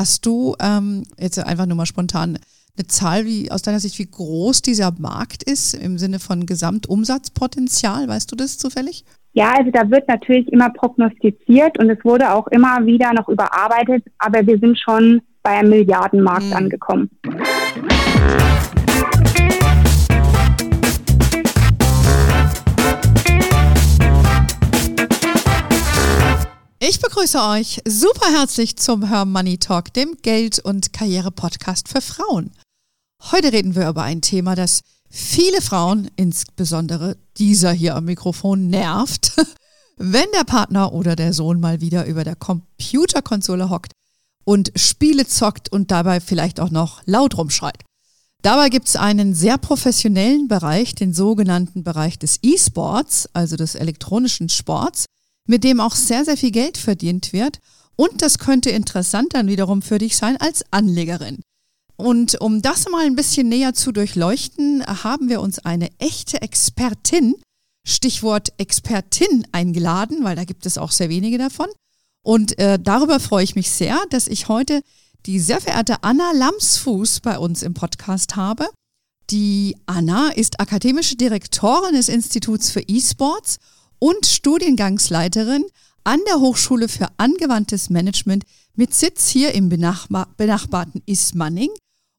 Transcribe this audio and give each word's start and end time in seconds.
Hast 0.00 0.24
du 0.24 0.56
ähm, 0.62 1.02
jetzt 1.18 1.38
einfach 1.38 1.66
nur 1.66 1.76
mal 1.76 1.84
spontan 1.84 2.38
eine 2.74 2.86
Zahl, 2.86 3.26
wie 3.26 3.50
aus 3.50 3.60
deiner 3.60 3.80
Sicht, 3.80 3.98
wie 3.98 4.10
groß 4.10 4.62
dieser 4.62 4.94
Markt 4.98 5.42
ist 5.42 5.74
im 5.74 5.98
Sinne 5.98 6.20
von 6.20 6.46
Gesamtumsatzpotenzial? 6.46 8.08
Weißt 8.08 8.32
du 8.32 8.34
das 8.34 8.56
zufällig? 8.56 9.04
Ja, 9.34 9.52
also 9.58 9.70
da 9.70 9.90
wird 9.90 10.08
natürlich 10.08 10.50
immer 10.50 10.70
prognostiziert 10.70 11.78
und 11.78 11.90
es 11.90 12.02
wurde 12.02 12.32
auch 12.32 12.46
immer 12.46 12.86
wieder 12.86 13.12
noch 13.12 13.28
überarbeitet, 13.28 14.02
aber 14.16 14.46
wir 14.46 14.58
sind 14.58 14.78
schon 14.78 15.20
bei 15.42 15.50
einem 15.50 15.68
Milliardenmarkt 15.68 16.46
mhm. 16.46 16.52
angekommen. 16.54 17.10
Ich 26.90 26.98
begrüße 26.98 27.40
euch 27.40 27.80
super 27.86 28.32
herzlich 28.32 28.76
zum 28.76 29.06
Her 29.06 29.24
Money 29.24 29.58
Talk, 29.58 29.94
dem 29.94 30.16
Geld- 30.22 30.58
und 30.58 30.92
Karriere-Podcast 30.92 31.86
für 31.86 32.00
Frauen. 32.00 32.50
Heute 33.30 33.52
reden 33.52 33.76
wir 33.76 33.88
über 33.88 34.02
ein 34.02 34.22
Thema, 34.22 34.56
das 34.56 34.80
viele 35.08 35.62
Frauen, 35.62 36.10
insbesondere 36.16 37.16
dieser 37.36 37.70
hier 37.70 37.94
am 37.94 38.06
Mikrofon, 38.06 38.66
nervt, 38.66 39.36
wenn 39.98 40.26
der 40.34 40.42
Partner 40.42 40.92
oder 40.92 41.14
der 41.14 41.32
Sohn 41.32 41.60
mal 41.60 41.80
wieder 41.80 42.06
über 42.06 42.24
der 42.24 42.34
Computerkonsole 42.34 43.70
hockt 43.70 43.92
und 44.42 44.72
Spiele 44.74 45.28
zockt 45.28 45.70
und 45.70 45.92
dabei 45.92 46.18
vielleicht 46.18 46.58
auch 46.58 46.70
noch 46.70 47.02
laut 47.06 47.38
rumschreit. 47.38 47.84
Dabei 48.42 48.68
gibt 48.68 48.88
es 48.88 48.96
einen 48.96 49.32
sehr 49.32 49.58
professionellen 49.58 50.48
Bereich, 50.48 50.96
den 50.96 51.14
sogenannten 51.14 51.84
Bereich 51.84 52.18
des 52.18 52.40
E-Sports, 52.42 53.28
also 53.32 53.54
des 53.54 53.76
elektronischen 53.76 54.48
Sports, 54.48 55.04
mit 55.50 55.64
dem 55.64 55.80
auch 55.80 55.96
sehr, 55.96 56.24
sehr 56.24 56.36
viel 56.36 56.52
Geld 56.52 56.78
verdient 56.78 57.32
wird. 57.32 57.58
Und 57.96 58.22
das 58.22 58.38
könnte 58.38 58.70
interessant 58.70 59.34
dann 59.34 59.48
wiederum 59.48 59.82
für 59.82 59.98
dich 59.98 60.16
sein 60.16 60.36
als 60.36 60.64
Anlegerin. 60.70 61.40
Und 61.96 62.40
um 62.40 62.62
das 62.62 62.88
mal 62.88 63.04
ein 63.04 63.16
bisschen 63.16 63.48
näher 63.48 63.74
zu 63.74 63.90
durchleuchten, 63.90 64.86
haben 64.86 65.28
wir 65.28 65.40
uns 65.40 65.58
eine 65.58 65.90
echte 65.98 66.40
Expertin, 66.40 67.34
Stichwort 67.84 68.52
Expertin, 68.58 69.44
eingeladen, 69.50 70.22
weil 70.22 70.36
da 70.36 70.44
gibt 70.44 70.66
es 70.66 70.78
auch 70.78 70.92
sehr 70.92 71.08
wenige 71.08 71.36
davon. 71.36 71.66
Und 72.22 72.56
äh, 72.58 72.78
darüber 72.78 73.18
freue 73.18 73.44
ich 73.44 73.56
mich 73.56 73.70
sehr, 73.70 74.00
dass 74.10 74.28
ich 74.28 74.46
heute 74.46 74.82
die 75.26 75.40
sehr 75.40 75.60
verehrte 75.60 76.02
Anna 76.04 76.30
Lamsfuß 76.32 77.20
bei 77.20 77.38
uns 77.38 77.62
im 77.62 77.74
Podcast 77.74 78.36
habe. 78.36 78.68
Die 79.30 79.76
Anna 79.86 80.30
ist 80.30 80.60
akademische 80.60 81.16
Direktorin 81.16 81.94
des 81.94 82.08
Instituts 82.08 82.70
für 82.70 82.80
E-Sports 82.80 83.58
und 84.00 84.26
Studiengangsleiterin 84.26 85.64
an 86.02 86.18
der 86.26 86.40
Hochschule 86.40 86.88
für 86.88 87.08
angewandtes 87.18 87.90
Management 87.90 88.44
mit 88.74 88.94
Sitz 88.94 89.28
hier 89.28 89.54
im 89.54 89.68
benachbarten 89.68 91.02
Ismaning. 91.06 91.70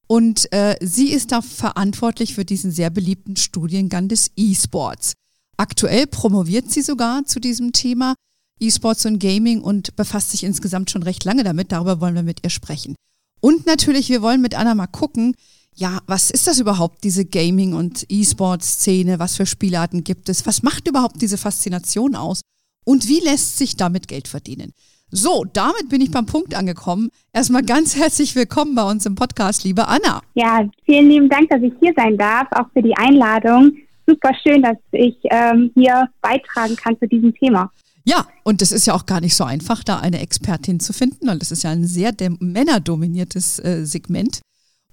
Und 0.08 0.52
äh, 0.54 0.78
sie 0.82 1.10
ist 1.10 1.32
da 1.32 1.42
verantwortlich 1.42 2.36
für 2.36 2.46
diesen 2.46 2.72
sehr 2.72 2.90
beliebten 2.90 3.36
Studiengang 3.36 4.08
des 4.08 4.32
E-Sports. 4.36 5.14
Aktuell 5.58 6.08
promoviert 6.08 6.72
sie 6.72 6.82
sogar 6.82 7.26
zu 7.26 7.40
diesem 7.40 7.72
Thema 7.72 8.16
E-Sports 8.60 9.06
und 9.06 9.20
Gaming 9.20 9.62
und 9.62 9.96
befasst 9.96 10.32
sich 10.32 10.44
insgesamt 10.44 10.92
schon 10.92 11.04
recht 11.04 11.24
lange 11.24 11.44
damit. 11.44 11.72
Darüber 11.72 12.00
wollen 12.00 12.16
wir 12.16 12.24
mit 12.24 12.44
ihr 12.44 12.50
sprechen. 12.50 12.96
Und 13.40 13.66
natürlich, 13.66 14.10
wir 14.10 14.22
wollen 14.22 14.42
mit 14.42 14.54
Anna 14.54 14.76
mal 14.76 14.88
gucken, 14.88 15.36
ja, 15.76 16.00
was 16.08 16.32
ist 16.32 16.48
das 16.48 16.60
überhaupt, 16.60 17.04
diese 17.04 17.26
Gaming- 17.26 17.74
und 17.74 18.06
E-Sport-Szene? 18.10 19.20
Was 19.20 19.38
für 19.38 19.46
Spielarten 19.46 20.04
gibt 20.04 20.30
es? 20.30 20.46
Was 20.46 20.64
macht 20.64 20.88
überhaupt 20.88 21.22
diese 21.22 21.38
Faszination 21.38 22.16
aus? 22.16 22.42
Und 22.86 23.08
wie 23.08 23.20
lässt 23.20 23.58
sich 23.58 23.78
damit 23.78 24.08
Geld 24.08 24.28
verdienen? 24.28 24.74
So, 25.10 25.46
damit 25.52 25.90
bin 25.90 26.02
ich 26.02 26.12
beim 26.12 26.26
Punkt 26.26 26.56
angekommen. 26.56 27.10
Erstmal 27.34 27.64
ganz 27.64 27.98
herzlich 27.98 28.36
willkommen 28.36 28.76
bei 28.76 28.90
uns 28.90 29.06
im 29.06 29.16
Podcast, 29.16 29.64
liebe 29.64 29.88
Anna. 29.88 30.22
Ja, 30.36 30.66
vielen 30.86 31.10
lieben 31.10 31.30
Dank, 31.30 31.50
dass 31.50 31.62
ich 31.62 31.74
hier 31.80 31.94
sein 31.96 32.18
darf, 32.18 32.48
auch 32.52 32.70
für 32.74 32.82
die 32.82 32.96
Einladung. 32.96 33.74
Super 34.08 34.32
schön, 34.42 34.62
dass 34.62 34.78
ich 34.92 35.18
ähm, 35.24 35.72
hier 35.76 36.08
beitragen 36.22 36.76
kann 36.76 36.98
zu 36.98 37.08
diesem 37.08 37.34
Thema. 37.36 37.70
Ja, 38.06 38.26
und 38.44 38.62
es 38.62 38.72
ist 38.72 38.88
ja 38.88 38.94
auch 38.94 39.06
gar 39.06 39.22
nicht 39.22 39.36
so 39.36 39.44
einfach, 39.44 39.84
da 39.84 40.00
eine 40.00 40.22
Expertin 40.22 40.80
zu 40.80 40.94
finden, 40.94 41.28
weil 41.28 41.40
das 41.40 41.52
ist 41.52 41.64
ja 41.64 41.72
ein 41.72 41.86
sehr 41.86 42.14
männerdominiertes 42.40 43.60
äh, 43.60 43.86
Segment. 43.86 44.42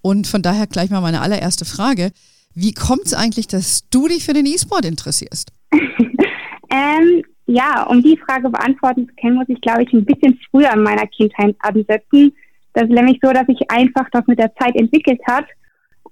Und 0.03 0.27
von 0.27 0.43
daher 0.43 0.67
gleich 0.67 0.91
mal 0.91 1.01
meine 1.01 1.21
allererste 1.21 1.65
Frage. 1.65 2.11
Wie 2.55 2.73
kommt 2.73 3.07
es 3.07 3.15
eigentlich, 3.15 3.47
dass 3.47 3.89
du 3.91 4.09
dich 4.09 4.25
für 4.25 4.33
den 4.33 4.47
E-Sport 4.47 4.85
interessierst? 4.85 5.53
ähm, 5.73 7.23
ja, 7.47 7.85
um 7.85 8.03
die 8.03 8.19
Frage 8.19 8.51
beantworten 8.51 9.09
zu 9.09 9.15
können, 9.21 9.37
muss 9.37 9.49
ich, 9.49 9.61
glaube 9.61 9.83
ich, 9.83 9.93
ein 9.93 10.05
bisschen 10.05 10.39
früher 10.51 10.73
in 10.73 10.83
meiner 10.83 11.07
Kindheit 11.07 11.57
ansetzen. 11.61 12.33
Das 12.75 12.85
ist 12.85 12.95
nämlich 12.95 13.19
so, 13.23 13.33
dass 13.33 13.47
sich 13.47 13.71
einfach 13.71 14.07
das 14.13 14.27
mit 14.27 14.39
der 14.39 14.55
Zeit 14.57 14.77
entwickelt 14.77 15.21
hat. 15.27 15.47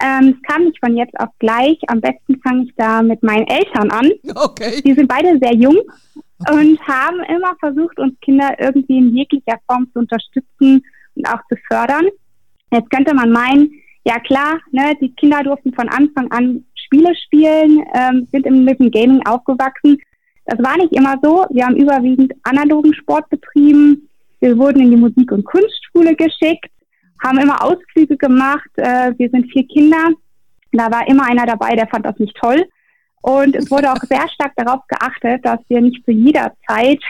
Ähm, 0.02 0.36
es 0.36 0.42
kam 0.50 0.64
nicht 0.64 0.78
von 0.78 0.96
jetzt 0.96 1.18
auf 1.18 1.28
gleich. 1.38 1.78
Am 1.88 2.00
besten 2.00 2.40
fange 2.42 2.64
ich 2.64 2.74
da 2.76 3.02
mit 3.02 3.22
meinen 3.22 3.46
Eltern 3.46 3.90
an. 3.90 4.10
Okay. 4.34 4.82
Die 4.84 4.94
sind 4.94 5.08
beide 5.08 5.38
sehr 5.40 5.54
jung 5.54 5.78
okay. 6.38 6.52
und 6.52 6.80
haben 6.86 7.20
immer 7.28 7.54
versucht, 7.60 7.98
uns 7.98 8.18
Kinder 8.20 8.54
irgendwie 8.58 8.98
in 8.98 9.16
jeglicher 9.16 9.58
Form 9.66 9.88
zu 9.92 10.00
unterstützen 10.00 10.82
und 11.14 11.28
auch 11.28 11.40
zu 11.48 11.56
fördern. 11.68 12.06
Jetzt 12.76 12.90
könnte 12.90 13.14
man 13.14 13.30
meinen, 13.30 13.72
ja 14.04 14.18
klar, 14.20 14.58
ne, 14.70 14.92
die 15.00 15.14
Kinder 15.14 15.42
durften 15.42 15.72
von 15.72 15.88
Anfang 15.88 16.30
an 16.30 16.64
Spiele 16.74 17.14
spielen, 17.24 17.82
ähm, 17.94 18.28
sind 18.30 18.46
im, 18.46 18.66
dem 18.66 18.90
Gaming 18.90 19.26
aufgewachsen. 19.26 19.98
Das 20.44 20.58
war 20.62 20.76
nicht 20.76 20.92
immer 20.92 21.16
so. 21.22 21.46
Wir 21.50 21.64
haben 21.64 21.76
überwiegend 21.76 22.32
analogen 22.42 22.94
Sport 22.94 23.28
betrieben. 23.30 24.08
Wir 24.40 24.56
wurden 24.58 24.82
in 24.82 24.90
die 24.90 24.96
Musik- 24.96 25.32
und 25.32 25.44
Kunstschule 25.44 26.14
geschickt, 26.14 26.70
haben 27.24 27.38
immer 27.38 27.64
Ausflüge 27.64 28.16
gemacht. 28.16 28.70
Äh, 28.76 29.12
wir 29.16 29.30
sind 29.30 29.50
vier 29.50 29.66
Kinder. 29.66 30.10
Da 30.72 30.90
war 30.90 31.08
immer 31.08 31.24
einer 31.24 31.46
dabei, 31.46 31.74
der 31.74 31.88
fand 31.88 32.04
das 32.04 32.18
nicht 32.18 32.36
toll. 32.36 32.62
Und 33.22 33.56
es 33.56 33.70
wurde 33.70 33.90
auch 33.90 34.02
sehr 34.02 34.28
stark 34.28 34.52
darauf 34.56 34.86
geachtet, 34.86 35.44
dass 35.44 35.58
wir 35.68 35.80
nicht 35.80 36.04
zu 36.04 36.12
jeder 36.12 36.52
Zeit 36.68 37.00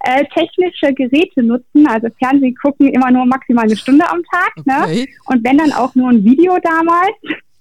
äh, 0.00 0.24
technische 0.34 0.92
Geräte 0.94 1.42
nutzen, 1.42 1.86
also 1.86 2.08
Fernsehen 2.22 2.54
gucken 2.56 2.88
immer 2.88 3.10
nur 3.10 3.26
maximal 3.26 3.64
eine 3.64 3.76
Stunde 3.76 4.08
am 4.08 4.22
Tag, 4.24 4.66
ne? 4.66 4.82
okay. 4.82 5.00
ne? 5.00 5.06
Und 5.26 5.44
wenn 5.44 5.58
dann 5.58 5.72
auch 5.72 5.94
nur 5.94 6.10
ein 6.10 6.24
Video 6.24 6.56
damals. 6.62 7.16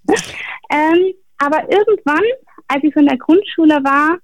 ähm, 0.71 1.13
aber 1.37 1.63
irgendwann, 1.69 2.23
als 2.67 2.83
ich 2.83 2.93
so 2.93 2.99
in 2.99 3.07
der 3.07 3.17
Grundschule 3.17 3.83
war, 3.83 4.17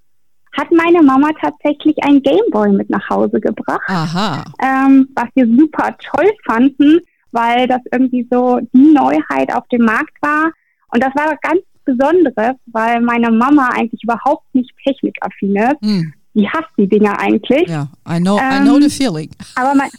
hat 0.53 0.71
meine 0.71 1.01
Mama 1.01 1.29
tatsächlich 1.41 2.01
ein 2.03 2.21
Gameboy 2.21 2.71
mit 2.71 2.89
nach 2.89 3.09
Hause 3.09 3.41
gebracht. 3.41 3.81
Aha. 3.87 4.45
Ähm, 4.61 5.09
was 5.15 5.27
wir 5.33 5.45
super 5.45 5.95
toll 5.97 6.31
fanden, 6.45 6.99
weil 7.31 7.67
das 7.67 7.81
irgendwie 7.91 8.25
so 8.31 8.59
die 8.73 8.93
Neuheit 8.93 9.53
auf 9.53 9.67
dem 9.67 9.81
Markt 9.81 10.15
war. 10.21 10.51
Und 10.93 11.03
das 11.03 11.13
war 11.15 11.35
ganz 11.41 11.61
Besonderes, 11.83 12.55
weil 12.67 13.01
meine 13.01 13.29
Mama 13.29 13.69
eigentlich 13.73 14.01
überhaupt 14.03 14.45
nicht 14.53 14.71
technikaffin 14.83 15.55
ist. 15.55 15.81
Hm 15.81 16.13
die 16.35 16.47
hasst 16.47 16.69
die 16.77 16.87
Dinger 16.87 17.19
eigentlich. 17.19 17.67
Ja, 17.67 17.87
I 18.07 18.19
know, 18.19 18.37
ähm, 18.37 18.63
I 18.63 18.67
know 18.67 18.79
the 18.79 18.89
feeling. 18.89 19.29
Aber 19.55 19.73
man, 19.73 19.89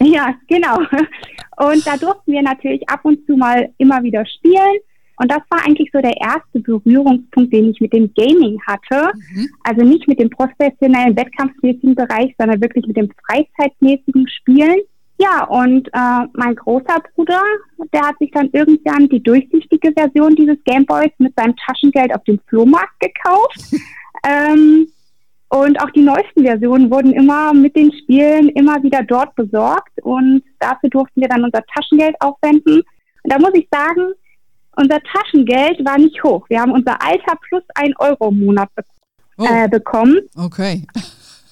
ja, 0.00 0.34
genau. 0.48 0.78
Und 1.58 1.86
da 1.86 1.96
durften 1.96 2.32
wir 2.32 2.42
natürlich 2.42 2.88
ab 2.88 3.00
und 3.04 3.24
zu 3.26 3.36
mal 3.36 3.68
immer 3.78 4.02
wieder 4.02 4.24
spielen. 4.26 4.80
Und 5.18 5.30
das 5.30 5.40
war 5.48 5.64
eigentlich 5.64 5.90
so 5.92 6.00
der 6.00 6.16
erste 6.20 6.60
Berührungspunkt, 6.60 7.52
den 7.52 7.70
ich 7.70 7.80
mit 7.80 7.92
dem 7.92 8.12
Gaming 8.14 8.60
hatte. 8.66 9.10
Mhm. 9.32 9.48
Also 9.64 9.82
nicht 9.82 10.06
mit 10.08 10.20
dem 10.20 10.28
professionellen, 10.28 11.16
wettkampfmäßigen 11.16 11.94
Bereich, 11.94 12.34
sondern 12.38 12.60
wirklich 12.60 12.86
mit 12.86 12.96
dem 12.96 13.10
freizeitmäßigen 13.26 14.28
Spielen. 14.28 14.80
Ja, 15.18 15.44
und 15.44 15.88
äh, 15.94 16.26
mein 16.34 16.54
großer 16.56 16.98
Bruder, 17.14 17.40
der 17.94 18.02
hat 18.02 18.18
sich 18.18 18.30
dann 18.32 18.50
irgendwann 18.52 19.08
die 19.08 19.22
durchsichtige 19.22 19.92
Version 19.96 20.36
dieses 20.36 20.58
Gameboys 20.64 21.12
mit 21.16 21.32
seinem 21.34 21.56
Taschengeld 21.56 22.14
auf 22.14 22.22
dem 22.24 22.38
Flohmarkt 22.48 23.00
gekauft. 23.00 23.74
ähm, 24.24 24.86
und 25.48 25.80
auch 25.80 25.90
die 25.90 26.02
neuesten 26.02 26.44
Versionen 26.44 26.90
wurden 26.90 27.12
immer 27.12 27.54
mit 27.54 27.76
den 27.76 27.92
Spielen 27.92 28.48
immer 28.50 28.82
wieder 28.82 29.02
dort 29.04 29.34
besorgt 29.36 30.02
und 30.02 30.42
dafür 30.58 30.90
durften 30.90 31.20
wir 31.20 31.28
dann 31.28 31.44
unser 31.44 31.62
Taschengeld 31.74 32.16
aufwenden. 32.20 32.82
Und 33.22 33.32
da 33.32 33.38
muss 33.38 33.54
ich 33.54 33.68
sagen, 33.70 34.12
unser 34.76 34.98
Taschengeld 35.00 35.84
war 35.84 35.98
nicht 35.98 36.22
hoch. 36.22 36.44
Wir 36.48 36.60
haben 36.60 36.72
unser 36.72 37.00
Alter 37.00 37.36
plus 37.48 37.62
ein 37.74 37.94
Euro 37.98 38.28
im 38.28 38.44
Monat 38.44 38.68
be 38.74 38.82
oh. 39.38 39.44
äh, 39.44 39.68
bekommen. 39.68 40.20
Okay. 40.36 40.84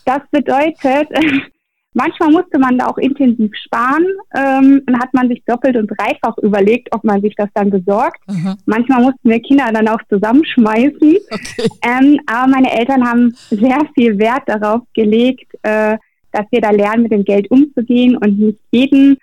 Das 0.05 0.21
bedeutet, 0.31 1.09
Manchmal 1.95 2.31
musste 2.31 2.59
man 2.59 2.77
da 2.77 2.87
auch 2.89 2.99
intensiv 2.99 3.53
sparen. 3.55 4.05
Ähm, 4.35 4.83
dann 4.85 4.99
hat 4.99 5.15
man 5.15 5.29
sich 5.29 5.43
doppelt 5.47 5.77
und 5.77 5.87
dreifach 5.87 6.37
überlegt, 6.39 6.93
ob 6.93 7.05
man 7.05 7.23
sich 7.23 7.35
das 7.37 7.49
dann 7.55 7.71
besorgt. 7.71 8.21
Aha. 8.27 8.57
Manchmal 8.67 9.03
mussten 9.03 9.31
wir 9.31 9.41
Kinder 9.41 9.71
dann 9.73 9.89
auch 9.89 10.01
zusammenschmeißen. 10.09 11.17
Okay. 11.35 11.69
Ähm, 11.83 12.21
aber 12.27 12.51
meine 12.51 12.73
Eltern 12.73 13.09
haben 13.09 13.35
sehr 13.51 13.79
viel 13.95 14.19
Wert 14.19 14.43
darauf 14.47 14.83
gelegt, 14.95 15.53
äh, 15.63 15.97
dass 16.33 16.47
wir 16.51 16.61
da 16.61 16.71
lernen, 16.71 17.05
mit 17.05 17.13
dem 17.13 17.25
Geld 17.25 17.51
umzugehen 17.51 18.17
und 18.17 18.39
nicht 18.39 18.59
jeden, 18.71 19.17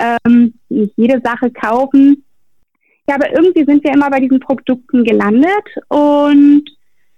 ähm, 0.00 0.54
nicht 0.68 0.92
jede 0.96 1.20
Sache 1.22 1.50
kaufen. 1.50 2.24
Ja, 3.08 3.14
aber 3.14 3.32
irgendwie 3.32 3.64
sind 3.64 3.82
wir 3.84 3.92
immer 3.92 4.10
bei 4.10 4.20
diesen 4.20 4.40
Produkten 4.40 5.04
gelandet 5.04 5.64
und 5.88 6.64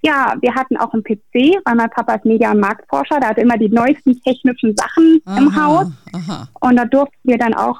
ja, 0.02 0.34
wir 0.40 0.54
hatten 0.54 0.76
auch 0.76 0.92
einen 0.92 1.04
PC, 1.04 1.60
weil 1.64 1.74
mein 1.74 1.90
Papa 1.90 2.14
ist 2.14 2.24
Media- 2.24 2.52
und 2.52 2.60
Marktforscher, 2.60 3.20
der 3.20 3.30
hat 3.30 3.38
immer 3.38 3.58
die 3.58 3.68
neuesten 3.68 4.20
technischen 4.22 4.74
Sachen 4.76 5.20
aha, 5.24 5.38
im 5.38 5.56
Haus. 5.56 5.86
Aha. 6.12 6.48
Und 6.60 6.76
da 6.76 6.84
durften 6.84 7.18
wir 7.24 7.38
dann 7.38 7.54
auch 7.54 7.78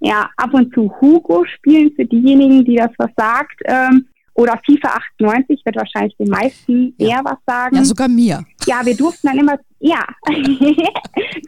ja, 0.00 0.28
ab 0.36 0.52
und 0.52 0.72
zu 0.74 0.92
Hugo 1.00 1.44
spielen, 1.46 1.92
für 1.96 2.04
diejenigen, 2.04 2.64
die 2.64 2.76
das 2.76 2.90
was 2.98 3.10
sagt. 3.16 3.60
Ähm, 3.64 4.06
oder 4.34 4.60
FIFA 4.66 4.88
98 5.18 5.62
wird 5.64 5.76
wahrscheinlich 5.76 6.14
den 6.18 6.28
meisten 6.28 6.94
ja. 6.98 7.08
eher 7.08 7.24
was 7.24 7.38
sagen. 7.46 7.76
Ja, 7.76 7.84
sogar 7.84 8.08
mir. 8.08 8.44
Ja, 8.66 8.84
wir 8.84 8.94
durften 8.94 9.28
dann 9.28 9.38
immer, 9.38 9.58
ja, 9.78 10.04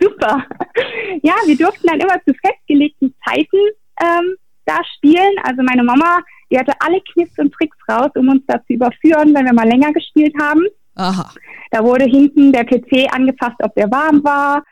super. 0.00 0.46
Ja, 1.22 1.34
wir 1.44 1.56
durften 1.56 1.86
dann 1.86 2.00
immer 2.00 2.14
zu 2.24 2.32
festgelegten 2.42 3.14
Zeiten 3.26 3.58
ähm, 4.00 4.36
da 4.64 4.78
spielen. 4.96 5.34
Also 5.42 5.62
meine 5.62 5.82
Mama, 5.82 6.20
die 6.50 6.58
hatte 6.58 6.72
alle 6.80 7.00
Kniffs 7.12 7.38
und 7.38 7.52
Tricks 7.52 7.76
raus, 7.88 8.10
um 8.14 8.28
uns 8.28 8.42
da 8.46 8.58
zu 8.66 8.74
überführen, 8.74 9.34
wenn 9.34 9.44
wir 9.44 9.52
mal 9.52 9.68
länger 9.68 9.92
gespielt 9.92 10.34
haben. 10.40 10.62
Aha. 10.94 11.30
Da 11.70 11.84
wurde 11.84 12.04
hinten 12.04 12.52
der 12.52 12.64
PC 12.64 13.12
angepasst, 13.12 13.56
ob 13.62 13.74
der 13.74 13.90
warm 13.90 14.22
war. 14.24 14.62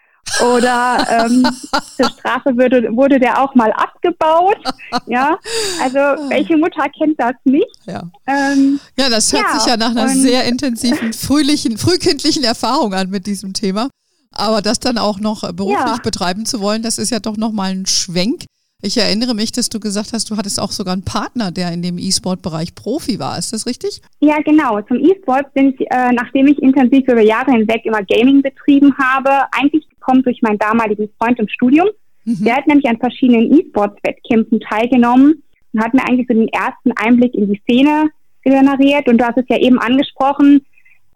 Oder 0.40 1.06
ähm, 1.08 1.46
zur 1.96 2.10
Strafe 2.10 2.56
würde, 2.56 2.88
wurde 2.96 3.20
der 3.20 3.40
auch 3.40 3.54
mal 3.54 3.72
abgebaut. 3.72 4.58
Ja, 5.06 5.38
also 5.80 5.98
welche 6.28 6.56
Mutter 6.56 6.84
kennt 6.98 7.18
das 7.20 7.34
nicht? 7.44 7.70
Ja, 7.86 8.02
ähm, 8.26 8.80
ja 8.98 9.08
das 9.08 9.32
hört 9.32 9.44
ja, 9.44 9.58
sich 9.58 9.66
ja 9.66 9.76
nach 9.76 9.90
einer 9.90 10.08
sehr 10.08 10.44
intensiven, 10.44 11.12
frühlichen, 11.12 11.78
frühkindlichen 11.78 12.42
Erfahrung 12.42 12.92
an 12.92 13.08
mit 13.08 13.26
diesem 13.26 13.52
Thema. 13.52 13.88
Aber 14.32 14.60
das 14.60 14.80
dann 14.80 14.98
auch 14.98 15.18
noch 15.20 15.40
beruflich 15.52 15.78
ja. 15.78 16.00
betreiben 16.02 16.44
zu 16.44 16.60
wollen, 16.60 16.82
das 16.82 16.98
ist 16.98 17.10
ja 17.10 17.20
doch 17.20 17.36
nochmal 17.36 17.70
ein 17.70 17.86
Schwenk. 17.86 18.44
Ich 18.82 18.98
erinnere 18.98 19.34
mich, 19.34 19.52
dass 19.52 19.70
du 19.70 19.80
gesagt 19.80 20.12
hast, 20.12 20.30
du 20.30 20.36
hattest 20.36 20.60
auch 20.60 20.70
sogar 20.70 20.92
einen 20.92 21.04
Partner, 21.04 21.50
der 21.50 21.72
in 21.72 21.80
dem 21.80 21.96
E-Sport-Bereich 21.96 22.74
Profi 22.74 23.18
war. 23.18 23.38
Ist 23.38 23.52
das 23.52 23.66
richtig? 23.66 24.02
Ja, 24.20 24.36
genau. 24.44 24.80
Zum 24.82 24.98
E-Sport 24.98 25.54
bin 25.54 25.70
ich, 25.70 25.80
äh, 25.90 26.12
nachdem 26.12 26.46
ich 26.46 26.58
intensiv 26.62 27.08
über 27.08 27.22
Jahre 27.22 27.52
hinweg 27.52 27.84
immer 27.84 28.02
Gaming 28.02 28.42
betrieben 28.42 28.94
habe, 28.98 29.30
eigentlich 29.52 29.88
gekommen 29.88 30.22
durch 30.22 30.42
meinen 30.42 30.58
damaligen 30.58 31.08
Freund 31.18 31.38
im 31.38 31.48
Studium. 31.48 31.88
Mhm. 32.24 32.44
Der 32.44 32.56
hat 32.56 32.66
nämlich 32.66 32.86
an 32.86 32.98
verschiedenen 32.98 33.50
E-Sports-Wettkämpfen 33.58 34.60
teilgenommen 34.60 35.42
und 35.72 35.80
hat 35.82 35.94
mir 35.94 36.06
eigentlich 36.06 36.26
so 36.28 36.34
den 36.34 36.48
ersten 36.48 36.92
Einblick 36.96 37.34
in 37.34 37.50
die 37.50 37.60
Szene 37.62 38.10
generiert. 38.44 39.08
Und 39.08 39.18
du 39.18 39.24
hast 39.24 39.38
es 39.38 39.46
ja 39.48 39.58
eben 39.58 39.78
angesprochen, 39.78 40.64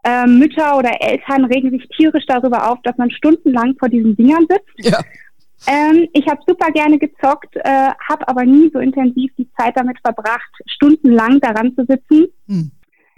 äh, 0.03 0.27
Mütter 0.27 0.79
oder 0.79 0.91
Eltern 1.01 1.45
regen 1.45 1.71
sich 1.71 1.87
tierisch 1.97 2.25
darüber 2.27 2.71
auf, 2.71 2.79
dass 2.85 2.97
man 2.97 3.11
stundenlang 3.11 3.75
vor 3.79 3.91
diesen 3.91 4.17
Dingern 4.17 4.47
sitzt. 4.49 4.93
Ja. 4.93 5.01
Ähm, 5.67 6.09
ich 6.13 6.27
habe 6.27 6.41
super 6.47 6.71
gerne 6.73 6.99
gezockt, 6.99 7.55
äh, 7.57 7.91
habe 8.09 8.27
aber 8.29 8.45
nie 8.45 8.71
so 8.73 8.79
intensiv 8.79 9.31
die 9.37 9.49
Zeit 9.59 9.77
damit 9.77 9.99
verbracht, 10.03 10.51
stundenlang 10.67 11.41
daran 11.41 11.75
zu 11.75 11.85
sitzen. 11.87 12.29
Hm. 12.47 12.71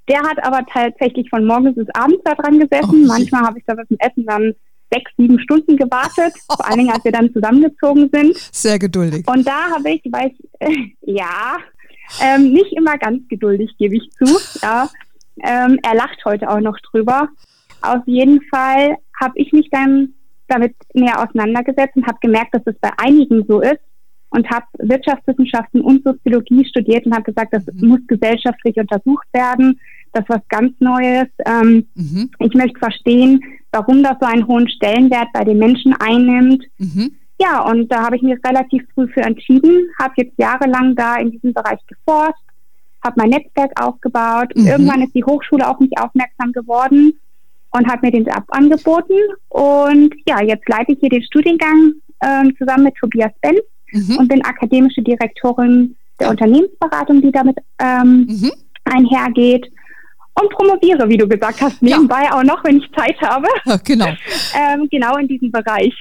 Der 0.09 0.21
hat 0.23 0.45
aber 0.45 0.67
tatsächlich 0.67 1.29
von 1.31 1.45
morgens 1.45 1.77
bis 1.77 1.89
abends 1.95 2.23
daran 2.25 2.59
gesessen. 2.59 3.05
Oh, 3.05 3.07
Manchmal 3.07 3.43
habe 3.43 3.59
ich 3.59 3.65
da 3.67 3.75
mit 3.75 3.89
dem 3.89 3.99
Essen 4.01 4.27
dann 4.27 4.55
sechs, 4.93 5.11
sieben 5.17 5.39
Stunden 5.39 5.77
gewartet, 5.77 6.35
vor 6.47 6.67
allen 6.67 6.79
Dingen, 6.79 6.91
als 6.91 7.05
wir 7.05 7.13
dann 7.13 7.33
zusammengezogen 7.33 8.11
sind. 8.13 8.37
Sehr 8.53 8.79
geduldig. 8.79 9.27
Und 9.29 9.47
da 9.47 9.71
habe 9.71 9.91
ich, 9.91 10.03
weiß, 10.05 10.33
äh, 10.61 10.75
ja, 11.03 11.57
ähm, 12.21 12.53
nicht 12.53 12.73
immer 12.73 12.99
ganz 12.99 13.27
geduldig, 13.29 13.71
gebe 13.79 13.97
ich 13.97 14.11
zu. 14.13 14.39
Ja. 14.63 14.91
Ähm, 15.43 15.79
er 15.83 15.95
lacht 15.95 16.25
heute 16.25 16.51
auch 16.51 16.61
noch 16.61 16.79
drüber. 16.91 17.29
Auf 17.81 18.03
jeden 18.07 18.43
Fall 18.43 18.97
habe 19.21 19.33
ich 19.37 19.53
mich 19.53 19.71
dann 19.71 20.15
damit 20.53 20.75
näher 20.95 21.21
auseinandergesetzt 21.21 21.97
und 21.97 22.07
habe 22.07 22.19
gemerkt, 22.21 22.55
dass 22.55 22.63
es 22.67 22.79
bei 22.81 22.91
einigen 22.99 23.45
so 23.47 23.61
ist 23.61 23.81
und 24.31 24.49
habe 24.51 24.67
Wirtschaftswissenschaften 24.79 25.81
und 25.81 26.05
Soziologie 26.05 26.65
studiert 26.65 27.07
und 27.07 27.13
habe 27.13 27.25
gesagt, 27.25 27.53
das 27.53 27.65
mhm. 27.67 27.89
muss 27.89 28.01
gesellschaftlich 28.07 28.77
untersucht 28.77 29.27
werden. 29.33 29.79
Das 30.13 30.23
ist 30.25 30.31
was 30.31 30.49
ganz 30.49 30.73
Neues. 30.81 31.29
Ähm, 31.47 31.87
mhm. 31.95 32.31
Ich 32.39 32.55
möchte 32.55 32.79
verstehen, 32.79 33.41
warum 33.73 34.03
das 34.03 34.17
so 34.21 34.27
einen 34.27 34.47
hohen 34.47 34.69
Stellenwert 34.69 35.29
bei 35.33 35.45
den 35.45 35.59
Menschen 35.59 35.95
einnimmt. 35.99 36.65
Mhm. 36.79 37.13
Ja, 37.41 37.63
und 37.69 37.91
da 37.91 38.05
habe 38.05 38.17
ich 38.17 38.23
mich 38.23 38.39
relativ 38.47 38.85
früh 38.95 39.09
für 39.09 39.23
entschieden, 39.23 39.89
habe 39.99 40.15
jetzt 40.17 40.39
jahrelang 40.39 40.95
da 40.95 41.17
in 41.17 41.31
diesem 41.31 41.53
Bereich 41.53 41.81
geforscht, 41.87 42.45
habe 43.03 43.15
mein 43.17 43.31
Netzwerk 43.31 43.73
aufgebaut 43.83 44.55
und 44.55 44.63
mhm. 44.63 44.69
irgendwann 44.69 45.03
ist 45.03 45.15
die 45.15 45.25
Hochschule 45.25 45.69
auf 45.69 45.81
mich 45.81 45.91
aufmerksam 45.99 46.53
geworden 46.53 47.15
und 47.73 47.87
hat 47.87 48.03
mir 48.03 48.11
den 48.11 48.25
Job 48.25 48.45
angeboten. 48.49 49.15
Und 49.49 50.15
ja, 50.27 50.43
jetzt 50.43 50.69
leite 50.69 50.93
ich 50.93 50.99
hier 51.01 51.11
den 51.11 51.23
Studiengang 51.23 51.93
ähm, 52.23 52.55
zusammen 52.59 52.85
mit 52.85 52.95
Tobias 52.97 53.33
Benz 53.41 53.61
mhm. 53.93 54.17
und 54.19 54.29
bin 54.29 54.45
akademische 54.45 55.03
Direktorin 55.03 55.97
der 56.21 56.31
Unternehmensberatung, 56.31 57.21
die 57.21 57.33
damit 57.33 57.57
ähm, 57.79 58.27
mhm. 58.29 58.53
einhergeht. 58.85 59.67
Und 60.35 60.49
promoviere, 60.49 61.07
wie 61.11 61.19
du 61.19 61.29
gesagt 61.29 61.61
hast, 61.61 61.83
nebenbei 61.83 62.25
ja. 62.25 62.39
auch 62.39 62.43
noch, 62.43 62.65
wenn 62.65 62.79
ich 62.79 62.91
Zeit 62.97 63.21
habe. 63.21 63.49
Ja, 63.67 63.77
genau. 63.77 64.07
ähm, 64.07 64.89
genau 64.91 65.19
in 65.19 65.29
diesem 65.29 65.53
Bereich. 65.53 65.93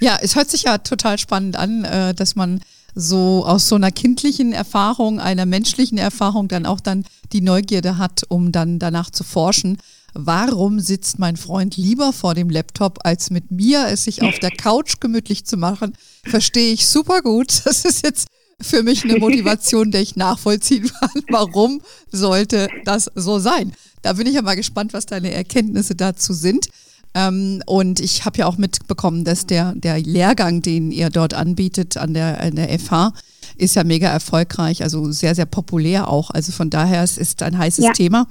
Ja, 0.00 0.16
es 0.22 0.36
hört 0.36 0.48
sich 0.48 0.62
ja 0.62 0.78
total 0.78 1.18
spannend 1.18 1.56
an, 1.56 1.84
äh, 1.84 2.14
dass 2.14 2.36
man 2.36 2.60
so 2.94 3.44
aus 3.44 3.68
so 3.68 3.74
einer 3.74 3.90
kindlichen 3.90 4.52
Erfahrung, 4.52 5.18
einer 5.18 5.44
menschlichen 5.44 5.98
Erfahrung 5.98 6.46
dann 6.48 6.66
auch 6.66 6.80
dann 6.80 7.04
die 7.32 7.40
Neugierde 7.40 7.98
hat, 7.98 8.22
um 8.28 8.52
dann 8.52 8.78
danach 8.78 9.10
zu 9.10 9.24
forschen 9.24 9.78
warum 10.14 10.80
sitzt 10.80 11.18
mein 11.18 11.36
Freund 11.36 11.76
lieber 11.76 12.12
vor 12.12 12.34
dem 12.34 12.50
Laptop, 12.50 12.98
als 13.04 13.30
mit 13.30 13.50
mir 13.50 13.86
es 13.88 14.04
sich 14.04 14.22
auf 14.22 14.38
der 14.38 14.50
Couch 14.50 15.00
gemütlich 15.00 15.44
zu 15.44 15.56
machen, 15.56 15.94
verstehe 16.24 16.72
ich 16.72 16.86
super 16.86 17.22
gut. 17.22 17.62
Das 17.64 17.84
ist 17.84 18.04
jetzt 18.04 18.28
für 18.60 18.82
mich 18.82 19.04
eine 19.04 19.18
Motivation, 19.18 19.90
der 19.90 20.02
ich 20.02 20.16
nachvollziehen 20.16 20.90
kann. 21.00 21.22
Warum 21.28 21.80
sollte 22.10 22.68
das 22.84 23.10
so 23.14 23.38
sein? 23.38 23.72
Da 24.02 24.14
bin 24.14 24.26
ich 24.26 24.34
ja 24.34 24.42
mal 24.42 24.56
gespannt, 24.56 24.92
was 24.92 25.06
deine 25.06 25.32
Erkenntnisse 25.32 25.94
dazu 25.94 26.32
sind. 26.32 26.68
Ähm, 27.14 27.62
und 27.66 28.00
ich 28.00 28.24
habe 28.24 28.38
ja 28.38 28.46
auch 28.46 28.56
mitbekommen, 28.56 29.24
dass 29.24 29.46
der, 29.46 29.74
der 29.74 30.00
Lehrgang, 30.00 30.62
den 30.62 30.92
ihr 30.92 31.10
dort 31.10 31.34
anbietet 31.34 31.96
an 31.96 32.14
der, 32.14 32.40
an 32.40 32.56
der 32.56 32.78
FH, 32.78 33.12
ist 33.56 33.76
ja 33.76 33.84
mega 33.84 34.08
erfolgreich, 34.08 34.82
also 34.82 35.10
sehr, 35.10 35.34
sehr 35.34 35.46
populär 35.46 36.08
auch. 36.08 36.30
Also 36.30 36.52
von 36.52 36.70
daher, 36.70 37.02
es 37.02 37.18
ist 37.18 37.42
ein 37.42 37.58
heißes 37.58 37.84
ja. 37.84 37.92
Thema. 37.92 38.26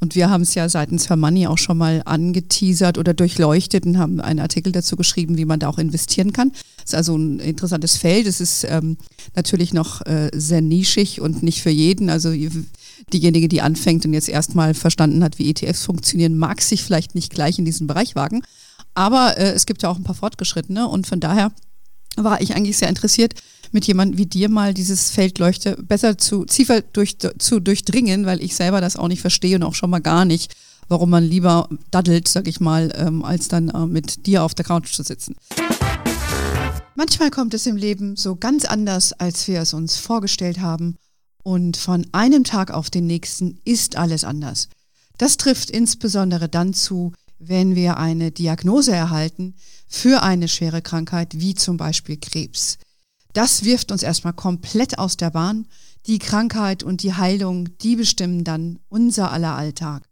Und 0.00 0.14
wir 0.14 0.30
haben 0.30 0.42
es 0.42 0.54
ja 0.54 0.68
seitens 0.68 1.10
Her 1.10 1.16
Money 1.16 1.46
auch 1.46 1.58
schon 1.58 1.76
mal 1.76 2.00
angeteasert 2.06 2.96
oder 2.96 3.12
durchleuchtet 3.12 3.84
und 3.84 3.98
haben 3.98 4.20
einen 4.20 4.40
Artikel 4.40 4.72
dazu 4.72 4.96
geschrieben, 4.96 5.36
wie 5.36 5.44
man 5.44 5.60
da 5.60 5.68
auch 5.68 5.78
investieren 5.78 6.32
kann. 6.32 6.52
Das 6.78 6.86
ist 6.86 6.94
also 6.94 7.16
ein 7.16 7.38
interessantes 7.38 7.98
Feld. 7.98 8.26
Es 8.26 8.40
ist 8.40 8.64
ähm, 8.64 8.96
natürlich 9.36 9.74
noch 9.74 10.04
äh, 10.06 10.30
sehr 10.32 10.62
nischig 10.62 11.20
und 11.20 11.42
nicht 11.42 11.62
für 11.62 11.70
jeden. 11.70 12.08
Also 12.08 12.32
diejenige, 13.12 13.48
die 13.48 13.60
anfängt 13.60 14.06
und 14.06 14.14
jetzt 14.14 14.30
erstmal 14.30 14.72
verstanden 14.72 15.22
hat, 15.22 15.38
wie 15.38 15.50
ETFs 15.50 15.84
funktionieren, 15.84 16.38
mag 16.38 16.62
sich 16.62 16.82
vielleicht 16.82 17.14
nicht 17.14 17.30
gleich 17.32 17.58
in 17.58 17.66
diesen 17.66 17.86
Bereich 17.86 18.14
wagen. 18.14 18.42
Aber 18.94 19.36
äh, 19.36 19.52
es 19.52 19.66
gibt 19.66 19.82
ja 19.82 19.90
auch 19.90 19.96
ein 19.96 20.04
paar 20.04 20.14
Fortgeschrittene 20.14 20.88
und 20.88 21.06
von 21.06 21.20
daher 21.20 21.52
war 22.16 22.40
ich 22.40 22.54
eigentlich 22.56 22.78
sehr 22.78 22.88
interessiert, 22.88 23.34
mit 23.72 23.86
jemandem 23.86 24.18
wie 24.18 24.26
dir 24.26 24.48
mal 24.48 24.74
dieses 24.74 25.10
Feldleuchte 25.10 25.76
besser 25.82 26.18
zu, 26.18 26.44
tiefer 26.44 26.80
durch, 26.80 27.18
zu 27.18 27.60
durchdringen, 27.60 28.26
weil 28.26 28.42
ich 28.42 28.54
selber 28.56 28.80
das 28.80 28.96
auch 28.96 29.08
nicht 29.08 29.20
verstehe 29.20 29.56
und 29.56 29.62
auch 29.62 29.74
schon 29.74 29.90
mal 29.90 30.00
gar 30.00 30.24
nicht, 30.24 30.54
warum 30.88 31.10
man 31.10 31.24
lieber 31.24 31.68
daddelt, 31.90 32.28
sag 32.28 32.48
ich 32.48 32.60
mal, 32.60 32.92
ähm, 32.96 33.24
als 33.24 33.48
dann 33.48 33.68
äh, 33.68 33.86
mit 33.86 34.26
dir 34.26 34.42
auf 34.42 34.54
der 34.54 34.64
Couch 34.64 34.92
zu 34.92 35.02
sitzen. 35.02 35.36
Manchmal 36.96 37.30
kommt 37.30 37.54
es 37.54 37.66
im 37.66 37.76
Leben 37.76 38.16
so 38.16 38.36
ganz 38.36 38.64
anders, 38.64 39.12
als 39.14 39.46
wir 39.48 39.60
es 39.60 39.72
uns 39.72 39.96
vorgestellt 39.96 40.60
haben. 40.60 40.96
Und 41.42 41.78
von 41.78 42.06
einem 42.12 42.44
Tag 42.44 42.70
auf 42.70 42.90
den 42.90 43.06
nächsten 43.06 43.58
ist 43.64 43.96
alles 43.96 44.24
anders. 44.24 44.68
Das 45.16 45.36
trifft 45.36 45.70
insbesondere 45.70 46.48
dann 46.48 46.74
zu, 46.74 47.12
wenn 47.38 47.74
wir 47.74 47.96
eine 47.96 48.30
Diagnose 48.30 48.92
erhalten 48.92 49.54
für 49.88 50.22
eine 50.22 50.48
schwere 50.48 50.82
Krankheit 50.82 51.40
wie 51.40 51.54
zum 51.54 51.78
Beispiel 51.78 52.18
Krebs. 52.18 52.76
Das 53.32 53.64
wirft 53.64 53.92
uns 53.92 54.02
erstmal 54.02 54.32
komplett 54.32 54.98
aus 54.98 55.16
der 55.16 55.30
Bahn. 55.30 55.66
Die 56.06 56.18
Krankheit 56.18 56.82
und 56.82 57.02
die 57.02 57.14
Heilung, 57.14 57.68
die 57.78 57.96
bestimmen 57.96 58.44
dann 58.44 58.78
unser 58.88 59.30
aller 59.32 59.54
Alltag. 59.54 60.02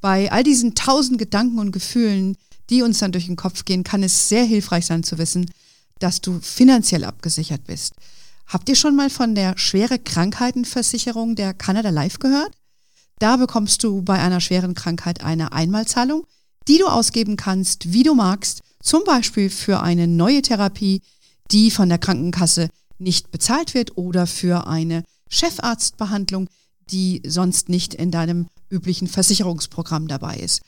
Bei 0.00 0.30
all 0.30 0.44
diesen 0.44 0.74
tausend 0.74 1.18
Gedanken 1.18 1.58
und 1.58 1.72
Gefühlen, 1.72 2.36
die 2.70 2.82
uns 2.82 2.98
dann 2.98 3.12
durch 3.12 3.26
den 3.26 3.36
Kopf 3.36 3.64
gehen, 3.64 3.84
kann 3.84 4.02
es 4.02 4.28
sehr 4.28 4.44
hilfreich 4.44 4.86
sein 4.86 5.02
zu 5.02 5.18
wissen, 5.18 5.50
dass 5.98 6.20
du 6.20 6.40
finanziell 6.40 7.04
abgesichert 7.04 7.64
bist. 7.64 7.94
Habt 8.46 8.68
ihr 8.68 8.76
schon 8.76 8.94
mal 8.94 9.10
von 9.10 9.34
der 9.34 9.58
schwere 9.58 9.98
Krankheitenversicherung 9.98 11.34
der 11.34 11.54
Canada 11.54 11.90
Life 11.90 12.18
gehört? 12.18 12.52
Da 13.18 13.36
bekommst 13.36 13.82
du 13.82 14.02
bei 14.02 14.20
einer 14.20 14.40
schweren 14.40 14.74
Krankheit 14.74 15.24
eine 15.24 15.52
Einmalzahlung, 15.52 16.26
die 16.68 16.78
du 16.78 16.86
ausgeben 16.86 17.36
kannst, 17.36 17.92
wie 17.92 18.02
du 18.02 18.14
magst, 18.14 18.62
zum 18.80 19.02
Beispiel 19.04 19.50
für 19.50 19.82
eine 19.82 20.06
neue 20.06 20.42
Therapie, 20.42 21.02
die 21.50 21.70
von 21.70 21.88
der 21.88 21.98
Krankenkasse 21.98 22.68
nicht 22.98 23.30
bezahlt 23.30 23.74
wird 23.74 23.96
oder 23.96 24.26
für 24.26 24.66
eine 24.66 25.04
Chefarztbehandlung, 25.28 26.48
die 26.90 27.22
sonst 27.26 27.68
nicht 27.68 27.94
in 27.94 28.10
deinem 28.10 28.46
üblichen 28.70 29.08
Versicherungsprogramm 29.08 30.08
dabei 30.08 30.36
ist. 30.36 30.62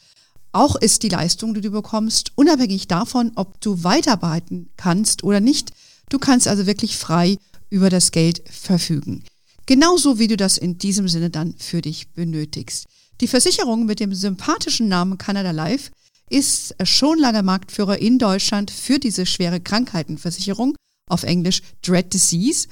Auch 0.53 0.77
ist 0.77 1.03
die 1.03 1.09
Leistung, 1.09 1.55
die 1.55 1.61
du 1.61 1.71
bekommst, 1.71 2.33
unabhängig 2.35 2.89
davon, 2.89 3.33
ob 3.35 3.61
du 3.61 3.85
weiterarbeiten 3.85 4.71
kannst 4.77 5.23
oder 5.23 5.41
nicht. 5.41 5.73
Du 6.09 6.19
kannst 6.19 6.49
also 6.49 6.67
wirklich 6.67 6.97
frei 6.97 7.37
über 7.71 7.91
das 7.91 8.13
Geld 8.13 8.43
verfügen. 8.49 9.25
Genauso 9.67 10.19
wie 10.19 10.29
du 10.29 10.37
das 10.37 10.57
in 10.57 10.79
diesem 10.79 11.09
Sinne 11.09 11.29
dann 11.29 11.55
für 11.59 11.83
dich 11.83 12.09
benötigst. 12.13 12.87
Die 13.21 13.29
Versicherung 13.29 13.85
mit 13.85 14.01
dem 14.01 14.15
sympathischen 14.15 14.89
Namen 14.89 15.19
Canada 15.19 15.51
Life 15.51 15.91
ist 16.31 16.75
schon 16.85 17.19
lange 17.19 17.43
Marktführer 17.43 17.99
in 17.99 18.19
Deutschland 18.19 18.71
für 18.71 18.99
diese 18.99 19.27
schwere 19.27 19.61
Krankheitenversicherung, 19.61 20.77
auf 21.09 21.23
Englisch 21.23 21.63
Dread 21.83 22.13
Disease. 22.13 22.69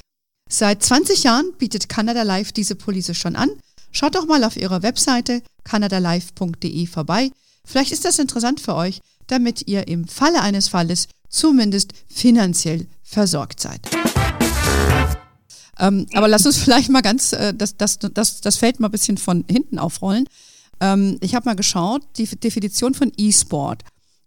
Seit 0.48 0.82
20 0.82 1.24
Jahren 1.24 1.52
bietet 1.58 1.88
Canada 1.88 2.22
Life 2.22 2.52
diese 2.52 2.76
Police 2.76 3.16
schon 3.16 3.36
an. 3.36 3.50
Schaut 3.90 4.14
doch 4.14 4.26
mal 4.26 4.44
auf 4.44 4.56
ihrer 4.56 4.82
Webseite 4.82 5.42
canadalife.de 5.64 6.86
vorbei. 6.86 7.30
Vielleicht 7.64 7.92
ist 7.92 8.04
das 8.04 8.18
interessant 8.18 8.60
für 8.60 8.74
euch, 8.74 9.00
damit 9.26 9.66
ihr 9.66 9.88
im 9.88 10.06
Falle 10.06 10.40
eines 10.40 10.68
Falles 10.68 11.08
zumindest 11.28 11.92
finanziell 12.08 12.86
versorgt 13.02 13.60
seid. 13.60 13.80
Ähm, 15.78 16.06
aber 16.14 16.28
lass 16.28 16.46
uns 16.46 16.58
vielleicht 16.62 16.90
mal 16.90 17.02
ganz 17.02 17.32
äh, 17.32 17.52
das, 17.54 17.76
das, 17.76 17.98
das, 17.98 18.40
das 18.40 18.56
Feld 18.56 18.80
mal 18.80 18.88
ein 18.88 18.92
bisschen 18.92 19.18
von 19.18 19.44
hinten 19.48 19.78
aufrollen. 19.78 20.28
Ähm, 20.80 21.18
ich 21.20 21.34
habe 21.34 21.48
mal 21.48 21.56
geschaut, 21.56 22.02
die 22.16 22.26
Definition 22.26 22.94
von 22.94 23.12
E-Sport 23.16 23.82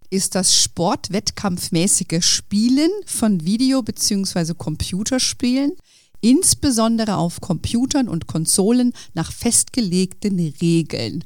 ist 0.10 0.36
das 0.36 0.56
sportwettkampfmäßige 0.56 2.26
Spielen 2.26 2.90
von 3.06 3.46
Video- 3.46 3.84
bzw. 3.84 4.54
Computerspielen, 4.58 5.74
insbesondere 6.22 7.18
auf 7.18 7.42
Computern 7.42 8.10
und 8.10 8.28
Konsolen 8.28 8.94
nach 9.14 9.32
festgelegten 9.32 10.54
Regeln. 10.62 11.24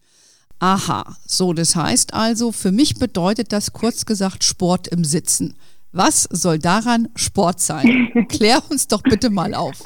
Aha, 0.59 1.17
so 1.25 1.53
das 1.53 1.75
heißt 1.75 2.13
also, 2.13 2.51
für 2.51 2.71
mich 2.71 2.95
bedeutet 2.95 3.51
das 3.51 3.73
kurz 3.73 4.05
gesagt 4.05 4.43
Sport 4.43 4.87
im 4.87 5.03
Sitzen. 5.03 5.55
Was 5.91 6.23
soll 6.31 6.57
daran 6.57 7.09
Sport 7.15 7.59
sein? 7.59 8.09
Klär 8.29 8.61
uns 8.69 8.87
doch 8.87 9.01
bitte 9.03 9.29
mal 9.29 9.53
auf. 9.53 9.81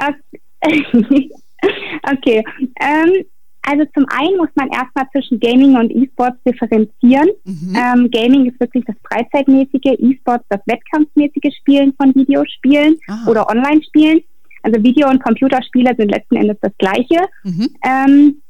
okay, 2.04 2.44
ähm, 2.80 3.26
also 3.68 3.84
zum 3.94 4.06
einen 4.10 4.38
muss 4.38 4.50
man 4.56 4.70
erstmal 4.70 5.10
zwischen 5.12 5.42
Gaming 5.42 5.76
und 5.76 5.92
E-Sports 5.92 6.38
differenzieren. 6.48 7.28
Mhm. 7.44 7.76
Ähm, 7.76 8.12
Gaming 8.12 8.46
ist 8.50 8.60
wirklich 8.62 8.86
das 8.86 8.96
freizeitmäßige, 9.04 10.00
E-Sports 10.00 10.46
das 10.48 10.62
wettkampfmäßige 10.68 11.54
Spielen 11.60 11.94
von 11.98 12.16
Videospielen 12.16 12.98
Aha. 13.10 13.30
oder 13.30 13.50
Online-Spielen. 13.50 14.22
Also 14.64 14.82
Video- 14.82 15.10
und 15.10 15.22
Computerspiele 15.22 15.94
sind 15.98 16.12
letzten 16.12 16.38
Endes 16.38 16.58
das 16.62 16.72
Gleiche. 16.78 17.26
Mhm. 17.44 17.70
Ähm, 17.84 18.42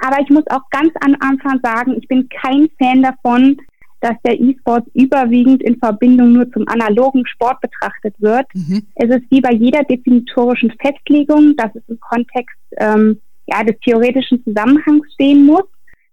aber 0.00 0.20
ich 0.20 0.28
muss 0.30 0.44
auch 0.48 0.68
ganz 0.70 0.92
am 1.04 1.14
Anfang 1.20 1.60
sagen, 1.62 1.96
ich 1.96 2.08
bin 2.08 2.28
kein 2.28 2.68
Fan 2.78 3.02
davon, 3.02 3.56
dass 4.00 4.16
der 4.26 4.40
E-Sport 4.40 4.88
überwiegend 4.94 5.62
in 5.62 5.78
Verbindung 5.78 6.32
nur 6.32 6.50
zum 6.50 6.66
analogen 6.66 7.24
Sport 7.26 7.60
betrachtet 7.60 8.14
wird. 8.18 8.46
Mhm. 8.54 8.82
Es 8.96 9.08
ist 9.08 9.30
wie 9.30 9.40
bei 9.40 9.52
jeder 9.52 9.84
definitorischen 9.84 10.72
Festlegung, 10.80 11.54
dass 11.56 11.74
es 11.76 11.82
im 11.86 12.00
Kontext 12.00 12.58
ähm, 12.76 13.20
ja, 13.46 13.62
des 13.62 13.78
theoretischen 13.80 14.42
Zusammenhangs 14.44 15.12
stehen 15.14 15.46
muss. 15.46 15.64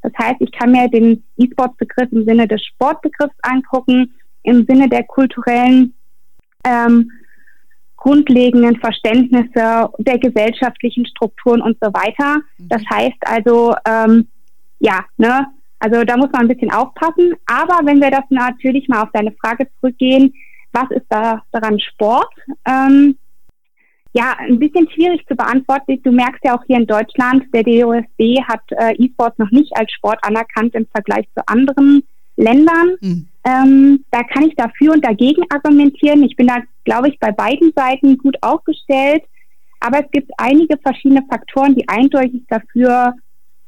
Das 0.01 0.11
heißt, 0.17 0.37
ich 0.39 0.51
kann 0.51 0.71
mir 0.71 0.89
den 0.89 1.23
E-Sport-Begriff 1.37 2.11
im 2.11 2.25
Sinne 2.25 2.47
des 2.47 2.63
Sportbegriffs 2.65 3.35
angucken, 3.43 4.13
im 4.43 4.65
Sinne 4.65 4.89
der 4.89 5.03
kulturellen 5.03 5.93
ähm, 6.65 7.11
grundlegenden 7.97 8.77
Verständnisse 8.77 9.89
der 9.99 10.17
gesellschaftlichen 10.17 11.05
Strukturen 11.05 11.61
und 11.61 11.77
so 11.79 11.93
weiter. 11.93 12.37
Mhm. 12.57 12.69
Das 12.69 12.81
heißt 12.89 13.17
also, 13.21 13.75
ähm, 13.85 14.27
ja, 14.79 15.05
ne, 15.17 15.45
also 15.79 16.03
da 16.03 16.17
muss 16.17 16.31
man 16.31 16.41
ein 16.41 16.47
bisschen 16.47 16.71
aufpassen. 16.71 17.33
Aber 17.45 17.85
wenn 17.85 18.01
wir 18.01 18.09
das 18.09 18.23
natürlich 18.29 18.87
mal 18.87 19.03
auf 19.03 19.11
deine 19.13 19.31
Frage 19.33 19.67
zurückgehen, 19.79 20.33
was 20.73 20.89
ist 20.89 21.05
da 21.09 21.43
daran 21.51 21.79
Sport? 21.79 22.33
Ähm, 22.65 23.17
ja, 24.13 24.35
ein 24.39 24.59
bisschen 24.59 24.89
schwierig 24.89 25.25
zu 25.27 25.35
beantworten. 25.35 26.01
Du 26.03 26.11
merkst 26.11 26.43
ja 26.43 26.57
auch 26.57 26.63
hier 26.67 26.77
in 26.77 26.87
Deutschland, 26.87 27.45
der 27.53 27.63
DOSB 27.63 28.41
hat 28.47 28.61
äh, 28.71 28.93
E-Sports 28.97 29.37
noch 29.39 29.51
nicht 29.51 29.71
als 29.77 29.91
Sport 29.91 30.19
anerkannt 30.23 30.75
im 30.75 30.85
Vergleich 30.87 31.25
zu 31.35 31.47
anderen 31.47 32.03
Ländern. 32.35 32.97
Mhm. 32.99 33.27
Ähm, 33.43 34.05
da 34.11 34.23
kann 34.23 34.43
ich 34.43 34.55
dafür 34.55 34.93
und 34.93 35.05
dagegen 35.05 35.43
argumentieren. 35.49 36.23
Ich 36.23 36.35
bin 36.35 36.47
da, 36.47 36.57
glaube 36.83 37.09
ich, 37.09 37.19
bei 37.19 37.31
beiden 37.31 37.71
Seiten 37.75 38.17
gut 38.17 38.37
aufgestellt. 38.41 39.23
Aber 39.79 39.99
es 39.99 40.11
gibt 40.11 40.31
einige 40.37 40.77
verschiedene 40.77 41.23
Faktoren, 41.27 41.75
die 41.75 41.87
eindeutig 41.87 42.43
dafür 42.49 43.15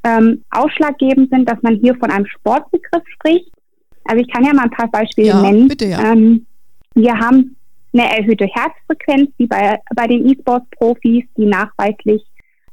ähm, 0.04 0.44
ausschlaggebend 0.52 1.32
sind, 1.32 1.50
dass 1.50 1.62
man 1.62 1.76
hier 1.76 1.96
von 1.96 2.12
einem 2.12 2.28
Sportbegriff 2.28 3.04
spricht. 3.14 3.50
Also 4.06 4.22
ich 4.22 4.32
kann 4.32 4.44
ja 4.44 4.54
mal 4.54 4.64
ein 4.64 4.70
paar 4.70 4.92
Beispiele 4.92 5.30
ja, 5.30 5.42
nennen. 5.42 5.70
Bitte, 5.70 5.86
ja. 5.86 6.12
Ähm, 6.12 6.46
wir 6.94 7.18
haben 7.18 7.56
eine 7.94 8.18
erhöhte 8.18 8.46
Herzfrequenz, 8.46 9.30
wie 9.38 9.48
bei, 9.48 9.80
bei 9.96 10.08
den 10.08 10.28
E-Sports-Profis, 10.28 11.26
die 11.38 11.46
nachweislich 11.46 12.24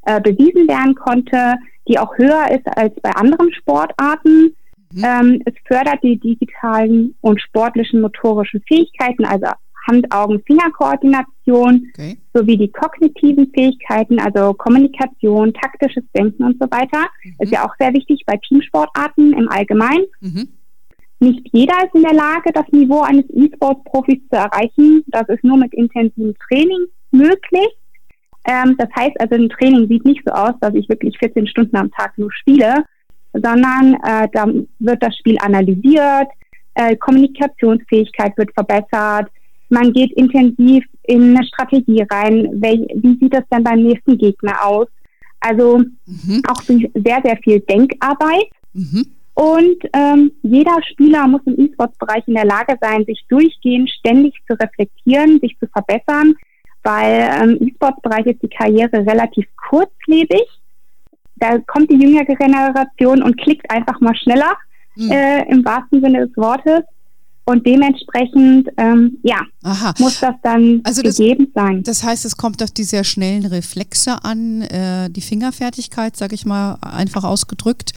äh, 0.07 0.21
bewiesen 0.21 0.67
werden 0.67 0.95
konnte, 0.95 1.57
die 1.89 1.99
auch 1.99 2.17
höher 2.17 2.51
ist 2.51 2.67
als 2.77 2.95
bei 3.03 3.11
anderen 3.11 3.53
Sportarten. 3.53 4.55
Mhm. 4.93 5.05
Ähm, 5.05 5.43
es 5.45 5.55
fördert 5.67 6.03
die 6.03 6.19
digitalen 6.19 7.15
und 7.21 7.41
sportlichen 7.41 8.01
motorischen 8.01 8.63
Fähigkeiten, 8.67 9.25
also 9.25 9.47
Hand-Augen-Finger-Koordination 9.89 11.91
okay. 11.95 12.19
sowie 12.35 12.57
die 12.57 12.71
kognitiven 12.71 13.51
Fähigkeiten, 13.53 14.19
also 14.19 14.53
Kommunikation, 14.55 15.53
taktisches 15.55 16.05
Denken 16.17 16.45
und 16.45 16.57
so 16.61 16.71
weiter. 16.71 17.09
Mhm. 17.25 17.37
Ist 17.41 17.53
ja 17.53 17.67
auch 17.67 17.75
sehr 17.79 17.93
wichtig 17.93 18.25
bei 18.27 18.39
Teamsportarten 18.49 19.33
im 19.33 19.49
Allgemeinen. 19.49 20.07
Mhm. 20.21 20.49
Nicht 21.21 21.49
jeder 21.53 21.75
ist 21.85 21.95
in 21.95 22.03
der 22.03 22.15
Lage, 22.15 22.51
das 22.53 22.67
Niveau 22.73 23.03
eines 23.03 23.25
E-Sports-Profis 23.31 24.21
zu 24.31 24.37
erreichen. 24.37 25.05
Das 25.09 25.29
ist 25.29 25.45
nur 25.45 25.59
mit 25.59 25.73
intensivem 25.75 26.35
Training 26.49 26.87
möglich. 27.11 27.69
Ähm, 28.47 28.75
das 28.79 28.89
heißt 28.97 29.21
also, 29.21 29.35
ein 29.35 29.51
Training 29.51 29.87
sieht 29.89 30.05
nicht 30.05 30.23
so 30.25 30.33
aus, 30.33 30.55
dass 30.61 30.75
ich 30.75 30.89
wirklich 30.89 31.19
14 31.19 31.47
Stunden 31.47 31.77
am 31.77 31.91
Tag 31.91 32.17
nur 32.17 32.33
spiele, 32.33 32.85
sondern 33.35 33.95
äh, 34.03 34.29
da 34.33 34.47
wird 34.79 35.03
das 35.03 35.15
Spiel 35.17 35.37
analysiert, 35.41 36.29
äh, 36.75 36.97
Kommunikationsfähigkeit 36.97 38.37
wird 38.39 38.53
verbessert, 38.55 39.31
man 39.71 39.93
geht 39.93 40.13
intensiv 40.13 40.85
in 41.05 41.37
eine 41.37 41.47
Strategie 41.47 42.05
rein. 42.11 42.61
Wel 42.61 42.87
wie 42.95 43.19
sieht 43.19 43.33
das 43.33 43.45
denn 43.51 43.63
beim 43.63 43.83
nächsten 43.83 44.19
Gegner 44.19 44.65
aus? 44.65 44.89
Also 45.39 45.79
mhm. 45.79 46.43
auch 46.49 46.61
sehr, 46.63 47.21
sehr 47.25 47.37
viel 47.43 47.61
Denkarbeit. 47.61 48.51
Mhm. 48.75 49.07
Und 49.41 49.79
ähm, 49.95 50.33
jeder 50.43 50.77
Spieler 50.93 51.27
muss 51.27 51.41
im 51.47 51.59
E-Sports-Bereich 51.59 52.25
in 52.29 52.35
der 52.35 52.45
Lage 52.45 52.77
sein, 52.79 53.07
sich 53.07 53.25
durchgehend 53.31 53.89
ständig 53.89 54.35
zu 54.47 54.53
reflektieren, 54.53 55.41
sich 55.41 55.57
zu 55.59 55.67
verbessern, 55.69 56.35
weil 56.83 57.43
im 57.43 57.51
ähm, 57.53 57.69
E-Sports-Bereich 57.69 58.27
ist 58.27 58.43
die 58.43 58.51
Karriere 58.51 58.99
relativ 58.99 59.47
kurzlebig. 59.71 60.45
Da 61.37 61.57
kommt 61.61 61.91
die 61.91 61.97
jüngere 61.97 62.27
Generation 62.27 63.23
und 63.23 63.41
klickt 63.41 63.71
einfach 63.71 63.99
mal 64.03 64.15
schneller, 64.15 64.53
mhm. 64.95 65.11
äh, 65.11 65.51
im 65.51 65.65
wahrsten 65.65 66.03
Sinne 66.03 66.27
des 66.27 66.37
Wortes. 66.37 66.83
Und 67.47 67.67
dementsprechend, 67.67 68.69
ähm, 68.77 69.21
ja, 69.23 69.41
Aha. 69.63 69.95
muss 69.99 70.21
das 70.21 70.35
dann 70.43 70.83
also 70.85 71.01
das, 71.01 71.17
gegeben 71.17 71.51
sein. 71.55 71.83
Das 71.83 72.05
heißt, 72.05 72.27
es 72.27 72.37
kommt 72.37 72.63
auf 72.63 72.73
die 72.73 72.85
sehr 72.85 73.05
schnellen 73.05 73.47
Reflexe 73.47 74.23
an, 74.23 74.61
äh, 74.61 75.09
die 75.09 75.23
Fingerfertigkeit, 75.23 76.15
sage 76.15 76.35
ich 76.35 76.45
mal, 76.45 76.75
einfach 76.83 77.25
ausgedrückt. 77.25 77.95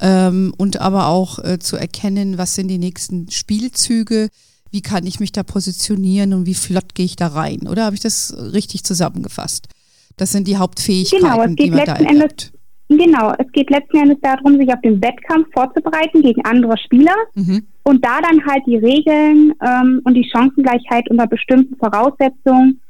Ähm, 0.00 0.52
und 0.56 0.80
aber 0.80 1.08
auch 1.08 1.38
äh, 1.38 1.58
zu 1.58 1.76
erkennen, 1.76 2.38
was 2.38 2.54
sind 2.54 2.68
die 2.68 2.78
nächsten 2.78 3.30
Spielzüge, 3.30 4.28
wie 4.70 4.82
kann 4.82 5.06
ich 5.06 5.20
mich 5.20 5.32
da 5.32 5.42
positionieren 5.42 6.34
und 6.34 6.46
wie 6.46 6.54
flott 6.54 6.94
gehe 6.94 7.06
ich 7.06 7.16
da 7.16 7.28
rein. 7.28 7.68
Oder 7.68 7.84
habe 7.84 7.94
ich 7.94 8.02
das 8.02 8.36
richtig 8.36 8.84
zusammengefasst? 8.84 9.68
Das 10.16 10.32
sind 10.32 10.48
die 10.48 10.56
Hauptfähigkeiten, 10.56 11.56
genau, 11.56 11.64
die 11.64 11.70
man 11.70 11.84
da. 11.84 11.96
Endes 11.96 12.52
Genau, 12.88 13.32
es 13.38 13.50
geht 13.52 13.70
letzten 13.70 13.96
Endes 13.96 14.18
darum, 14.20 14.58
sich 14.58 14.68
auf 14.68 14.80
den 14.82 15.02
Wettkampf 15.02 15.48
vorzubereiten 15.54 16.22
gegen 16.22 16.44
andere 16.44 16.76
Spieler 16.76 17.14
mhm. 17.34 17.66
und 17.82 18.04
da 18.04 18.20
dann 18.20 18.44
halt 18.44 18.62
die 18.66 18.76
Regeln 18.76 19.54
ähm, 19.62 20.02
und 20.04 20.14
die 20.14 20.28
Chancengleichheit 20.30 21.10
unter 21.10 21.26
bestimmten 21.26 21.76
Voraussetzungen 21.76 22.80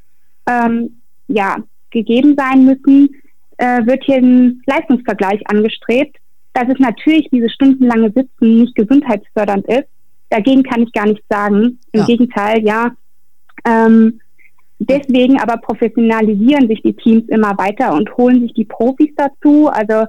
ähm, 0.48 1.00
ja, 1.28 1.56
gegeben 1.90 2.34
sein 2.36 2.64
müssen, 2.64 3.08
äh, 3.58 3.86
wird 3.86 4.02
hier 4.04 4.16
ein 4.16 4.62
Leistungsvergleich 4.66 5.40
angestrebt. 5.48 6.16
Dass 6.54 6.68
es 6.68 6.78
natürlich 6.78 7.28
diese 7.30 7.50
stundenlange 7.50 8.12
Sitzen 8.12 8.60
nicht 8.60 8.74
gesundheitsfördernd 8.74 9.66
ist, 9.66 9.88
dagegen 10.30 10.62
kann 10.62 10.82
ich 10.82 10.92
gar 10.92 11.06
nichts 11.06 11.26
sagen. 11.28 11.78
Im 11.92 12.00
ja. 12.00 12.06
Gegenteil, 12.06 12.64
ja. 12.64 12.92
Ähm, 13.64 14.20
Deswegen 14.78 15.40
aber 15.40 15.56
professionalisieren 15.58 16.68
sich 16.68 16.82
die 16.82 16.94
Teams 16.94 17.28
immer 17.28 17.56
weiter 17.56 17.92
und 17.94 18.14
holen 18.16 18.40
sich 18.40 18.54
die 18.54 18.64
Profis 18.64 19.10
dazu. 19.16 19.68
Also 19.68 20.04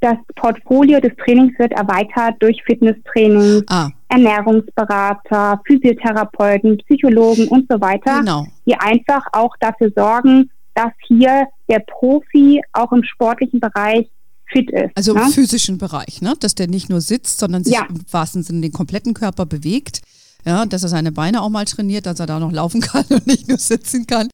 das 0.00 0.16
Portfolio 0.34 0.98
des 0.98 1.12
Trainings 1.16 1.56
wird 1.58 1.72
erweitert 1.72 2.34
durch 2.40 2.60
Fitnesstraining, 2.64 3.62
ah. 3.68 3.88
Ernährungsberater, 4.08 5.60
Physiotherapeuten, 5.64 6.78
Psychologen 6.78 7.46
und 7.48 7.66
so 7.70 7.80
weiter, 7.80 8.18
genau. 8.18 8.46
die 8.66 8.74
einfach 8.74 9.24
auch 9.32 9.54
dafür 9.60 9.92
sorgen, 9.94 10.50
dass 10.74 10.92
hier 11.06 11.46
der 11.68 11.80
Profi 11.80 12.60
auch 12.72 12.90
im 12.92 13.04
sportlichen 13.04 13.60
Bereich 13.60 14.10
fit 14.52 14.70
ist. 14.70 14.90
Also 14.94 15.14
ne? 15.14 15.22
im 15.22 15.32
physischen 15.32 15.78
Bereich, 15.78 16.20
ne? 16.20 16.34
dass 16.38 16.54
der 16.54 16.68
nicht 16.68 16.88
nur 16.88 17.00
sitzt, 17.00 17.40
sondern 17.40 17.64
sich 17.64 17.74
ja. 17.74 17.86
im 17.88 18.00
wahrsten 18.10 18.42
Sinne 18.42 18.60
den 18.60 18.72
kompletten 18.72 19.14
Körper 19.14 19.46
bewegt 19.46 20.02
ja, 20.44 20.66
dass 20.66 20.82
er 20.82 20.88
seine 20.88 21.12
Beine 21.12 21.42
auch 21.42 21.48
mal 21.48 21.64
trainiert, 21.64 22.06
dass 22.06 22.20
er 22.20 22.26
da 22.26 22.40
noch 22.40 22.52
laufen 22.52 22.80
kann 22.80 23.04
und 23.10 23.26
nicht 23.26 23.48
nur 23.48 23.58
sitzen 23.58 24.06
kann. 24.06 24.28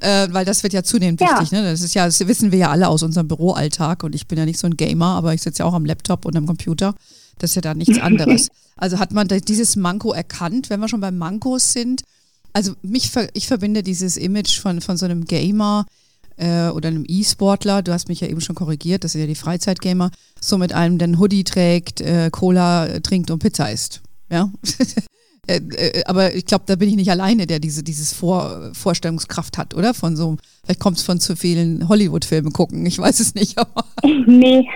Äh, 0.00 0.28
weil 0.32 0.44
das 0.44 0.62
wird 0.62 0.72
ja 0.72 0.82
zunehmend 0.82 1.20
ja. 1.20 1.32
wichtig. 1.32 1.52
Ne? 1.52 1.62
Das 1.62 1.80
ist 1.80 1.94
ja, 1.94 2.04
das 2.04 2.26
wissen 2.26 2.50
wir 2.52 2.58
ja 2.58 2.70
alle 2.70 2.88
aus 2.88 3.02
unserem 3.02 3.28
Büroalltag 3.28 4.02
und 4.02 4.14
ich 4.14 4.26
bin 4.26 4.38
ja 4.38 4.44
nicht 4.44 4.58
so 4.58 4.66
ein 4.66 4.76
Gamer, 4.76 5.06
aber 5.06 5.34
ich 5.34 5.42
sitze 5.42 5.60
ja 5.60 5.66
auch 5.66 5.74
am 5.74 5.84
Laptop 5.84 6.24
und 6.24 6.36
am 6.36 6.46
Computer. 6.46 6.94
Das 7.38 7.50
ist 7.50 7.56
ja 7.56 7.62
da 7.62 7.74
nichts 7.74 7.98
anderes. 8.00 8.48
also 8.76 8.98
hat 8.98 9.12
man 9.12 9.28
dieses 9.28 9.76
Manko 9.76 10.12
erkannt, 10.12 10.68
wenn 10.68 10.80
wir 10.80 10.88
schon 10.88 11.00
beim 11.00 11.16
Mankos 11.16 11.72
sind. 11.72 12.02
Also 12.52 12.74
mich, 12.82 13.10
ich 13.34 13.46
verbinde 13.46 13.82
dieses 13.82 14.16
Image 14.16 14.60
von, 14.60 14.80
von 14.80 14.96
so 14.96 15.04
einem 15.04 15.24
Gamer 15.24 15.86
äh, 16.36 16.68
oder 16.68 16.88
einem 16.88 17.04
E-Sportler, 17.06 17.82
du 17.82 17.92
hast 17.92 18.08
mich 18.08 18.20
ja 18.20 18.28
eben 18.28 18.40
schon 18.40 18.56
korrigiert, 18.56 19.04
das 19.04 19.12
sind 19.12 19.20
ja 19.20 19.26
die 19.26 19.34
Freizeitgamer, 19.34 20.10
so 20.40 20.58
mit 20.58 20.72
einem, 20.72 20.98
der 20.98 21.06
einen 21.06 21.18
Hoodie 21.18 21.44
trägt, 21.44 22.00
äh, 22.00 22.30
Cola 22.30 23.00
trinkt 23.00 23.30
und 23.30 23.40
Pizza 23.40 23.70
isst. 23.70 24.02
Ja. 24.30 24.50
Äh, 25.46 25.56
äh, 25.76 26.04
aber 26.06 26.34
ich 26.34 26.46
glaube, 26.46 26.64
da 26.66 26.76
bin 26.76 26.88
ich 26.88 26.96
nicht 26.96 27.10
alleine, 27.10 27.46
der 27.46 27.58
diese 27.58 27.82
dieses 27.82 28.14
Vor 28.14 28.70
Vorstellungskraft 28.72 29.58
hat, 29.58 29.74
oder? 29.74 29.92
Von 29.92 30.16
so, 30.16 30.38
vielleicht 30.64 30.80
kommt 30.80 30.96
es 30.96 31.02
von 31.02 31.20
zu 31.20 31.36
vielen 31.36 31.86
Hollywood-Filmen 31.86 32.52
gucken, 32.52 32.86
ich 32.86 32.98
weiß 32.98 33.20
es 33.20 33.34
nicht. 33.34 33.56
Nee. 34.26 34.66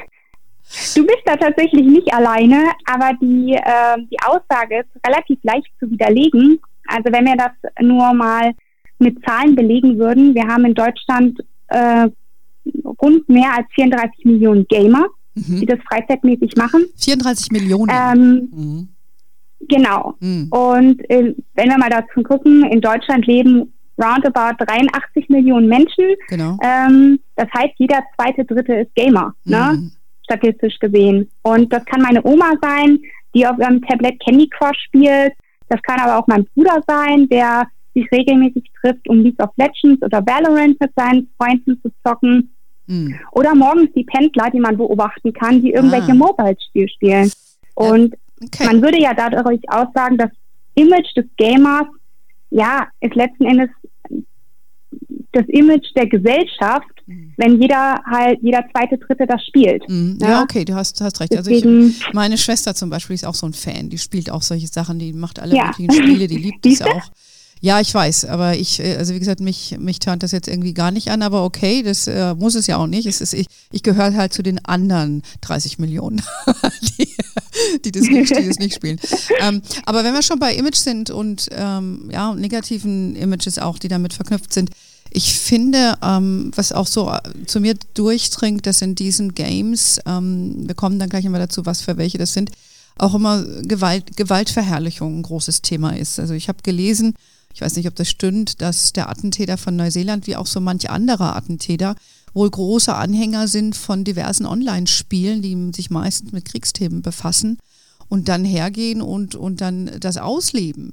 Du 0.95 1.07
bist 1.07 1.23
da 1.25 1.35
tatsächlich 1.37 1.87
nicht 1.87 2.13
alleine, 2.13 2.63
aber 2.85 3.13
die, 3.23 3.55
äh, 3.55 3.97
die 4.11 4.19
Aussage 4.27 4.81
ist 4.81 5.07
relativ 5.07 5.39
leicht 5.43 5.69
zu 5.81 5.91
widerlegen. 5.91 6.61
Also 6.87 7.05
wenn 7.11 7.25
wir 7.25 7.37
das 7.37 7.53
nur 7.81 8.13
mal 8.13 8.53
mit 8.99 9.25
Zahlen 9.25 9.55
belegen 9.55 9.99
würden, 9.99 10.35
wir 10.35 10.47
haben 10.47 10.65
in 10.65 10.75
Deutschland 10.75 11.39
äh, 11.69 12.09
rund 13.01 13.29
mehr 13.29 13.55
als 13.57 13.67
34 13.75 14.25
Millionen 14.25 14.67
Gamer, 14.69 15.07
mhm. 15.35 15.61
die 15.61 15.67
das 15.67 15.79
freizeitmäßig 15.89 16.57
machen. 16.57 16.85
34 16.97 17.51
Millionen. 17.53 17.91
Ähm, 17.91 18.49
mhm. 18.53 18.89
Genau. 19.69 20.15
Mhm. 20.21 20.49
Und 20.51 21.11
äh, 21.11 21.35
wenn 21.55 21.69
wir 21.69 21.79
mal 21.79 21.91
dazu 21.91 22.23
gucken, 22.23 22.65
in 22.71 22.81
Deutschland 22.81 23.27
leben 23.27 23.73
roundabout 24.01 24.65
83 24.65 25.29
Millionen 25.29 25.69
Menschen. 25.69 26.05
Genau. 26.29 26.57
Ähm, 26.63 27.19
das 27.37 27.49
heißt, 27.53 27.75
jeder 27.79 28.03
zweite, 28.17 28.45
dritte 28.45 28.75
ist 28.75 28.95
Gamer, 28.95 29.35
ne? 29.45 29.73
Mhm. 29.75 29.93
statistisch 30.25 30.79
gesehen. 30.79 31.29
Und 31.43 31.73
das 31.73 31.85
kann 31.87 32.03
meine 32.03 32.25
Oma 32.25 32.53
sein, 32.63 33.01
die 33.35 33.47
auf 33.47 33.59
ihrem 33.59 33.83
Tablet 33.83 34.21
Candy 34.21 34.49
Crush 34.49 34.79
spielt. 34.87 35.33
Das 35.69 35.83
kann 35.83 36.01
aber 36.01 36.19
auch 36.19 36.27
mein 36.29 36.47
Bruder 36.55 36.83
sein, 36.87 37.29
der 37.29 37.67
sich 38.01 38.11
regelmäßig 38.13 38.65
trifft, 38.81 39.09
um 39.09 39.21
League 39.21 39.43
of 39.43 39.51
Legends 39.57 40.03
oder 40.03 40.25
Valorant 40.27 40.81
mit 40.81 40.91
seinen 40.97 41.29
Freunden 41.37 41.81
zu 41.83 41.91
zocken. 42.05 42.55
Mhm. 42.87 43.15
Oder 43.33 43.55
morgens 43.55 43.93
die 43.95 44.05
Pendler, 44.05 44.51
die 44.51 44.61
man 44.61 44.77
beobachten 44.77 45.33
kann, 45.33 45.61
die 45.61 45.73
irgendwelche 45.73 46.13
ah. 46.13 46.15
Mobile-Spiele 46.15 46.89
spielen. 46.89 47.31
Und 47.75 48.17
okay. 48.43 48.65
man 48.65 48.83
würde 48.83 49.01
ja 49.01 49.13
dadurch 49.15 49.61
aussagen, 49.69 50.17
das 50.17 50.31
Image 50.75 51.15
des 51.17 51.27
Gamers, 51.37 51.87
ja, 52.51 52.87
ist 53.01 53.15
letzten 53.15 53.45
Endes 53.45 53.69
das 55.33 55.45
Image 55.49 55.87
der 55.95 56.07
Gesellschaft, 56.07 56.89
mhm. 57.07 57.35
wenn 57.37 57.61
jeder 57.61 58.01
halt, 58.07 58.39
jeder 58.43 58.65
zweite, 58.73 58.99
dritte 58.99 59.27
das 59.27 59.45
spielt. 59.45 59.87
Mhm. 59.89 60.19
Ja? 60.21 60.29
ja? 60.29 60.43
okay, 60.43 60.65
du 60.65 60.75
hast, 60.75 61.01
hast 61.01 61.21
recht. 61.21 61.33
Deswegen, 61.33 61.77
also 61.77 61.89
ich, 61.89 62.13
meine 62.15 62.39
Schwester 62.39 62.75
zum 62.75 62.91
Beispiel 62.91 63.15
ist 63.15 63.27
auch 63.27 63.35
so 63.35 63.47
ein 63.47 63.53
Fan, 63.53 63.91
die 63.91 63.99
spielt 63.99 64.31
auch 64.31 64.43
solche 64.43 64.67
Sachen, 64.67 64.99
die 64.99 65.13
macht 65.13 65.39
alle 65.39 65.55
ja. 65.55 65.67
möglichen 65.67 65.93
Spiele, 65.93 66.27
die 66.27 66.39
liebt 66.39 66.65
es 66.67 66.83
auch. 66.83 67.11
Ja, 67.61 67.81
ich 67.81 67.93
weiß, 67.93 68.27
aber 68.27 68.57
ich, 68.57 68.81
äh, 68.81 68.97
also 68.97 69.15
wie 69.15 69.19
gesagt, 69.19 69.41
mich, 69.41 69.77
mich 69.79 69.99
tönt 69.99 70.23
das 70.23 70.33
jetzt 70.33 70.49
irgendwie 70.49 70.75
gar 70.75 70.91
nicht 70.91 71.11
an, 71.11 71.23
aber 71.23 71.45
okay, 71.45 71.83
das 71.83 72.07
äh, 72.07 72.35
muss 72.35 72.55
es 72.55 72.67
ja 72.67 72.77
auch 72.77 72.87
nicht. 72.87 73.07
Es 73.07 73.21
ist, 73.21 73.35
ich, 73.35 73.47
ich 73.73 73.83
gehöre 73.83 74.15
halt 74.15 74.33
zu 74.33 74.43
den 74.43 74.65
anderen 74.65 75.23
30 75.41 75.79
Millionen, 75.79 76.23
die, 76.99 77.09
die, 77.85 77.93
das, 77.93 78.09
nicht, 78.09 78.37
die 78.37 78.47
das 78.47 78.59
nicht 78.59 78.75
spielen. 78.75 79.01
Ähm, 79.41 79.63
aber 79.87 80.05
wenn 80.05 80.15
wir 80.15 80.23
schon 80.23 80.39
bei 80.39 80.55
Image 80.55 80.77
sind 80.77 81.11
und 81.11 81.49
ähm, 81.53 82.09
ja, 82.13 82.35
negativen 82.35 83.17
Images 83.17 83.59
auch, 83.59 83.79
die 83.79 83.89
damit 83.89 84.13
verknüpft 84.13 84.53
sind, 84.53 84.71
ich 85.11 85.35
finde, 85.35 85.97
ähm, 86.03 86.51
was 86.55 86.73
auch 86.73 86.87
so 86.87 87.11
äh, 87.11 87.47
zu 87.47 87.61
mir 87.61 87.75
durchdringt, 87.95 88.67
dass 88.67 88.83
in 88.83 88.95
diesen 88.95 89.35
Games, 89.35 90.01
ähm, 90.07 90.69
wir 90.69 90.75
kommen 90.75 90.99
dann 90.99 91.09
gleich 91.09 91.25
immer 91.25 91.39
dazu, 91.39 91.67
was 91.67 91.81
für 91.81 91.97
welche 91.97 92.19
das 92.19 92.35
sind, 92.35 92.51
auch 92.99 93.15
immer 93.15 93.43
Gewalt, 93.63 94.17
Gewaltverherrlichung 94.17 95.19
ein 95.19 95.23
großes 95.23 95.63
Thema 95.63 95.97
ist. 95.97 96.19
Also 96.21 96.35
ich 96.35 96.49
habe 96.49 96.59
gelesen, 96.63 97.15
ich 97.55 97.61
weiß 97.61 97.77
nicht, 97.77 97.89
ob 97.89 97.97
das 97.97 98.09
stimmt, 98.09 98.61
dass 98.63 98.93
der 98.93 99.09
Attentäter 99.09 99.57
von 99.57 99.77
Neuseeland 99.77 100.27
wie 100.27 100.37
auch 100.37 100.47
so 100.47 100.61
manch 100.61 100.91
anderer 100.91 101.37
Attentäter 101.37 101.95
wohl 102.35 102.51
große 102.51 102.95
Anhänger 102.95 103.49
sind 103.49 103.75
von 103.75 104.05
diversen 104.05 104.47
Online-Spielen, 104.47 105.43
die 105.43 105.73
sich 105.75 105.91
meistens 105.91 106.33
mit 106.33 106.45
Kriegsthemen 106.45 107.03
befassen 107.03 107.59
und 108.09 108.29
dann 108.29 108.45
hergehen 108.45 109.03
und, 109.03 109.35
und 109.35 109.61
dann 109.61 109.91
das 110.01 110.19
ausleben. 110.19 110.93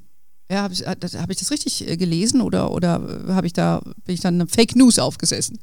Ja, 0.50 0.64
habe 0.64 0.74
ich, 0.74 0.86
hab 0.86 1.30
ich 1.30 1.38
das 1.38 1.52
richtig 1.52 1.90
äh, 1.90 1.98
gelesen 1.98 2.42
oder, 2.42 2.72
oder 2.72 3.02
habe 3.30 3.48
ich 3.48 3.54
da, 3.54 3.82
bin 4.06 4.14
ich 4.14 4.22
dann 4.22 4.48
Fake 4.48 4.76
News 4.76 5.00
aufgesessen? 5.00 5.60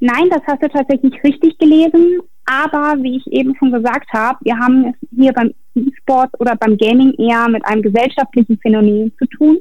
Nein, 0.00 0.28
das 0.30 0.42
hast 0.46 0.62
du 0.62 0.68
tatsächlich 0.68 1.14
richtig 1.24 1.56
gelesen. 1.58 2.20
Aber 2.44 3.02
wie 3.02 3.16
ich 3.16 3.26
eben 3.32 3.54
schon 3.56 3.72
gesagt 3.72 4.12
habe, 4.12 4.38
wir 4.42 4.56
haben 4.56 4.86
es 4.86 5.08
hier 5.16 5.32
beim 5.32 5.52
E-Sport 5.74 6.30
oder 6.38 6.54
beim 6.54 6.76
Gaming 6.76 7.12
eher 7.14 7.48
mit 7.48 7.64
einem 7.64 7.82
gesellschaftlichen 7.82 8.58
Phänomen 8.58 9.12
zu 9.18 9.26
tun. 9.26 9.58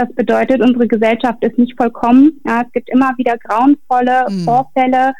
Das 0.00 0.14
bedeutet, 0.14 0.62
unsere 0.62 0.88
Gesellschaft 0.88 1.44
ist 1.44 1.58
nicht 1.58 1.76
vollkommen. 1.76 2.40
Ja, 2.46 2.62
es 2.64 2.72
gibt 2.72 2.88
immer 2.88 3.12
wieder 3.18 3.36
grauenvolle 3.36 4.24
mhm. 4.30 4.44
Vorfälle, 4.44 5.12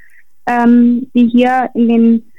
ähm, 0.47 1.07
die 1.15 1.27
hier 1.27 1.69
in 1.75 1.89
den 1.89 2.33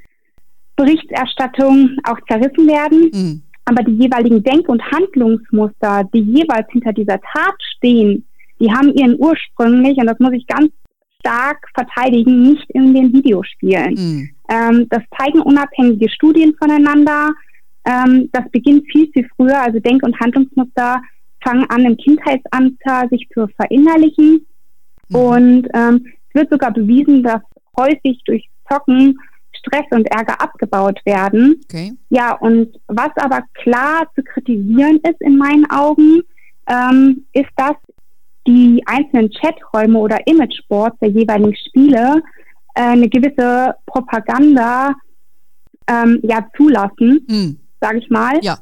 Berichterstattungen 0.76 1.98
auch 2.04 2.18
zerrissen 2.28 2.68
werden. 2.68 3.12
Mhm. 3.14 3.42
Aber 3.66 3.84
die 3.84 3.92
jeweiligen 3.92 4.42
Denk- 4.42 4.68
und 4.70 4.82
Handlungsmuster, 4.92 6.10
die 6.16 6.22
jeweils 6.22 6.66
hinter 6.72 6.94
dieser 6.94 7.20
Tat 7.22 7.54
stehen, 7.76 8.26
die 8.60 8.72
haben 8.72 8.92
ihren 8.96 9.20
ursprünglich, 9.20 10.00
und 10.00 10.08
das 10.08 10.18
muss 10.18 10.34
ich 10.34 10.48
ganz 10.48 10.72
stark 11.20 11.64
verteidigen, 11.76 12.42
nicht 12.42 12.68
in 12.72 12.96
den 12.96 13.14
Videospielen. 13.14 13.94
Mhm. 13.94 14.30
Ähm, 14.50 14.88
das 14.90 15.04
zeigen 15.16 15.42
unabhängige 15.42 16.10
Studien 16.10 16.56
voneinander. 16.58 17.30
Ähm, 17.86 18.30
das 18.32 18.50
beginnt 18.50 18.92
viel, 18.92 19.12
viel 19.12 19.30
früher. 19.38 19.62
Also 19.62 19.80
Denk- 19.80 20.02
und 20.02 20.20
Handlungsmuster 20.20 21.04
fangen 21.44 21.70
an, 21.70 21.86
im 21.86 21.98
Kindheitsalter 21.98 23.08
sich 23.10 23.28
zu 23.34 23.48
verinnerlichen. 23.56 24.46
Mhm. 25.10 25.16
Und 25.16 25.68
ähm, 25.74 26.06
es 26.30 26.42
wird 26.42 26.52
sogar 26.52 26.72
bewiesen, 26.72 27.24
dass 27.24 27.42
häufig 27.78 28.22
durch 28.26 28.50
Zocken 28.70 29.18
Stress 29.54 29.86
und 29.92 30.08
Ärger 30.12 30.42
abgebaut 30.42 31.00
werden. 31.06 31.60
Okay. 31.66 31.94
Ja, 32.10 32.34
und 32.36 32.80
was 32.88 33.10
aber 33.18 33.42
klar 33.54 34.08
zu 34.16 34.24
kritisieren 34.24 35.00
ist 35.08 35.22
in 35.22 35.38
meinen 35.38 35.70
Augen, 35.70 36.22
ähm, 36.68 37.26
ist, 37.34 37.50
dass 37.58 37.76
die 38.48 38.82
einzelnen 38.88 39.30
Chaträume 39.32 40.00
oder 40.00 40.26
Imageboards 40.26 40.98
der 41.00 41.10
jeweiligen 41.10 41.56
Spiele 41.56 42.24
äh, 42.74 42.82
eine 42.82 43.08
gewisse 43.08 43.76
Propaganda 43.86 44.96
ähm, 45.88 46.20
ja 46.24 46.48
zulassen, 46.58 47.26
mhm. 47.28 47.60
sage 47.80 48.00
ich 48.00 48.10
mal. 48.10 48.40
Ja 48.42 48.58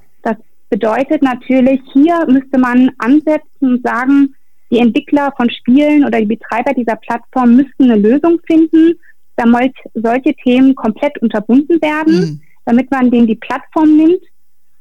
bedeutet 0.69 1.21
natürlich, 1.21 1.81
hier 1.93 2.25
müsste 2.27 2.57
man 2.59 2.91
ansetzen 2.97 3.61
und 3.61 3.83
sagen, 3.83 4.35
die 4.71 4.79
Entwickler 4.79 5.33
von 5.35 5.49
Spielen 5.49 6.05
oder 6.05 6.19
die 6.19 6.27
Betreiber 6.27 6.73
dieser 6.73 6.95
Plattform 6.95 7.55
müssten 7.55 7.91
eine 7.91 7.95
Lösung 7.95 8.39
finden, 8.45 8.93
damit 9.35 9.73
solche 9.95 10.35
Themen 10.35 10.75
komplett 10.75 11.17
unterbunden 11.21 11.81
werden, 11.81 12.19
mhm. 12.19 12.41
damit 12.65 12.91
man 12.91 13.09
denen 13.09 13.27
die 13.27 13.35
Plattform 13.35 13.97
nimmt, 13.97 14.21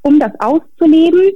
um 0.03 0.19
das 0.19 0.33
auszuleben. 0.41 1.33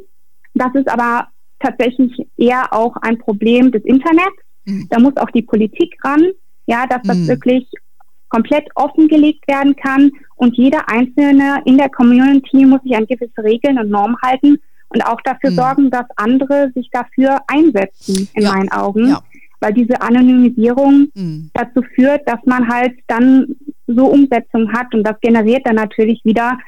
Das 0.54 0.74
ist 0.74 0.88
aber 0.90 1.28
tatsächlich 1.60 2.12
eher 2.36 2.72
auch 2.72 2.96
ein 2.96 3.18
Problem 3.18 3.70
des 3.72 3.84
Internets. 3.84 4.36
Mhm. 4.64 4.86
Da 4.90 4.98
muss 4.98 5.16
auch 5.16 5.30
die 5.30 5.42
Politik 5.42 5.96
ran, 6.04 6.26
ja, 6.66 6.86
dass 6.86 7.02
das 7.04 7.18
mhm. 7.18 7.28
wirklich 7.28 7.66
komplett 8.28 8.66
offengelegt 8.74 9.46
werden 9.46 9.76
kann 9.76 10.10
und 10.42 10.56
jeder 10.56 10.88
Einzelne 10.88 11.62
in 11.66 11.78
der 11.78 11.88
Community 11.88 12.66
muss 12.66 12.82
sich 12.82 12.96
an 12.96 13.06
gewisse 13.06 13.44
Regeln 13.44 13.78
und 13.78 13.90
Normen 13.90 14.16
halten 14.24 14.58
und 14.88 15.06
auch 15.06 15.20
dafür 15.22 15.52
mhm. 15.52 15.54
sorgen, 15.54 15.90
dass 15.90 16.04
andere 16.16 16.72
sich 16.74 16.90
dafür 16.90 17.38
einsetzen, 17.46 18.28
in 18.34 18.42
ja. 18.42 18.52
meinen 18.52 18.72
Augen. 18.72 19.10
Ja. 19.10 19.22
Weil 19.60 19.72
diese 19.72 20.02
Anonymisierung 20.02 21.06
mhm. 21.14 21.50
dazu 21.54 21.82
führt, 21.94 22.28
dass 22.28 22.40
man 22.44 22.68
halt 22.68 22.92
dann 23.06 23.54
so 23.86 24.06
Umsetzung 24.06 24.72
hat 24.72 24.92
und 24.92 25.04
das 25.04 25.14
generiert 25.20 25.64
dann 25.64 25.76
natürlich 25.76 26.20
wieder, 26.24 26.58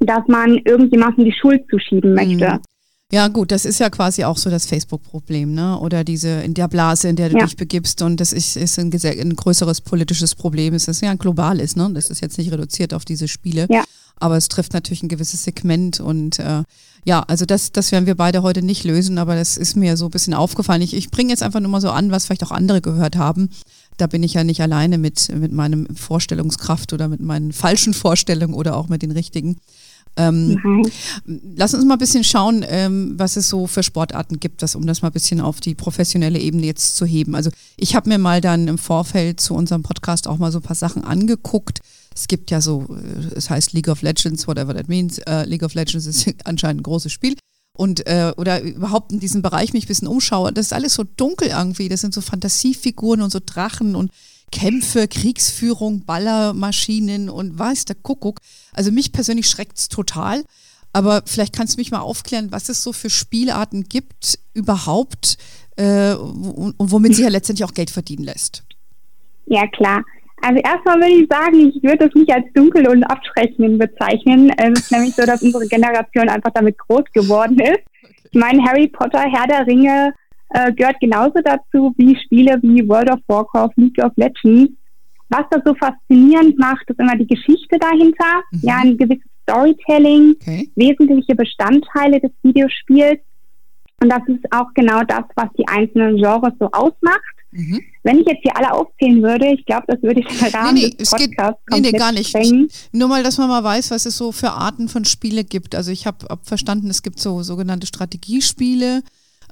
dass 0.00 0.26
man 0.26 0.56
irgendjemandem 0.64 1.26
die 1.26 1.34
Schuld 1.38 1.62
zuschieben 1.68 2.14
möchte. 2.14 2.54
Mhm. 2.54 2.60
Ja, 3.14 3.28
gut, 3.28 3.52
das 3.52 3.64
ist 3.64 3.78
ja 3.78 3.90
quasi 3.90 4.24
auch 4.24 4.36
so 4.36 4.50
das 4.50 4.66
Facebook-Problem, 4.66 5.54
ne? 5.54 5.78
Oder 5.78 6.02
diese 6.02 6.30
in 6.40 6.52
der 6.52 6.66
Blase, 6.66 7.06
in 7.06 7.14
der 7.14 7.28
du 7.28 7.38
ja. 7.38 7.44
dich 7.44 7.56
begibst 7.56 8.02
und 8.02 8.18
das 8.18 8.32
ist, 8.32 8.56
ist 8.56 8.76
ein, 8.76 8.92
ein, 8.92 9.36
größeres 9.36 9.82
politisches 9.82 10.34
Problem. 10.34 10.74
Es 10.74 10.88
ist 10.88 11.00
ja 11.00 11.12
ein 11.12 11.18
globales, 11.18 11.76
ne? 11.76 11.88
Das 11.94 12.10
ist 12.10 12.20
jetzt 12.20 12.38
nicht 12.38 12.50
reduziert 12.50 12.92
auf 12.92 13.04
diese 13.04 13.28
Spiele. 13.28 13.68
Ja. 13.70 13.84
Aber 14.16 14.36
es 14.36 14.48
trifft 14.48 14.72
natürlich 14.72 15.04
ein 15.04 15.08
gewisses 15.08 15.44
Segment 15.44 16.00
und 16.00 16.40
äh, 16.40 16.64
ja, 17.04 17.20
also 17.20 17.44
das, 17.46 17.70
das 17.70 17.92
werden 17.92 18.06
wir 18.06 18.16
beide 18.16 18.42
heute 18.42 18.62
nicht 18.62 18.82
lösen, 18.82 19.18
aber 19.18 19.36
das 19.36 19.56
ist 19.58 19.76
mir 19.76 19.96
so 19.96 20.06
ein 20.06 20.10
bisschen 20.10 20.34
aufgefallen. 20.34 20.82
Ich, 20.82 20.92
ich 20.92 21.12
bringe 21.12 21.30
jetzt 21.30 21.44
einfach 21.44 21.60
nur 21.60 21.70
mal 21.70 21.80
so 21.80 21.90
an, 21.90 22.10
was 22.10 22.26
vielleicht 22.26 22.42
auch 22.42 22.50
andere 22.50 22.80
gehört 22.80 23.14
haben. 23.14 23.48
Da 23.96 24.08
bin 24.08 24.24
ich 24.24 24.34
ja 24.34 24.42
nicht 24.42 24.60
alleine 24.60 24.98
mit, 24.98 25.28
mit 25.36 25.52
meinem 25.52 25.94
Vorstellungskraft 25.94 26.92
oder 26.92 27.06
mit 27.06 27.20
meinen 27.20 27.52
falschen 27.52 27.94
Vorstellungen 27.94 28.54
oder 28.54 28.76
auch 28.76 28.88
mit 28.88 29.02
den 29.02 29.12
richtigen. 29.12 29.58
Ähm, 30.16 30.60
mhm. 30.62 30.90
Lass 31.56 31.74
uns 31.74 31.84
mal 31.84 31.94
ein 31.94 31.98
bisschen 31.98 32.24
schauen, 32.24 32.64
ähm, 32.68 33.14
was 33.16 33.36
es 33.36 33.48
so 33.48 33.66
für 33.66 33.82
Sportarten 33.82 34.38
gibt, 34.38 34.62
das, 34.62 34.74
um 34.74 34.86
das 34.86 35.02
mal 35.02 35.08
ein 35.08 35.12
bisschen 35.12 35.40
auf 35.40 35.60
die 35.60 35.74
professionelle 35.74 36.38
Ebene 36.38 36.66
jetzt 36.66 36.96
zu 36.96 37.04
heben. 37.04 37.34
Also 37.34 37.50
ich 37.76 37.96
habe 37.96 38.08
mir 38.08 38.18
mal 38.18 38.40
dann 38.40 38.68
im 38.68 38.78
Vorfeld 38.78 39.40
zu 39.40 39.54
unserem 39.54 39.82
Podcast 39.82 40.28
auch 40.28 40.38
mal 40.38 40.52
so 40.52 40.58
ein 40.58 40.62
paar 40.62 40.76
Sachen 40.76 41.04
angeguckt. 41.04 41.80
Es 42.14 42.28
gibt 42.28 42.50
ja 42.50 42.60
so, 42.60 42.86
äh, 42.90 43.34
es 43.34 43.50
heißt 43.50 43.72
League 43.72 43.88
of 43.88 44.02
Legends, 44.02 44.46
whatever 44.46 44.74
that 44.74 44.88
means. 44.88 45.18
Uh, 45.18 45.42
League 45.46 45.64
of 45.64 45.74
Legends 45.74 46.06
ist 46.06 46.32
anscheinend 46.44 46.80
ein 46.80 46.84
großes 46.84 47.12
Spiel 47.12 47.34
und 47.76 48.06
äh, 48.06 48.32
oder 48.36 48.62
überhaupt 48.62 49.12
in 49.12 49.18
diesem 49.18 49.42
Bereich 49.42 49.72
mich 49.72 49.84
ein 49.84 49.88
bisschen 49.88 50.08
umschaue, 50.08 50.52
das 50.52 50.66
ist 50.66 50.72
alles 50.72 50.94
so 50.94 51.04
dunkel 51.16 51.48
irgendwie. 51.48 51.88
Das 51.88 52.00
sind 52.00 52.14
so 52.14 52.20
Fantasiefiguren 52.20 53.20
und 53.20 53.30
so 53.30 53.40
Drachen 53.44 53.96
und 53.96 54.12
Kämpfe, 54.54 55.08
Kriegsführung, 55.08 56.04
Ballermaschinen 56.04 57.28
und 57.28 57.58
weiß 57.58 57.86
der 57.86 57.96
Kuckuck. 57.96 58.40
Also 58.72 58.92
mich 58.92 59.12
persönlich 59.12 59.48
schreckt 59.48 59.76
es 59.76 59.88
total. 59.88 60.44
Aber 60.92 61.22
vielleicht 61.26 61.54
kannst 61.54 61.74
du 61.74 61.80
mich 61.80 61.90
mal 61.90 62.00
aufklären, 62.00 62.52
was 62.52 62.68
es 62.68 62.82
so 62.82 62.92
für 62.92 63.10
Spielarten 63.10 63.84
gibt 63.84 64.38
überhaupt 64.54 65.36
äh, 65.76 66.14
und 66.14 66.76
womit 66.78 67.16
sich 67.16 67.24
ja 67.24 67.30
letztendlich 67.30 67.68
auch 67.68 67.74
Geld 67.74 67.90
verdienen 67.90 68.22
lässt. 68.22 68.62
Ja, 69.46 69.66
klar. 69.66 70.04
Also 70.40 70.60
erstmal 70.60 71.00
würde 71.00 71.22
ich 71.22 71.28
sagen, 71.28 71.72
ich 71.74 71.82
würde 71.82 72.06
es 72.06 72.14
nicht 72.14 72.30
als 72.32 72.44
dunkel 72.54 72.86
und 72.86 73.02
abschreckend 73.04 73.78
bezeichnen. 73.78 74.52
Es 74.56 74.78
ist 74.78 74.92
nämlich 74.92 75.14
so, 75.16 75.24
dass 75.26 75.42
unsere 75.42 75.66
Generation 75.66 76.28
einfach 76.28 76.52
damit 76.54 76.78
groß 76.78 77.04
geworden 77.12 77.58
ist. 77.58 77.80
Ich 78.30 78.38
meine, 78.38 78.62
Harry 78.62 78.86
Potter, 78.86 79.20
Herr 79.20 79.46
der 79.48 79.66
Ringe 79.66 80.12
äh, 80.54 80.72
gehört 80.72 81.00
genauso 81.00 81.40
dazu 81.44 81.92
wie 81.96 82.16
Spiele 82.16 82.58
wie 82.62 82.88
World 82.88 83.10
of 83.10 83.20
Warcraft, 83.26 83.72
League 83.76 83.98
of 84.02 84.12
Legends. 84.16 84.72
Was 85.28 85.44
das 85.50 85.62
so 85.64 85.74
faszinierend 85.74 86.56
macht, 86.58 86.88
ist 86.88 87.00
immer 87.00 87.16
die 87.16 87.26
Geschichte 87.26 87.76
dahinter. 87.78 88.42
Mhm. 88.52 88.60
Ja, 88.62 88.78
ein 88.82 88.96
gewisses 88.96 89.24
Storytelling, 89.42 90.36
okay. 90.40 90.70
wesentliche 90.76 91.34
Bestandteile 91.34 92.20
des 92.20 92.30
Videospiels. 92.42 93.20
Und 94.00 94.10
das 94.10 94.22
ist 94.28 94.44
auch 94.52 94.68
genau 94.74 95.02
das, 95.02 95.24
was 95.34 95.48
die 95.58 95.66
einzelnen 95.66 96.16
Genres 96.16 96.52
so 96.60 96.66
ausmacht. 96.70 97.34
Mhm. 97.50 97.80
Wenn 98.02 98.20
ich 98.20 98.26
jetzt 98.26 98.42
hier 98.42 98.56
alle 98.56 98.72
aufzählen 98.72 99.22
würde, 99.22 99.46
ich 99.46 99.64
glaube, 99.64 99.84
das 99.88 100.02
würde 100.02 100.20
ich 100.20 100.26
den 100.26 100.48
Rahmen 100.54 100.74
nee, 100.74 100.86
nee, 100.86 100.90
des 100.90 101.10
Podcasts 101.10 101.60
geht, 101.66 101.82
nee, 101.82 101.90
nee, 101.90 101.98
gar 101.98 102.12
nicht. 102.12 102.28
Sprengen. 102.28 102.68
Nur 102.92 103.08
mal, 103.08 103.22
dass 103.22 103.38
man 103.38 103.48
mal 103.48 103.64
weiß, 103.64 103.90
was 103.90 104.06
es 104.06 104.16
so 104.16 104.30
für 104.30 104.50
Arten 104.50 104.88
von 104.88 105.04
Spiele 105.04 105.44
gibt. 105.44 105.74
Also 105.74 105.90
ich 105.90 106.06
habe 106.06 106.26
hab 106.28 106.46
verstanden, 106.46 106.90
es 106.90 107.02
gibt 107.02 107.18
so 107.18 107.42
sogenannte 107.42 107.86
Strategiespiele, 107.86 109.02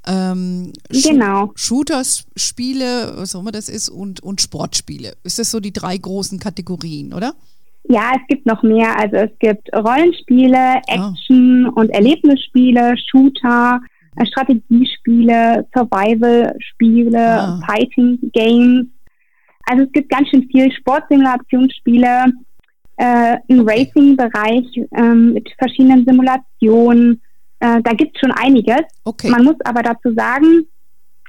ähm, 0.06 0.72
genau. 0.90 1.52
Shooters-Spiele, 1.54 3.14
was 3.16 3.34
auch 3.34 3.40
immer 3.40 3.52
das 3.52 3.68
ist, 3.68 3.88
und, 3.88 4.20
und 4.22 4.40
Sportspiele. 4.40 5.12
Ist 5.24 5.38
das 5.38 5.50
so 5.50 5.60
die 5.60 5.72
drei 5.72 5.96
großen 5.96 6.38
Kategorien, 6.38 7.12
oder? 7.12 7.34
Ja, 7.88 8.12
es 8.14 8.26
gibt 8.28 8.46
noch 8.46 8.62
mehr. 8.62 8.98
Also 8.98 9.16
es 9.16 9.30
gibt 9.38 9.68
Rollenspiele, 9.74 10.56
ah. 10.56 10.80
Action- 10.86 11.68
oh. 11.68 11.80
und 11.80 11.90
Erlebnisspiele, 11.90 12.94
Shooter, 13.10 13.80
äh, 14.16 14.26
Strategiespiele, 14.26 15.66
Survival-Spiele, 15.74 17.40
ah. 17.40 17.60
Fighting-Games. 17.66 18.86
Also 19.66 19.84
es 19.84 19.92
gibt 19.92 20.10
ganz 20.10 20.28
schön 20.28 20.48
viel 20.50 20.70
Sportsimulationsspiele, 20.72 22.32
äh, 22.96 23.36
im 23.48 23.68
Racing-Bereich 23.68 24.66
ähm, 24.96 25.32
mit 25.32 25.48
verschiedenen 25.58 26.04
Simulationen. 26.04 27.20
Äh, 27.62 27.80
da 27.82 27.92
gibt 27.92 28.16
es 28.16 28.20
schon 28.20 28.32
einiges. 28.32 28.82
Okay. 29.04 29.30
Man 29.30 29.44
muss 29.44 29.54
aber 29.64 29.82
dazu 29.82 30.12
sagen, 30.14 30.66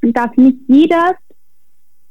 dass 0.01 0.35
nicht 0.35 0.57
jedes, 0.67 1.13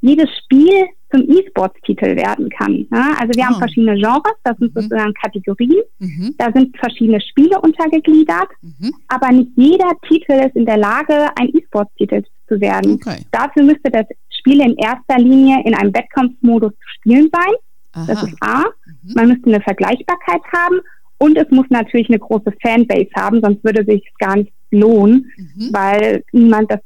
jedes 0.00 0.28
Spiel 0.38 0.86
zum 1.10 1.28
E-Sports-Titel 1.28 2.14
werden 2.16 2.48
kann. 2.48 2.86
Ja? 2.92 3.16
Also 3.18 3.32
wir 3.34 3.42
oh. 3.42 3.46
haben 3.46 3.54
ah. 3.56 3.58
verschiedene 3.58 3.96
Genres, 3.96 4.36
das 4.44 4.56
sind 4.58 4.74
mhm. 4.74 4.80
sozusagen 4.80 5.12
Kategorien. 5.14 5.82
Mhm. 5.98 6.34
Da 6.38 6.52
sind 6.54 6.76
verschiedene 6.78 7.20
Spiele 7.20 7.60
untergegliedert, 7.60 8.48
mhm. 8.62 8.94
aber 9.08 9.32
nicht 9.32 9.50
jeder 9.56 9.90
Titel 10.08 10.34
ist 10.34 10.54
in 10.54 10.66
der 10.66 10.78
Lage, 10.78 11.28
ein 11.36 11.48
E-Sports-Titel 11.48 12.22
zu 12.46 12.60
werden. 12.60 12.94
Okay. 12.94 13.24
Dafür 13.32 13.64
müsste 13.64 13.90
das 13.90 14.06
Spiel 14.38 14.60
in 14.60 14.76
erster 14.76 15.18
Linie 15.18 15.64
in 15.64 15.74
einem 15.74 15.92
Wettkampfmodus 15.92 16.70
zu 16.70 16.88
spielen 16.96 17.28
sein. 17.32 17.54
Aha. 17.94 18.06
Das 18.06 18.22
ist 18.22 18.36
A. 18.40 18.60
Mhm. 18.60 19.14
Man 19.14 19.28
müsste 19.30 19.46
eine 19.48 19.60
Vergleichbarkeit 19.60 20.42
haben 20.54 20.80
und 21.22 21.36
es 21.38 21.48
muss 21.50 21.66
natürlich 21.70 22.08
eine 22.08 22.18
große 22.18 22.52
Fanbase 22.60 23.10
haben, 23.14 23.40
sonst 23.40 23.62
würde 23.62 23.84
sich 23.84 24.02
gar 24.18 24.36
nicht 24.36 24.52
lohnen, 24.72 25.30
mhm. 25.36 25.68
weil 25.72 26.24
niemand 26.32 26.68
das 26.68 26.80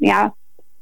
ja 0.00 0.32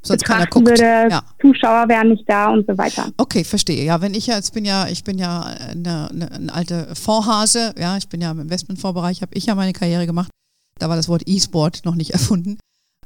sonst 0.02 0.24
keiner 0.24 0.46
guckt. 0.46 0.68
würde, 0.68 1.08
ja. 1.10 1.22
Zuschauer 1.40 1.88
wären 1.88 2.10
nicht 2.10 2.30
da 2.30 2.52
und 2.52 2.64
so 2.68 2.78
weiter. 2.78 3.10
Okay, 3.16 3.42
verstehe. 3.42 3.84
Ja, 3.84 4.00
wenn 4.00 4.14
ich 4.14 4.28
ja, 4.28 4.36
jetzt 4.36 4.54
bin 4.54 4.64
ja, 4.64 4.86
ich 4.86 5.02
bin 5.02 5.18
ja 5.18 5.40
eine, 5.42 6.08
eine, 6.10 6.30
eine 6.30 6.54
alte 6.54 6.94
Fondshase, 6.94 7.74
ja, 7.76 7.96
ich 7.96 8.08
bin 8.08 8.20
ja 8.20 8.30
im 8.30 8.38
Investmentfondsbereich, 8.38 9.20
habe 9.20 9.34
ich 9.34 9.46
ja 9.46 9.56
meine 9.56 9.72
Karriere 9.72 10.06
gemacht. 10.06 10.30
Da 10.78 10.88
war 10.88 10.94
das 10.94 11.08
Wort 11.08 11.22
E-Sport 11.26 11.80
noch 11.84 11.96
nicht 11.96 12.10
erfunden. 12.12 12.58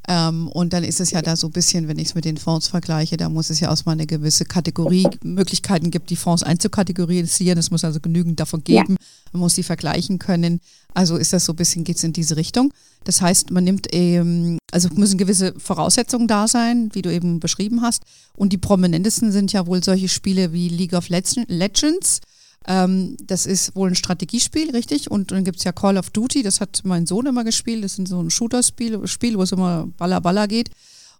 Ähm, 0.08 0.48
und 0.48 0.72
dann 0.72 0.82
ist 0.82 1.00
es 1.00 1.10
ja 1.10 1.22
da 1.22 1.36
so 1.36 1.48
ein 1.48 1.52
bisschen, 1.52 1.86
wenn 1.88 1.98
ich 1.98 2.08
es 2.08 2.14
mit 2.14 2.24
den 2.24 2.36
Fonds 2.36 2.68
vergleiche, 2.68 3.16
da 3.16 3.28
muss 3.28 3.50
es 3.50 3.60
ja 3.60 3.70
auch 3.70 3.84
mal 3.84 3.92
eine 3.92 4.06
gewisse 4.06 4.44
Kategorie, 4.44 5.06
Möglichkeiten 5.22 5.90
gibt, 5.90 6.10
die 6.10 6.16
Fonds 6.16 6.42
einzukategorisieren. 6.42 7.58
Es 7.58 7.70
muss 7.70 7.84
also 7.84 8.00
genügend 8.00 8.40
davon 8.40 8.64
geben. 8.64 8.96
Ja. 8.98 9.06
Man 9.32 9.40
muss 9.40 9.54
sie 9.54 9.62
vergleichen 9.62 10.18
können. 10.18 10.60
Also 10.94 11.16
ist 11.16 11.32
das 11.32 11.44
so 11.44 11.52
ein 11.52 11.56
bisschen, 11.56 11.84
geht 11.84 11.96
es 11.96 12.04
in 12.04 12.12
diese 12.12 12.36
Richtung. 12.36 12.72
Das 13.04 13.22
heißt, 13.22 13.50
man 13.50 13.64
nimmt 13.64 13.94
eben, 13.94 14.58
also 14.72 14.88
müssen 14.94 15.18
gewisse 15.18 15.54
Voraussetzungen 15.58 16.28
da 16.28 16.48
sein, 16.48 16.90
wie 16.92 17.02
du 17.02 17.12
eben 17.12 17.40
beschrieben 17.40 17.82
hast. 17.82 18.02
Und 18.34 18.52
die 18.52 18.58
prominentesten 18.58 19.32
sind 19.32 19.52
ja 19.52 19.66
wohl 19.66 19.82
solche 19.84 20.08
Spiele 20.08 20.52
wie 20.52 20.68
League 20.68 20.94
of 20.94 21.08
Legends 21.08 22.20
ähm, 22.66 23.16
das 23.24 23.46
ist 23.46 23.74
wohl 23.74 23.88
ein 23.88 23.94
Strategiespiel, 23.94 24.70
richtig? 24.70 25.10
Und 25.10 25.32
dann 25.32 25.44
gibt 25.44 25.58
es 25.58 25.64
ja 25.64 25.72
Call 25.72 25.96
of 25.96 26.10
Duty, 26.10 26.42
das 26.42 26.60
hat 26.60 26.82
mein 26.84 27.06
Sohn 27.06 27.26
immer 27.26 27.44
gespielt. 27.44 27.82
Das 27.84 27.98
ist 27.98 28.08
so 28.08 28.22
ein 28.22 28.30
Shooter-Spiel, 28.30 29.06
Spiel, 29.06 29.38
wo 29.38 29.42
es 29.42 29.52
immer 29.52 29.88
Baller 29.96 30.20
Baller 30.20 30.46
geht. 30.46 30.70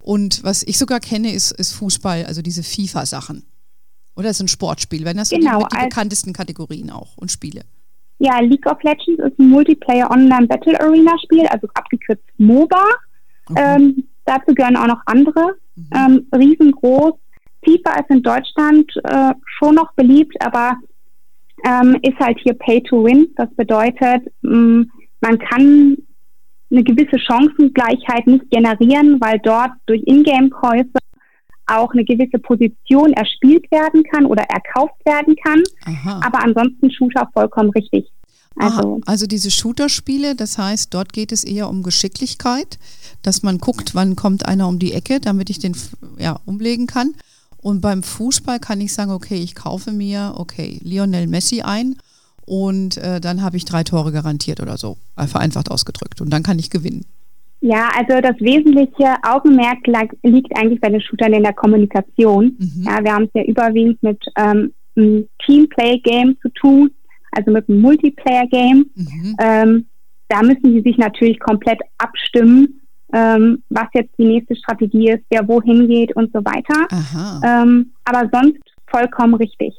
Und 0.03 0.45
was 0.45 0.63
ich 0.63 0.79
sogar 0.79 1.01
kenne, 1.01 1.33
ist, 1.33 1.53
ist 1.53 1.73
Fußball, 1.73 2.25
also 2.25 2.43
diese 2.43 2.63
FIFA-Sachen. 2.63 3.45
Oder 4.17 4.31
es 4.31 4.37
ist 4.37 4.43
ein 4.43 4.49
Sportspiel, 4.49 5.05
wenn 5.05 5.17
das 5.17 5.31
genau, 5.31 5.61
die, 5.61 5.77
die 5.77 5.85
bekanntesten 5.85 6.33
Kategorien 6.33 6.91
auch 6.91 7.17
und 7.17 7.31
Spiele. 7.31 7.63
Ja, 8.19 8.39
League 8.41 8.67
of 8.67 8.83
Legends 8.83 9.23
ist 9.23 9.39
ein 9.39 9.49
Multiplayer 9.49 10.11
Online 10.11 10.47
Battle 10.47 10.79
Arena 10.79 11.13
Spiel, 11.25 11.47
also 11.47 11.67
abgekürzt 11.73 12.25
MOBA. 12.37 12.85
Okay. 13.49 13.77
Ähm, 13.77 14.05
dazu 14.27 14.55
gehören 14.55 14.77
auch 14.77 14.89
noch 14.89 15.01
andere. 15.07 15.57
Mhm. 15.75 15.89
Ähm, 15.95 16.27
riesengroß. 16.35 17.15
FIFA 17.65 17.93
ist 18.01 18.11
in 18.11 18.23
Deutschland 18.23 18.91
äh, 19.05 19.33
schon 19.59 19.75
noch 19.75 19.93
beliebt, 19.95 20.35
aber 20.41 20.77
ähm, 21.65 21.99
ist 22.03 22.19
halt 22.19 22.39
hier 22.43 22.55
Pay 22.55 22.83
to 22.83 23.05
Win. 23.05 23.29
Das 23.37 23.49
bedeutet, 23.55 24.31
mm, 24.43 24.83
man 25.21 25.39
kann 25.39 25.97
eine 26.71 26.85
gewisse 26.85 27.19
Chancengleichheit 27.19 28.27
nicht 28.27 28.51
generieren, 28.51 29.21
weil 29.21 29.39
dort 29.43 29.73
durch 29.87 30.03
Ingame-Käufe 30.07 30.99
auch 31.67 31.93
eine 31.93 32.05
gewisse 32.05 32.39
Position 32.39 33.13
erspielt 33.13 33.71
werden 33.71 34.03
kann 34.05 34.27
oder 34.27 34.43
erkauft 34.45 35.05
werden 35.05 35.35
kann. 35.45 35.63
Aha. 35.85 36.21
Aber 36.25 36.43
ansonsten 36.43 36.91
Shooter 36.91 37.29
vollkommen 37.33 37.71
richtig. 37.71 38.07
Also, 38.57 38.79
Aha, 38.79 38.99
also 39.07 39.27
diese 39.27 39.51
Shooter-Spiele, 39.51 40.35
das 40.35 40.59
heißt, 40.59 40.93
dort 40.93 41.13
geht 41.13 41.31
es 41.33 41.45
eher 41.45 41.69
um 41.69 41.83
Geschicklichkeit, 41.83 42.79
dass 43.23 43.43
man 43.43 43.59
guckt, 43.59 43.95
wann 43.95 44.17
kommt 44.17 44.47
einer 44.47 44.67
um 44.67 44.79
die 44.79 44.93
Ecke, 44.93 45.21
damit 45.21 45.51
ich 45.51 45.61
den 45.61 45.77
ja, 46.19 46.41
umlegen 46.47 46.87
kann. 46.87 47.15
Und 47.63 47.81
beim 47.81 48.03
Fußball 48.03 48.59
kann 48.59 48.81
ich 48.81 48.93
sagen, 48.93 49.11
okay, 49.11 49.37
ich 49.37 49.55
kaufe 49.55 49.93
mir, 49.93 50.35
okay, 50.37 50.79
Lionel 50.83 51.27
Messi 51.27 51.61
ein 51.63 51.97
und 52.47 52.97
äh, 52.97 53.21
dann 53.21 53.43
habe 53.43 53.57
ich 53.57 53.65
drei 53.65 53.85
Tore 53.85 54.13
garantiert 54.13 54.61
oder 54.61 54.77
so, 54.77 54.97
vereinfacht 55.17 55.71
ausgedrückt. 55.71 56.21
Und 56.21 56.33
dann 56.33 56.43
kann 56.43 56.59
ich 56.59 56.71
gewinnen. 56.71 57.05
Ja, 57.61 57.91
also 57.95 58.21
das 58.23 58.41
wesentliche 58.41 59.15
Augenmerk 59.23 59.87
liegt 60.23 60.57
eigentlich 60.57 60.81
bei 60.81 60.89
den 60.89 61.03
Shootern 61.03 61.35
in 61.35 61.43
der 61.43 61.53
Kommunikation. 61.53 62.57
Mhm. 62.59 62.85
Ja, 62.85 63.05
wir 63.05 63.13
haben 63.13 63.25
es 63.25 63.31
ja 63.35 63.45
überwiegend 63.45 64.03
mit 64.03 64.25
ähm, 64.37 64.73
einem 64.97 65.29
Teamplay-Game 65.45 66.39
zu 66.41 66.49
tun, 66.51 66.91
also 67.33 67.51
mit 67.51 67.69
einem 67.69 67.83
Multiplayer-Game. 67.83 68.87
Mhm. 68.95 69.37
Ähm, 69.39 69.87
da 70.29 70.43
müssen 70.43 70.73
sie 70.73 70.81
sich 70.81 70.97
natürlich 70.97 71.39
komplett 71.39 71.81
abstimmen 71.99 72.80
ähm, 73.13 73.63
was 73.69 73.89
jetzt 73.95 74.13
die 74.19 74.25
nächste 74.25 74.57
Strategie 74.57 75.11
ist, 75.11 75.25
wer 75.31 75.47
wohin 75.49 75.89
geht 75.89 76.15
und 76.17 76.33
so 76.33 76.41
weiter. 76.45 76.87
Ähm, 77.45 77.93
aber 78.05 78.29
sonst 78.33 78.61
vollkommen 78.87 79.35
richtig. 79.35 79.75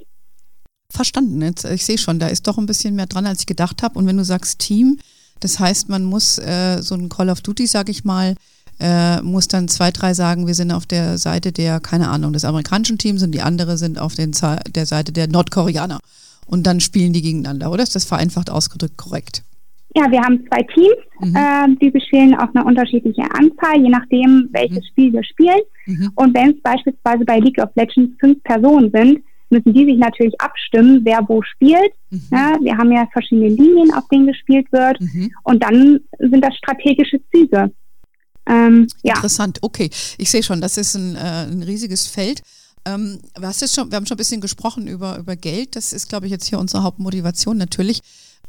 Verstanden. 0.90 1.42
Jetzt, 1.42 1.66
ich 1.66 1.86
sehe 1.86 1.98
schon, 1.98 2.20
da 2.20 2.28
ist 2.28 2.48
doch 2.48 2.58
ein 2.58 2.66
bisschen 2.66 2.96
mehr 2.96 3.06
dran, 3.06 3.26
als 3.26 3.42
ich 3.42 3.46
gedacht 3.46 3.84
habe. 3.84 3.98
Und 3.98 4.08
wenn 4.08 4.18
du 4.18 4.26
sagst 4.26 4.60
Team, 4.60 5.00
das 5.40 5.60
heißt, 5.60 5.90
man 5.90 6.04
muss 6.04 6.38
äh, 6.38 6.82
so 6.82 6.96
ein 6.96 7.10
Call 7.10 7.30
of 7.30 7.42
Duty, 7.42 7.68
sag 7.68 7.90
ich 7.90 8.04
mal, 8.04 8.36
äh, 8.80 9.22
muss 9.22 9.48
dann 9.48 9.68
zwei, 9.68 9.92
drei 9.92 10.14
sagen, 10.14 10.48
wir 10.48 10.56
sind 10.56 10.72
auf 10.72 10.86
der 10.86 11.18
Seite 11.18 11.52
der, 11.52 11.80
keine 11.80 12.10
Ahnung, 12.10 12.34
des 12.34 12.46
amerikanischen 12.46 12.98
Teams 12.98 13.24
und 13.24 13.32
die 13.32 13.42
andere 13.42 13.78
sind 13.78 14.00
auf 14.00 14.16
den, 14.16 14.32
der 14.70 14.86
Seite 14.86 15.12
der 15.12 15.28
Nordkoreaner. 15.28 16.00
Und 16.48 16.64
dann 16.68 16.80
spielen 16.80 17.14
die 17.14 17.22
gegeneinander, 17.22 17.72
oder? 17.72 17.84
Ist 17.84 17.96
das 17.96 18.06
vereinfacht 18.06 18.50
ausgedrückt 18.50 18.98
korrekt? 18.98 19.44
Ja, 19.94 20.10
wir 20.10 20.22
haben 20.22 20.46
zwei 20.48 20.64
Teams, 20.74 20.96
mhm. 21.20 21.36
äh, 21.36 21.76
die 21.82 21.92
bestehen 21.92 22.34
aus 22.36 22.50
einer 22.54 22.66
unterschiedlichen 22.66 23.24
Anzahl, 23.24 23.82
je 23.82 23.90
nachdem, 23.90 24.48
welches 24.52 24.78
mhm. 24.78 24.88
Spiel 24.90 25.14
wir 25.14 25.24
spielen. 25.24 25.60
Mhm. 25.86 26.12
Und 26.16 26.34
wenn 26.34 26.52
es 26.52 26.62
beispielsweise 26.62 27.26
bei 27.26 27.40
League 27.40 27.62
of 27.62 27.70
Legends 27.76 28.16
fünf 28.20 28.42
Personen 28.44 28.90
sind, 28.94 29.22
müssen 29.50 29.74
die 29.74 29.86
sich 29.86 29.98
natürlich 29.98 30.40
abstimmen, 30.40 31.02
wer 31.04 31.28
wo 31.28 31.42
spielt. 31.42 31.92
Mhm. 32.10 32.22
Ja, 32.32 32.58
wir 32.62 32.78
haben 32.78 32.92
ja 32.92 33.06
verschiedene 33.12 33.50
Linien, 33.50 33.94
auf 33.94 34.08
denen 34.08 34.28
gespielt 34.28 34.72
wird. 34.72 35.02
Mhm. 35.02 35.32
Und 35.44 35.62
dann 35.62 36.00
sind 36.20 36.44
das 36.44 36.56
strategische 36.56 37.20
Züge. 37.32 37.72
Ähm, 38.48 38.88
ja. 39.04 39.16
Interessant, 39.16 39.60
okay. 39.62 39.90
Ich 40.18 40.32
sehe 40.32 40.42
schon, 40.42 40.62
das 40.62 40.78
ist 40.78 40.96
ein, 40.96 41.16
äh, 41.16 41.48
ein 41.52 41.64
riesiges 41.64 42.08
Feld. 42.08 42.42
Ähm, 42.86 43.20
hast 43.40 43.76
schon, 43.76 43.92
wir 43.92 43.98
haben 43.98 44.06
schon 44.06 44.16
ein 44.16 44.18
bisschen 44.18 44.42
gesprochen 44.42 44.88
über, 44.88 45.20
über 45.20 45.36
Geld. 45.36 45.76
Das 45.76 45.94
ist, 45.94 46.10
glaube 46.10 46.26
ich, 46.26 46.32
jetzt 46.32 46.48
hier 46.48 46.58
unsere 46.58 46.84
Hauptmotivation 46.84 47.58
natürlich. 47.58 48.02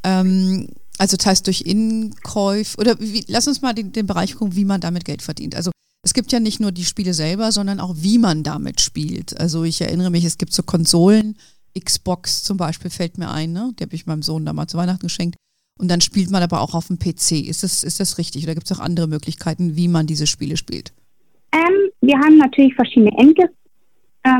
Ähm, 0.04 0.68
also 1.02 1.16
das 1.16 1.26
heißt 1.26 1.46
durch 1.48 1.62
Inkäuf 1.62 2.78
oder 2.78 2.94
wie, 3.00 3.24
lass 3.26 3.48
uns 3.48 3.60
mal 3.60 3.72
den, 3.72 3.90
den 3.90 4.06
Bereich 4.06 4.36
gucken, 4.36 4.54
wie 4.54 4.64
man 4.64 4.80
damit 4.80 5.04
Geld 5.04 5.20
verdient. 5.20 5.56
Also 5.56 5.72
es 6.04 6.14
gibt 6.14 6.30
ja 6.30 6.38
nicht 6.38 6.60
nur 6.60 6.70
die 6.70 6.84
Spiele 6.84 7.12
selber, 7.12 7.50
sondern 7.50 7.80
auch 7.80 7.96
wie 7.96 8.18
man 8.18 8.44
damit 8.44 8.80
spielt. 8.80 9.36
Also 9.40 9.64
ich 9.64 9.80
erinnere 9.80 10.10
mich, 10.10 10.24
es 10.24 10.38
gibt 10.38 10.52
so 10.52 10.62
Konsolen, 10.62 11.36
Xbox 11.76 12.44
zum 12.44 12.56
Beispiel 12.56 12.88
fällt 12.88 13.18
mir 13.18 13.32
ein, 13.32 13.52
ne? 13.52 13.72
Die 13.76 13.82
habe 13.82 13.96
ich 13.96 14.06
meinem 14.06 14.22
Sohn 14.22 14.44
damals 14.44 14.70
zu 14.70 14.78
Weihnachten 14.78 15.08
geschenkt. 15.08 15.34
Und 15.76 15.90
dann 15.90 16.00
spielt 16.00 16.30
man 16.30 16.40
aber 16.40 16.60
auch 16.60 16.74
auf 16.74 16.86
dem 16.86 17.00
PC. 17.00 17.48
Ist 17.48 17.64
das, 17.64 17.82
ist 17.82 17.98
das 17.98 18.18
richtig? 18.18 18.44
Oder 18.44 18.54
gibt 18.54 18.70
es 18.70 18.78
auch 18.78 18.80
andere 18.80 19.08
Möglichkeiten, 19.08 19.74
wie 19.74 19.88
man 19.88 20.06
diese 20.06 20.28
Spiele 20.28 20.56
spielt? 20.56 20.92
Ähm, 21.52 21.90
wir 22.00 22.16
haben 22.16 22.36
natürlich 22.36 22.76
verschiedene 22.76 23.10
Endgeräte. 23.18 23.52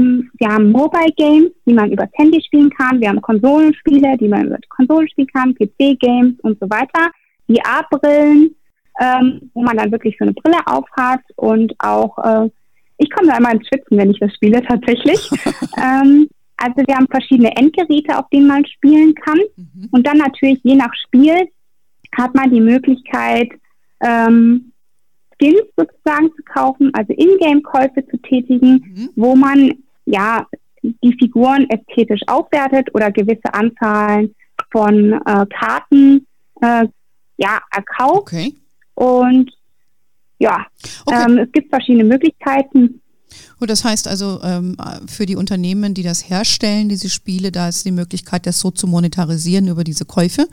Ähm, 0.03 0.31
wir 0.39 0.49
haben 0.49 0.71
Mobile 0.71 1.13
Games, 1.17 1.51
die 1.67 1.75
man 1.75 1.91
über 1.91 2.05
das 2.05 2.15
Handy 2.15 2.43
spielen 2.43 2.71
kann. 2.71 3.01
Wir 3.01 3.09
haben 3.09 3.21
Konsolenspiele, 3.21 4.17
die 4.19 4.29
man 4.29 4.47
über 4.47 4.59
Konsolen 4.69 5.09
spielen 5.09 5.29
kann, 5.29 5.55
PC-Games 5.55 6.39
und 6.43 6.59
so 6.61 6.69
weiter. 6.69 7.11
VR-Brillen, 7.49 8.55
ähm, 9.01 9.51
wo 9.55 9.63
man 9.63 9.77
dann 9.77 9.93
wirklich 9.93 10.17
so 10.19 10.25
eine 10.25 10.35
Brille 10.35 10.59
aufhat 10.67 11.21
und 11.37 11.75
auch, 11.79 12.17
äh, 12.19 12.51
ich 12.99 13.11
komme 13.11 13.29
da 13.29 13.39
immer 13.39 13.53
ins 13.53 13.67
Schwitzen, 13.67 13.99
wenn 13.99 14.11
ich 14.11 14.21
das 14.21 14.35
spiele 14.35 14.63
tatsächlich. 14.63 15.31
ähm, 15.77 16.29
also 16.57 16.77
wir 16.87 16.95
haben 16.95 17.09
verschiedene 17.11 17.57
Endgeräte, 17.57 18.17
auf 18.17 18.29
denen 18.31 18.47
man 18.47 18.65
spielen 18.67 19.15
kann. 19.15 19.39
Mhm. 19.57 19.89
Und 19.91 20.07
dann 20.07 20.19
natürlich 20.19 20.61
je 20.63 20.77
nach 20.77 20.93
Spiel 21.07 21.49
hat 22.17 22.35
man 22.35 22.51
die 22.51 22.61
Möglichkeit, 22.61 23.51
ähm, 24.01 24.73
Skins 25.43 25.63
sozusagen 25.77 26.31
zu 26.37 26.43
kaufen, 26.45 26.93
also 26.95 27.13
Ingame-Käufe 27.13 28.07
zu 28.09 28.17
tätigen, 28.19 28.85
mhm. 28.95 29.11
wo 29.17 29.35
man 29.35 29.73
ja 30.05 30.47
die 30.83 31.17
Figuren 31.19 31.69
ästhetisch 31.71 32.23
aufwertet 32.27 32.93
oder 32.95 33.11
gewisse 33.13 33.53
Anzahlen 33.53 34.35
von 34.71 35.13
äh, 35.13 35.47
Karten 35.47 36.27
äh, 36.61 36.87
ja 37.37 37.61
erkauft. 37.71 38.23
Okay. 38.23 38.55
Und 38.95 39.51
ja, 40.39 40.67
okay. 41.07 41.25
ähm, 41.25 41.39
es 41.39 41.53
gibt 41.53 41.71
verschiedene 41.71 42.05
Möglichkeiten. 42.05 43.01
Und 43.61 43.71
das 43.71 43.85
heißt 43.85 44.09
also, 44.09 44.41
ähm, 44.43 44.77
für 45.07 45.25
die 45.25 45.37
Unternehmen, 45.37 45.95
die 45.95 46.03
das 46.03 46.29
herstellen, 46.29 46.89
diese 46.89 47.09
Spiele, 47.09 47.53
da 47.53 47.69
ist 47.69 47.85
die 47.85 47.93
Möglichkeit, 47.93 48.47
das 48.47 48.61
so 48.61 48.71
zu 48.71 48.87
monetarisieren 48.87 49.69
über 49.69 49.85
diese 49.85 50.05
Käufe. 50.05 50.49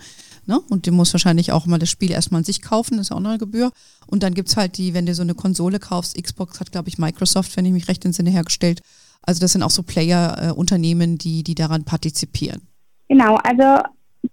Ne? 0.45 0.59
Und 0.69 0.88
du 0.88 0.91
musst 0.91 1.13
wahrscheinlich 1.13 1.51
auch 1.51 1.65
mal 1.65 1.79
das 1.79 1.89
Spiel 1.89 2.12
erstmal 2.12 2.39
an 2.39 2.45
sich 2.45 2.62
kaufen, 2.62 2.97
das 2.97 3.07
ist 3.07 3.12
auch 3.12 3.19
noch 3.19 3.31
eine 3.31 3.39
Gebühr. 3.39 3.71
Und 4.07 4.23
dann 4.23 4.33
gibt 4.33 4.49
es 4.49 4.57
halt 4.57 4.77
die, 4.77 4.93
wenn 4.93 5.05
du 5.05 5.13
so 5.13 5.21
eine 5.21 5.35
Konsole 5.35 5.79
kaufst, 5.79 6.21
Xbox 6.21 6.59
hat, 6.59 6.71
glaube 6.71 6.89
ich, 6.89 6.97
Microsoft, 6.97 7.55
wenn 7.57 7.65
ich 7.65 7.71
mich 7.71 7.88
recht 7.88 8.05
entsinne, 8.05 8.29
hergestellt. 8.29 8.81
Also 9.29 9.41
das 9.41 9.51
sind 9.51 9.61
auch 9.61 9.69
so 9.69 9.83
Player-Unternehmen, 9.83 11.13
äh, 11.13 11.17
die, 11.17 11.43
die 11.43 11.53
daran 11.53 11.85
partizipieren. 11.85 12.63
Genau, 13.09 13.35
also 13.43 13.83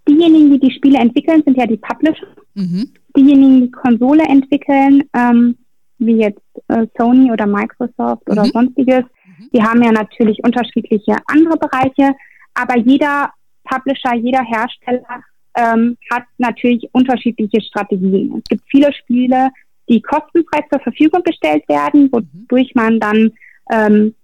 diejenigen, 0.09 0.49
die 0.49 0.59
die 0.59 0.71
Spiele 0.71 0.97
entwickeln, 0.97 1.43
sind 1.45 1.55
ja 1.55 1.67
die 1.67 1.77
Publisher. 1.77 2.25
Mhm. 2.55 2.89
Diejenigen, 3.15 3.61
die 3.61 3.71
Konsole 3.71 4.23
entwickeln, 4.23 5.03
ähm, 5.13 5.55
wie 5.99 6.17
jetzt 6.17 6.41
äh, 6.69 6.87
Sony 6.97 7.31
oder 7.31 7.45
Microsoft 7.45 8.27
oder 8.27 8.45
mhm. 8.45 8.51
sonstiges, 8.53 9.03
mhm. 9.03 9.49
die 9.53 9.61
haben 9.61 9.83
ja 9.83 9.91
natürlich 9.91 10.43
unterschiedliche 10.43 11.17
andere 11.27 11.57
Bereiche, 11.57 12.15
aber 12.55 12.79
jeder 12.79 13.29
Publisher, 13.65 14.15
jeder 14.15 14.41
Hersteller 14.43 15.21
ähm, 15.53 15.95
hat 16.11 16.23
natürlich 16.39 16.89
unterschiedliche 16.91 17.61
Strategien. 17.61 18.33
Es 18.39 18.43
gibt 18.45 18.63
viele 18.71 18.91
Spiele, 18.93 19.49
die 19.89 20.01
kostenfrei 20.01 20.65
zur 20.71 20.79
Verfügung 20.79 21.21
gestellt 21.21 21.69
werden, 21.69 22.11
wodurch 22.11 22.73
man 22.73 22.99
dann 22.99 23.31
ähm, 23.69 24.15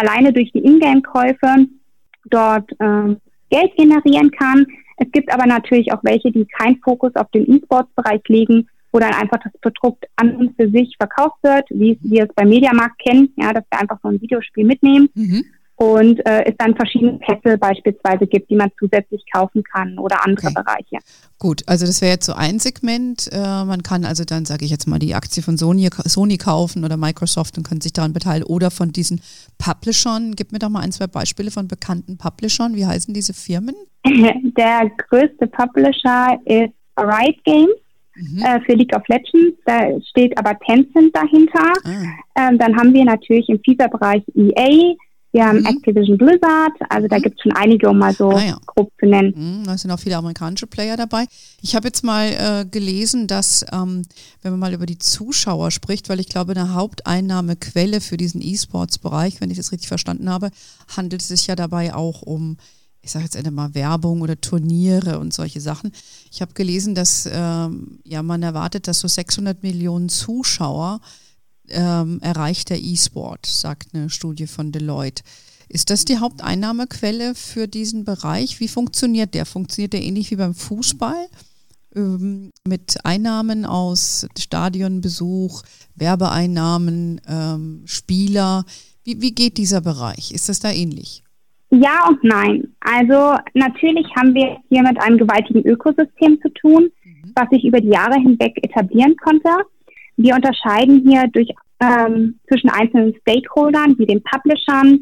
alleine 0.00 0.32
durch 0.32 0.50
die 0.52 0.64
Ingame-Käufe 0.64 1.66
dort 2.26 2.70
ähm, 2.80 3.18
Geld 3.50 3.74
generieren 3.76 4.30
kann. 4.30 4.66
Es 4.96 5.10
gibt 5.12 5.32
aber 5.32 5.46
natürlich 5.46 5.92
auch 5.92 6.02
welche, 6.02 6.30
die 6.30 6.46
keinen 6.46 6.78
Fokus 6.82 7.14
auf 7.16 7.30
den 7.30 7.50
E-Sports-Bereich 7.50 8.22
legen, 8.28 8.68
wo 8.92 8.98
dann 8.98 9.14
einfach 9.14 9.38
das 9.42 9.52
Produkt 9.60 10.04
an 10.16 10.34
und 10.36 10.56
für 10.56 10.68
sich 10.70 10.94
verkauft 10.98 11.38
wird, 11.42 11.64
wie 11.70 11.98
wir 12.02 12.24
es 12.24 12.34
beim 12.34 12.48
Mediamarkt 12.48 12.98
kennen, 12.98 13.32
ja, 13.36 13.52
dass 13.52 13.64
wir 13.70 13.80
einfach 13.80 13.98
so 14.02 14.08
ein 14.08 14.20
Videospiel 14.20 14.64
mitnehmen. 14.64 15.08
Mhm 15.14 15.44
und 15.80 16.18
äh, 16.26 16.44
es 16.44 16.54
dann 16.58 16.76
verschiedene 16.76 17.18
Pässe 17.20 17.56
beispielsweise 17.56 18.26
gibt, 18.26 18.50
die 18.50 18.54
man 18.54 18.70
zusätzlich 18.78 19.24
kaufen 19.32 19.62
kann 19.64 19.98
oder 19.98 20.26
andere 20.26 20.48
okay. 20.48 20.54
Bereiche. 20.54 20.98
Gut, 21.38 21.62
also 21.66 21.86
das 21.86 22.02
wäre 22.02 22.12
jetzt 22.12 22.26
so 22.26 22.34
ein 22.34 22.58
Segment. 22.58 23.30
Äh, 23.32 23.64
man 23.64 23.82
kann 23.82 24.04
also 24.04 24.24
dann, 24.24 24.44
sage 24.44 24.66
ich 24.66 24.70
jetzt 24.70 24.86
mal, 24.86 24.98
die 24.98 25.14
Aktie 25.14 25.42
von 25.42 25.56
Sony, 25.56 25.88
Sony 26.04 26.36
kaufen 26.36 26.84
oder 26.84 26.98
Microsoft 26.98 27.56
und 27.56 27.66
können 27.66 27.80
sich 27.80 27.94
daran 27.94 28.12
beteiligen 28.12 28.46
oder 28.46 28.70
von 28.70 28.92
diesen 28.92 29.22
Publishern. 29.56 30.34
Gib 30.36 30.52
mir 30.52 30.58
doch 30.58 30.68
mal 30.68 30.80
ein, 30.80 30.92
zwei 30.92 31.06
Beispiele 31.06 31.50
von 31.50 31.66
bekannten 31.66 32.18
Publishern. 32.18 32.74
Wie 32.74 32.84
heißen 32.84 33.14
diese 33.14 33.32
Firmen? 33.32 33.74
Der 34.04 34.90
größte 35.08 35.46
Publisher 35.46 36.38
ist 36.44 36.74
Riot 36.98 37.42
Games. 37.44 37.70
Mhm. 38.16 38.42
Äh, 38.42 38.60
für 38.66 38.74
League 38.74 38.94
of 38.94 39.08
Legends. 39.08 39.58
Da 39.64 39.98
steht 40.10 40.36
aber 40.36 40.58
Tencent 40.58 41.16
dahinter. 41.16 41.72
Ah. 41.84 42.48
Ähm, 42.48 42.58
dann 42.58 42.76
haben 42.76 42.92
wir 42.92 43.06
natürlich 43.06 43.48
im 43.48 43.58
FIFA-Bereich 43.64 44.22
EA, 44.34 44.94
wir 45.32 45.46
haben 45.46 45.60
mhm. 45.60 45.66
Activision 45.66 46.18
Blizzard, 46.18 46.72
also 46.88 47.06
da 47.06 47.18
mhm. 47.18 47.22
gibt 47.22 47.36
es 47.36 47.42
schon 47.42 47.52
einige, 47.52 47.88
um 47.88 47.98
mal 47.98 48.14
so 48.14 48.30
ah, 48.30 48.40
ja. 48.44 48.58
grob 48.66 48.90
zu 48.98 49.06
nennen. 49.06 49.32
Mhm, 49.36 49.64
da 49.64 49.78
sind 49.78 49.90
auch 49.90 50.00
viele 50.00 50.16
amerikanische 50.16 50.66
Player 50.66 50.96
dabei. 50.96 51.26
Ich 51.62 51.76
habe 51.76 51.86
jetzt 51.86 52.02
mal 52.02 52.26
äh, 52.26 52.66
gelesen, 52.68 53.28
dass, 53.28 53.64
ähm, 53.72 54.02
wenn 54.42 54.52
man 54.52 54.60
mal 54.60 54.74
über 54.74 54.86
die 54.86 54.98
Zuschauer 54.98 55.70
spricht, 55.70 56.08
weil 56.08 56.18
ich 56.18 56.28
glaube, 56.28 56.52
eine 56.52 56.74
Haupteinnahmequelle 56.74 58.00
für 58.00 58.16
diesen 58.16 58.42
E-Sports-Bereich, 58.42 59.40
wenn 59.40 59.50
ich 59.50 59.56
das 59.56 59.70
richtig 59.70 59.88
verstanden 59.88 60.28
habe, 60.28 60.50
handelt 60.96 61.22
es 61.22 61.28
sich 61.28 61.46
ja 61.46 61.54
dabei 61.54 61.94
auch 61.94 62.22
um, 62.22 62.56
ich 63.00 63.12
sage 63.12 63.24
jetzt 63.24 63.36
einmal 63.36 63.74
Werbung 63.74 64.22
oder 64.22 64.40
Turniere 64.40 65.20
und 65.20 65.32
solche 65.32 65.60
Sachen. 65.60 65.92
Ich 66.32 66.42
habe 66.42 66.54
gelesen, 66.54 66.94
dass 66.94 67.28
ähm, 67.32 68.00
ja 68.04 68.22
man 68.22 68.42
erwartet, 68.42 68.88
dass 68.88 68.98
so 68.98 69.08
600 69.08 69.62
Millionen 69.62 70.08
Zuschauer 70.08 71.00
ähm, 71.70 72.18
erreicht 72.22 72.70
der 72.70 72.80
E-Sport, 72.80 73.46
sagt 73.46 73.94
eine 73.94 74.10
Studie 74.10 74.46
von 74.46 74.72
Deloitte. 74.72 75.22
Ist 75.68 75.90
das 75.90 76.04
die 76.04 76.18
Haupteinnahmequelle 76.18 77.34
für 77.36 77.68
diesen 77.68 78.04
Bereich? 78.04 78.58
Wie 78.58 78.66
funktioniert 78.68 79.34
der? 79.34 79.46
Funktioniert 79.46 79.92
der 79.92 80.02
ähnlich 80.02 80.30
wie 80.32 80.36
beim 80.36 80.54
Fußball? 80.54 81.28
Ähm, 81.94 82.50
mit 82.66 82.98
Einnahmen 83.04 83.64
aus 83.64 84.26
Stadionbesuch, 84.36 85.62
Werbeeinnahmen, 85.94 87.20
ähm, 87.28 87.82
Spieler. 87.84 88.64
Wie, 89.04 89.20
wie 89.20 89.32
geht 89.32 89.58
dieser 89.58 89.80
Bereich? 89.80 90.32
Ist 90.32 90.48
das 90.48 90.60
da 90.60 90.72
ähnlich? 90.72 91.22
Ja 91.70 92.08
und 92.08 92.22
nein. 92.24 92.74
Also 92.80 93.36
natürlich 93.54 94.06
haben 94.16 94.34
wir 94.34 94.56
hier 94.68 94.82
mit 94.82 95.00
einem 95.00 95.18
gewaltigen 95.18 95.64
Ökosystem 95.64 96.40
zu 96.42 96.48
tun, 96.48 96.90
mhm. 97.04 97.32
was 97.36 97.48
sich 97.50 97.64
über 97.64 97.80
die 97.80 97.90
Jahre 97.90 98.14
hinweg 98.14 98.58
etablieren 98.62 99.14
konnte. 99.22 99.50
Wir 100.22 100.34
unterscheiden 100.34 101.02
hier 101.06 101.26
durch, 101.32 101.48
ähm, 101.80 102.38
zwischen 102.46 102.68
einzelnen 102.68 103.14
Stakeholdern 103.22 103.98
wie 103.98 104.06
den 104.06 104.22
Publishern, 104.22 105.00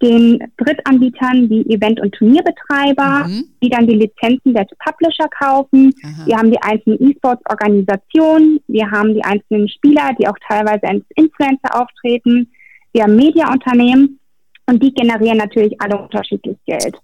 den 0.00 0.38
Drittanbietern 0.56 1.50
wie 1.50 1.62
Event- 1.74 2.00
und 2.00 2.14
Turnierbetreiber, 2.14 3.26
mhm. 3.26 3.44
die 3.62 3.68
dann 3.68 3.86
die 3.86 3.96
Lizenzen 3.96 4.54
der 4.54 4.66
Publisher 4.78 5.28
kaufen. 5.38 5.92
Aha. 6.02 6.26
Wir 6.26 6.36
haben 6.36 6.50
die 6.50 6.62
einzelnen 6.62 7.10
E-Sports-Organisationen, 7.10 8.60
wir 8.68 8.90
haben 8.90 9.14
die 9.14 9.24
einzelnen 9.24 9.68
Spieler, 9.68 10.12
die 10.18 10.28
auch 10.28 10.38
teilweise 10.48 10.84
als 10.84 11.04
Influencer 11.16 11.74
auftreten. 11.80 12.50
Wir 12.92 13.02
haben 13.02 13.16
Mediaunternehmen 13.16 14.20
und 14.66 14.82
die 14.82 14.94
generieren 14.94 15.38
natürlich 15.38 15.74
alle 15.82 15.98
unterschiedlich 15.98 16.56
Geld. 16.64 16.96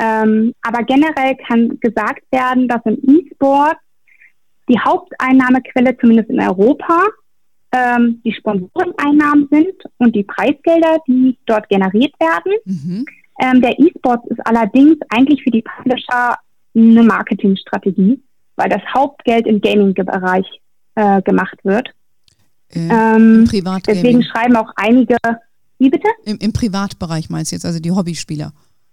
Ähm, 0.00 0.54
aber 0.62 0.84
generell 0.84 1.36
kann 1.46 1.78
gesagt 1.80 2.22
werden, 2.30 2.68
dass 2.68 2.80
im 2.84 2.98
E-Sport 3.02 3.76
die 4.70 4.78
Haupteinnahmequelle, 4.78 5.96
zumindest 5.98 6.30
in 6.30 6.40
Europa, 6.40 7.02
ähm, 7.72 8.20
die 8.24 8.32
Sponsoreneinnahmen 8.32 9.48
sind 9.50 9.74
und 9.98 10.14
die 10.14 10.24
Preisgelder, 10.24 10.98
die 11.06 11.36
dort 11.46 11.68
generiert 11.68 12.14
werden. 12.18 12.52
Mhm. 12.64 13.06
Ähm, 13.42 13.60
der 13.60 13.78
E-Sport 13.78 14.26
ist 14.26 14.40
allerdings 14.46 14.96
eigentlich 15.08 15.42
für 15.42 15.50
die 15.50 15.62
Publisher 15.62 16.36
eine 16.74 17.02
Marketingstrategie, 17.02 18.20
weil 18.56 18.68
das 18.68 18.82
Hauptgeld 18.92 19.46
im 19.46 19.60
Gaming-Bereich 19.60 20.46
äh, 20.94 21.22
gemacht 21.22 21.58
wird. 21.62 21.88
Äh, 22.68 22.88
ähm, 22.88 23.48
deswegen 23.86 24.22
schreiben 24.22 24.56
auch 24.56 24.70
einige, 24.76 25.16
wie 25.78 25.90
bitte? 25.90 26.08
Im, 26.24 26.38
Im 26.38 26.52
Privatbereich 26.52 27.30
meinst 27.30 27.52
du 27.52 27.56
jetzt, 27.56 27.64
also 27.64 27.80
die 27.80 27.90
Hobbyspieler? 27.90 28.52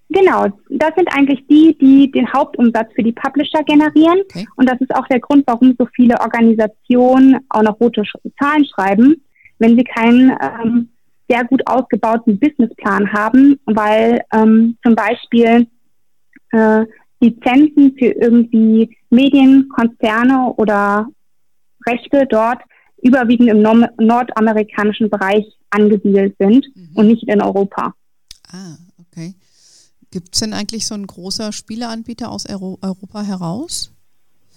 Genau, 0.09 0.45
das 0.69 0.91
sind 0.95 1.09
eigentlich 1.11 1.45
die, 1.47 1.77
die 1.79 2.09
den 2.11 2.31
Hauptumsatz 2.31 2.89
für 2.95 3.03
die 3.03 3.11
Publisher 3.11 3.63
generieren. 3.63 4.19
Okay. 4.29 4.47
Und 4.55 4.69
das 4.69 4.79
ist 4.79 4.95
auch 4.95 5.05
der 5.07 5.19
Grund, 5.19 5.43
warum 5.47 5.75
so 5.77 5.85
viele 5.95 6.19
Organisationen 6.21 7.39
auch 7.49 7.63
noch 7.63 7.79
rote 7.79 8.03
Zahlen 8.39 8.65
schreiben. 8.65 9.21
Wenn 9.59 9.75
sie 9.75 9.83
keinen 9.83 10.31
ähm, 10.41 10.89
sehr 11.29 11.43
gut 11.43 11.61
ausgebauten 11.65 12.39
Businessplan 12.39 13.11
haben, 13.11 13.59
weil 13.65 14.21
ähm, 14.33 14.77
zum 14.83 14.95
Beispiel 14.95 15.67
äh, 16.51 16.85
Lizenzen 17.19 17.95
für 17.97 18.11
irgendwie 18.11 18.95
Medienkonzerne 19.09 20.53
oder 20.55 21.07
Rechte 21.85 22.25
dort 22.29 22.61
überwiegend 23.01 23.49
im 23.49 23.61
nordamerikanischen 23.61 25.09
Bereich 25.09 25.45
angesiedelt 25.69 26.35
sind 26.39 26.65
mhm. 26.75 26.89
und 26.95 27.07
nicht 27.07 27.27
in 27.27 27.41
Europa. 27.41 27.93
Ah. 28.51 28.77
Gibt 30.11 30.33
es 30.33 30.39
denn 30.39 30.53
eigentlich 30.53 30.85
so 30.87 30.95
ein 30.95 31.05
großer 31.05 31.51
Spieleanbieter 31.51 32.31
aus 32.31 32.47
Euro 32.49 32.77
Europa 32.81 33.23
heraus? 33.23 33.91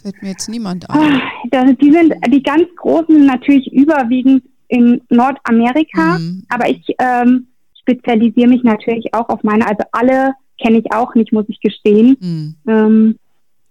Fällt 0.00 0.22
mir 0.22 0.30
jetzt 0.30 0.48
niemand 0.48 0.88
ein. 0.88 1.20
Ah, 1.52 1.72
die 1.72 1.92
sind 1.92 2.14
die 2.28 2.42
ganz 2.42 2.64
großen 2.76 3.26
natürlich 3.26 3.70
überwiegend 3.72 4.44
in 4.68 5.00
Nordamerika, 5.10 6.18
mhm. 6.18 6.44
aber 6.48 6.68
ich 6.68 6.82
ähm, 6.98 7.48
spezialisiere 7.80 8.48
mich 8.48 8.62
natürlich 8.62 9.12
auch 9.12 9.28
auf 9.28 9.42
meine, 9.42 9.66
also 9.66 9.82
alle 9.92 10.32
kenne 10.62 10.78
ich 10.78 10.92
auch 10.92 11.14
nicht, 11.14 11.32
muss 11.32 11.46
ich 11.48 11.60
gestehen. 11.60 12.16
Mhm. 12.20 12.54
Ähm, 12.68 13.18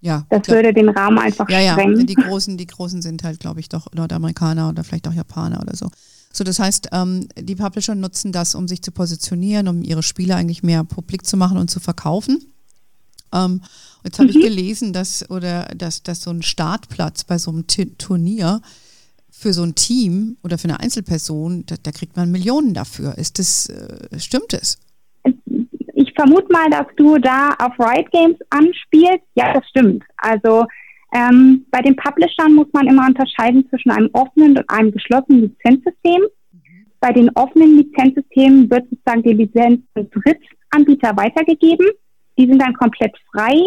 ja, 0.02 0.26
das 0.30 0.44
klar. 0.44 0.58
würde 0.58 0.74
den 0.74 0.89
Rahmen 0.89 1.18
einfach 1.18 1.50
ja, 1.50 1.74
sprengen. 1.74 2.00
Ja, 2.00 2.06
die 2.06 2.15
großen, 2.15 2.58
die 2.58 2.68
großen 2.68 3.02
sind 3.02 3.24
halt, 3.24 3.39
glaube 3.39 3.60
ich, 3.60 3.70
doch 3.70 3.88
Nordamerikaner 3.94 4.70
oder 4.70 4.84
vielleicht 4.84 5.08
auch 5.08 5.13
Japaner 5.13 5.62
oder 5.62 5.76
so. 5.76 5.88
So, 6.32 6.44
das 6.44 6.60
heißt, 6.60 6.89
ähm, 6.92 7.28
die 7.38 7.56
Publisher 7.56 7.96
nutzen 7.96 8.32
das, 8.32 8.56
um 8.56 8.68
sich 8.68 8.82
zu 8.82 8.92
positionieren, 8.92 9.68
um 9.68 9.82
ihre 9.82 10.04
Spiele 10.04 10.36
eigentlich 10.36 10.63
mehr 10.63 10.84
publik 10.84 11.26
zu 11.26 11.38
machen 11.38 11.58
und 11.58 11.70
zu 11.70 11.80
verkaufen. 11.80 12.54
Ähm, 13.34 13.62
jetzt 14.04 14.20
habe 14.20 14.30
mhm. 14.30 14.38
ich 14.38 14.44
gelesen, 14.44 14.94
dass 14.94 15.30
oder 15.30 15.65
dass, 15.76 16.04
dass 16.04 16.22
so 16.22 16.32
ein 16.32 16.42
Startplatz 16.42 17.24
bei 17.24 17.38
so 17.38 17.52
einem 17.52 17.68
T 17.68 17.86
Turnier 17.98 18.62
für 19.32 19.54
so 19.54 19.63
ein 19.63 19.76
Team 19.76 20.38
oder 20.44 20.58
für 20.58 20.68
eine 20.68 20.80
Einzelperson, 20.80 21.65
da, 21.65 21.76
da 21.82 21.92
kriegt 21.92 22.18
man 22.18 22.32
Millionen 22.32 22.74
dafür. 22.74 23.18
Ist 23.18 23.39
das, 23.39 23.68
äh, 23.70 24.20
stimmt 24.20 24.54
es? 24.54 24.78
Ich 25.94 26.13
vermute 26.15 26.52
mal, 26.52 26.70
dass 26.70 26.88
du 26.98 27.18
da 27.18 27.50
auf 27.60 27.74
Riot 27.80 28.12
Games 28.12 28.38
anspielst. 28.50 29.24
Ja, 29.36 29.54
das 29.54 29.63
stimmt. 29.70 30.04
Also 30.18 30.65
ähm, 31.12 31.65
bei 31.72 31.82
den 31.82 31.95
Publishern 31.95 32.54
muss 32.54 32.67
man 32.74 32.88
immer 32.88 33.08
unterscheiden 33.08 33.67
zwischen 33.69 33.91
einem 33.91 34.10
offenen 34.13 34.58
und 34.58 34.69
einem 34.69 34.91
geschlossenen 34.91 35.41
Lizenzsystem. 35.41 36.22
Mhm. 36.52 36.86
Bei 37.00 37.12
den 37.12 37.30
offenen 37.36 37.78
Lizenzsystemen 37.78 38.69
wird 38.69 38.88
sozusagen 38.89 39.24
die 39.24 39.34
Lizenz 39.34 39.82
an 39.95 40.10
Drittanbieter 40.12 41.17
weitergegeben. 41.17 41.88
Die 42.38 42.45
sind 42.45 42.62
dann 42.62 42.76
komplett 42.76 43.15
frei, 43.32 43.60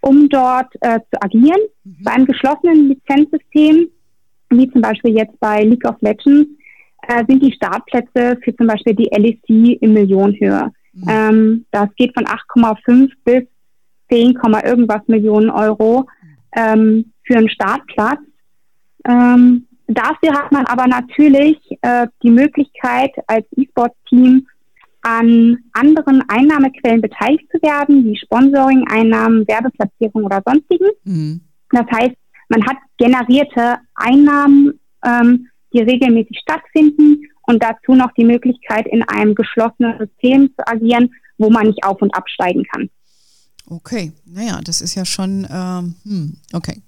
um 0.00 0.28
dort 0.28 0.74
äh, 0.80 1.00
zu 1.12 1.22
agieren. 1.22 1.60
Mhm. 1.84 1.96
Bei 2.04 2.12
einem 2.12 2.26
geschlossenen 2.26 2.88
Lizenzsystem, 2.88 3.88
wie 4.50 4.70
zum 4.70 4.80
Beispiel 4.80 5.14
jetzt 5.14 5.38
bei 5.40 5.64
League 5.64 5.86
of 5.86 6.00
Legends, 6.00 6.48
äh, 7.06 7.24
sind 7.28 7.42
die 7.42 7.52
Startplätze 7.52 8.38
für 8.42 8.56
zum 8.56 8.66
Beispiel 8.66 8.94
die 8.94 9.10
LEC 9.12 9.78
in 9.82 9.92
Millionenhöhe. 9.92 10.72
Mhm. 10.94 11.04
Ähm, 11.08 11.66
das 11.70 11.88
geht 11.96 12.14
von 12.14 12.24
8,5 12.24 13.10
bis 13.24 13.42
10, 14.10 14.38
irgendwas 14.64 15.02
Millionen 15.06 15.50
Euro 15.50 16.06
ähm, 16.56 17.12
für 17.24 17.36
einen 17.36 17.50
Startplatz. 17.50 18.20
Ähm, 19.06 19.66
dafür 19.86 20.32
hat 20.32 20.52
man 20.52 20.66
aber 20.66 20.86
natürlich 20.86 21.58
äh, 21.82 22.06
die 22.22 22.30
Möglichkeit, 22.30 23.12
als 23.26 23.46
E-Sport-Team 23.56 24.46
an 25.02 25.58
anderen 25.72 26.22
Einnahmequellen 26.28 27.00
beteiligt 27.00 27.48
zu 27.50 27.62
werden, 27.62 28.04
wie 28.04 28.16
Sponsoring, 28.16 28.84
Einnahmen, 28.90 29.46
Werbeplatzierung 29.46 30.24
oder 30.24 30.42
sonstigen. 30.44 30.88
Mhm. 31.04 31.40
Das 31.70 31.86
heißt, 31.90 32.16
man 32.48 32.66
hat 32.66 32.76
generierte 32.96 33.76
Einnahmen, 33.94 34.78
ähm, 35.04 35.48
die 35.72 35.80
regelmäßig 35.80 36.38
stattfinden 36.40 37.22
und 37.42 37.62
dazu 37.62 37.94
noch 37.94 38.12
die 38.12 38.24
Möglichkeit, 38.24 38.86
in 38.86 39.02
einem 39.02 39.34
geschlossenen 39.34 39.98
System 39.98 40.50
zu 40.56 40.66
agieren, 40.66 41.14
wo 41.36 41.50
man 41.50 41.66
nicht 41.66 41.84
auf 41.84 42.00
und 42.02 42.14
absteigen 42.14 42.64
kann. 42.64 42.90
Okay, 43.70 44.12
naja, 44.24 44.60
das 44.64 44.80
ist 44.80 44.94
ja 44.94 45.04
schon, 45.04 45.46
ähm, 45.50 45.94
hm, 46.04 46.36
okay, 46.52 46.82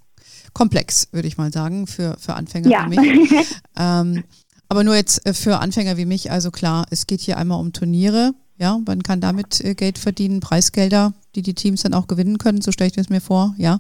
komplex, 0.53 1.09
würde 1.13 1.29
ich 1.29 1.37
mal 1.37 1.53
sagen, 1.53 1.87
für, 1.87 2.17
für 2.19 2.35
Anfänger 2.35 2.71
ja. 2.71 2.87
wie 2.91 2.99
mich. 2.99 3.31
ähm, 3.79 4.25
aber 4.69 4.85
nur 4.85 4.95
jetzt 4.95 5.27
äh, 5.27 5.35
für 5.35 5.59
Anfänger 5.59 5.97
wie 5.97 6.07
mich, 6.07 6.31
also 6.31 6.51
klar, 6.51 6.87
es 6.91 7.07
geht 7.07 7.21
hier 7.21 7.37
einmal 7.37 7.61
um 7.61 7.73
Turniere, 7.73 8.33
ja, 8.59 8.79
man 8.87 9.03
kann 9.03 9.21
damit 9.21 9.63
äh, 9.65 9.75
Geld 9.75 9.99
verdienen, 9.99 10.41
Preisgelder, 10.41 11.13
die 11.35 11.43
die 11.43 11.55
Teams 11.55 11.83
dann 11.83 11.95
auch 11.95 12.07
gewinnen 12.07 12.39
können, 12.39 12.61
so 12.61 12.73
stelle 12.73 12.91
ich 12.91 12.99
es 12.99 13.11
mir 13.11 13.21
vor, 13.21 13.55
ja. 13.59 13.79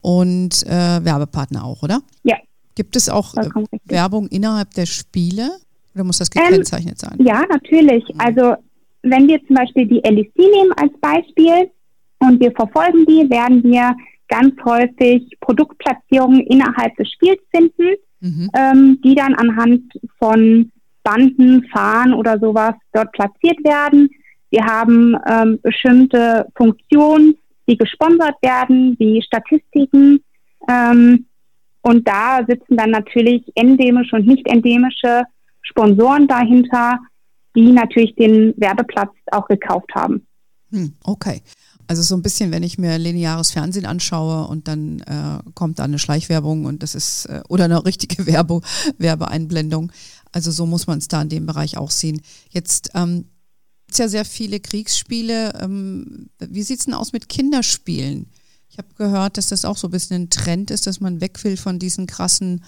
Und 0.00 0.64
äh, 0.66 1.04
Werbepartner 1.04 1.64
auch, 1.64 1.82
oder? 1.82 2.02
Ja. 2.22 2.36
Gibt 2.74 2.96
es 2.96 3.08
auch 3.08 3.34
äh, 3.36 3.48
Werbung 3.86 4.28
innerhalb 4.28 4.74
der 4.74 4.86
Spiele 4.86 5.50
oder 5.94 6.04
muss 6.04 6.18
das 6.18 6.30
gekennzeichnet 6.30 6.98
ähm, 7.02 7.10
sein? 7.10 7.26
Ja, 7.26 7.42
natürlich. 7.48 8.04
Also 8.18 8.54
wenn 9.02 9.26
wir 9.28 9.44
zum 9.46 9.56
Beispiel 9.56 9.86
die 9.86 10.00
LEC 10.00 10.36
nehmen 10.36 10.72
als 10.76 10.92
Beispiel, 11.00 11.70
und 12.18 12.40
wir 12.40 12.52
verfolgen 12.52 13.04
die, 13.06 13.28
werden 13.30 13.62
wir 13.62 13.94
ganz 14.28 14.54
häufig 14.64 15.36
Produktplatzierungen 15.40 16.40
innerhalb 16.40 16.94
des 16.96 17.10
Spiels 17.10 17.40
finden, 17.54 17.94
mhm. 18.20 18.50
ähm, 18.54 19.00
die 19.04 19.14
dann 19.14 19.34
anhand 19.34 19.82
von 20.18 20.70
Banden, 21.02 21.64
Fahnen 21.72 22.14
oder 22.14 22.38
sowas 22.38 22.74
dort 22.92 23.12
platziert 23.12 23.62
werden. 23.64 24.10
Wir 24.50 24.64
haben 24.64 25.16
ähm, 25.28 25.60
bestimmte 25.62 26.46
Funktionen, 26.56 27.36
die 27.68 27.76
gesponsert 27.76 28.36
werden, 28.42 28.96
wie 28.98 29.22
Statistiken. 29.22 30.20
Ähm, 30.68 31.26
und 31.82 32.08
da 32.08 32.40
sitzen 32.48 32.76
dann 32.76 32.90
natürlich 32.90 33.44
endemische 33.54 34.16
und 34.16 34.26
nicht 34.26 34.48
endemische 34.48 35.22
Sponsoren 35.62 36.26
dahinter, 36.26 36.98
die 37.54 37.72
natürlich 37.72 38.14
den 38.16 38.54
Werbeplatz 38.56 39.12
auch 39.30 39.46
gekauft 39.46 39.90
haben. 39.94 40.26
Hm, 40.72 40.92
okay. 41.04 41.42
Also 41.88 42.02
so 42.02 42.16
ein 42.16 42.22
bisschen, 42.22 42.50
wenn 42.50 42.62
ich 42.62 42.78
mir 42.78 42.98
lineares 42.98 43.52
Fernsehen 43.52 43.86
anschaue 43.86 44.48
und 44.48 44.66
dann 44.66 45.00
äh, 45.00 45.38
kommt 45.54 45.78
da 45.78 45.84
eine 45.84 45.98
Schleichwerbung 45.98 46.64
und 46.64 46.82
das 46.82 46.94
ist, 46.94 47.26
äh, 47.26 47.42
oder 47.48 47.64
eine 47.64 47.84
richtige 47.84 48.26
Werbe, 48.26 48.60
Werbeeinblendung. 48.98 49.92
Also 50.32 50.50
so 50.50 50.66
muss 50.66 50.86
man 50.86 50.98
es 50.98 51.08
da 51.08 51.22
in 51.22 51.28
dem 51.28 51.46
Bereich 51.46 51.76
auch 51.76 51.90
sehen. 51.90 52.20
Jetzt 52.50 52.90
ähm, 52.94 53.26
es 53.90 53.98
ja 53.98 54.08
sehr 54.08 54.24
viele 54.24 54.60
Kriegsspiele. 54.60 55.54
Ähm, 55.60 56.28
wie 56.38 56.62
sieht 56.62 56.80
es 56.80 56.84
denn 56.86 56.94
aus 56.94 57.12
mit 57.12 57.28
Kinderspielen? 57.28 58.26
Ich 58.68 58.78
habe 58.78 58.88
gehört, 58.96 59.38
dass 59.38 59.48
das 59.48 59.64
auch 59.64 59.76
so 59.76 59.88
ein 59.88 59.92
bisschen 59.92 60.22
ein 60.22 60.30
Trend 60.30 60.70
ist, 60.70 60.86
dass 60.86 61.00
man 61.00 61.20
weg 61.20 61.42
will 61.44 61.56
von 61.56 61.78
diesen 61.78 62.06
krassen 62.06 62.64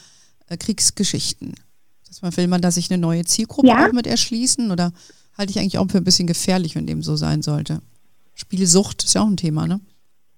äh, 0.46 0.56
Kriegsgeschichten. 0.56 1.54
Dass 2.06 2.22
man, 2.22 2.36
will 2.36 2.46
man 2.46 2.62
da 2.62 2.70
sich 2.70 2.90
eine 2.90 3.00
neue 3.00 3.24
Zielgruppe 3.24 3.68
ja. 3.68 3.86
auch 3.86 3.92
mit 3.92 4.06
erschließen 4.06 4.70
oder 4.70 4.92
halte 5.36 5.50
ich 5.50 5.58
eigentlich 5.58 5.78
auch 5.78 5.90
für 5.90 5.98
ein 5.98 6.04
bisschen 6.04 6.26
gefährlich, 6.26 6.74
wenn 6.74 6.86
dem 6.86 7.02
so 7.02 7.16
sein 7.16 7.42
sollte? 7.42 7.82
Spielsucht 8.38 9.04
ist 9.04 9.14
ja 9.14 9.22
auch 9.22 9.26
ein 9.26 9.36
Thema, 9.36 9.66
ne? 9.66 9.80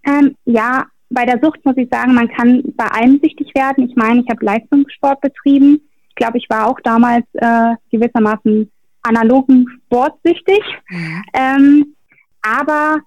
Ähm, 0.05 0.35
ja, 0.47 0.87
bei 1.11 1.27
der 1.27 1.39
Sucht 1.43 1.65
muss 1.65 1.77
ich 1.77 1.89
sagen, 1.91 2.15
man 2.15 2.29
kann 2.29 2.63
bei 2.77 2.87
allem 2.87 3.21
süchtig 3.23 3.55
werden. 3.55 3.89
Ich 3.89 3.97
meine, 3.97 4.21
ich 4.21 4.29
habe 4.31 4.45
Leistungssport 4.45 5.21
betrieben. 5.21 5.81
Ich 6.09 6.15
glaube, 6.15 6.39
ich 6.39 6.47
war 6.49 6.67
auch 6.67 6.81
damals 6.83 7.27
äh, 7.35 7.75
gewissermaßen 7.91 8.71
analogen 9.03 9.67
sportsüchtig. 9.87 10.61
Mhm. 10.89 11.23
Ähm, 11.35 11.97
aber 12.43 12.99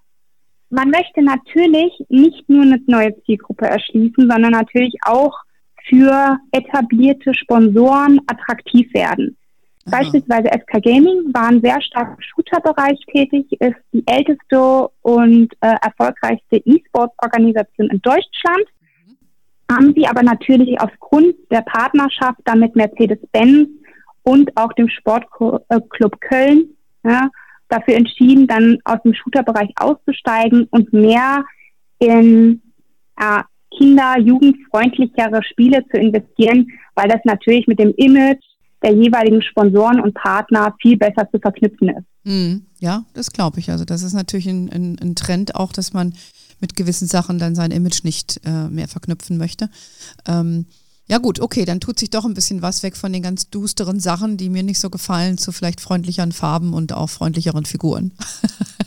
man 0.69 0.89
möchte 0.89 1.23
natürlich 1.23 1.93
nicht 2.09 2.47
nur 2.47 2.63
eine 2.63 2.79
neue 2.87 3.15
Zielgruppe 3.23 3.65
erschließen, 3.65 4.29
sondern 4.29 4.51
natürlich 4.51 4.95
auch 5.05 5.35
für 5.87 6.37
etablierte 6.51 7.33
Sponsoren 7.33 8.19
attraktiv 8.27 8.93
werden. 8.93 9.37
Beispielsweise 9.85 10.47
SK 10.47 10.81
Gaming 10.81 11.33
waren 11.33 11.61
sehr 11.61 11.81
stark 11.81 12.15
im 12.15 12.21
Shooter-Bereich 12.21 12.99
tätig, 13.11 13.51
ist 13.59 13.75
die 13.91 14.03
älteste 14.07 14.89
und 15.01 15.53
äh, 15.59 15.75
erfolgreichste 15.81 16.57
E-Sports-Organisation 16.57 17.89
in 17.89 18.01
Deutschland. 18.01 18.65
Mhm. 19.05 19.75
Haben 19.75 19.93
sie 19.93 20.07
aber 20.07 20.23
natürlich 20.23 20.79
aufgrund 20.79 21.35
der 21.51 21.61
Partnerschaft 21.61 22.39
dann 22.45 22.61
mit 22.61 22.75
Mercedes-Benz 22.75 23.69
und 24.23 24.55
auch 24.55 24.71
dem 24.73 24.87
Sportclub 24.87 26.21
Köln 26.21 26.77
ja, 27.03 27.29
dafür 27.67 27.95
entschieden, 27.95 28.47
dann 28.47 28.77
aus 28.85 29.01
dem 29.03 29.13
Shooter-Bereich 29.13 29.71
auszusteigen 29.75 30.67
und 30.71 30.93
mehr 30.93 31.43
in 31.99 32.61
äh, 33.17 33.41
kinder-, 33.77 34.19
jugendfreundlichere 34.19 35.43
Spiele 35.43 35.85
zu 35.91 35.97
investieren, 35.97 36.67
weil 36.95 37.09
das 37.09 37.19
natürlich 37.25 37.67
mit 37.67 37.79
dem 37.79 37.93
Image 37.97 38.43
der 38.83 38.93
jeweiligen 38.93 39.41
Sponsoren 39.41 39.99
und 39.99 40.13
Partner 40.13 40.75
viel 40.81 40.97
besser 40.97 41.29
zu 41.31 41.39
verknüpfen 41.39 41.89
ist. 41.89 42.05
Mhm. 42.23 42.65
Ja, 42.79 43.05
das 43.13 43.31
glaube 43.31 43.59
ich. 43.59 43.71
Also 43.71 43.85
das 43.85 44.03
ist 44.03 44.13
natürlich 44.13 44.47
ein, 44.47 44.69
ein, 44.69 44.97
ein, 45.01 45.15
Trend 45.15 45.55
auch, 45.55 45.71
dass 45.71 45.93
man 45.93 46.13
mit 46.59 46.75
gewissen 46.75 47.07
Sachen 47.07 47.39
dann 47.39 47.55
sein 47.55 47.71
Image 47.71 48.03
nicht 48.03 48.41
äh, 48.45 48.67
mehr 48.69 48.87
verknüpfen 48.87 49.37
möchte. 49.37 49.69
Ähm, 50.27 50.65
ja 51.07 51.17
gut, 51.17 51.41
okay, 51.41 51.65
dann 51.65 51.81
tut 51.81 51.99
sich 51.99 52.09
doch 52.09 52.25
ein 52.25 52.33
bisschen 52.33 52.61
was 52.61 52.81
weg 52.83 52.95
von 52.95 53.11
den 53.11 53.21
ganz 53.21 53.49
dusteren 53.49 53.99
Sachen, 53.99 54.37
die 54.37 54.49
mir 54.49 54.63
nicht 54.63 54.79
so 54.79 54.89
gefallen, 54.89 55.37
zu 55.37 55.51
vielleicht 55.51 55.81
freundlicheren 55.81 56.31
Farben 56.31 56.73
und 56.73 56.93
auch 56.93 57.09
freundlicheren 57.09 57.65
Figuren. 57.65 58.13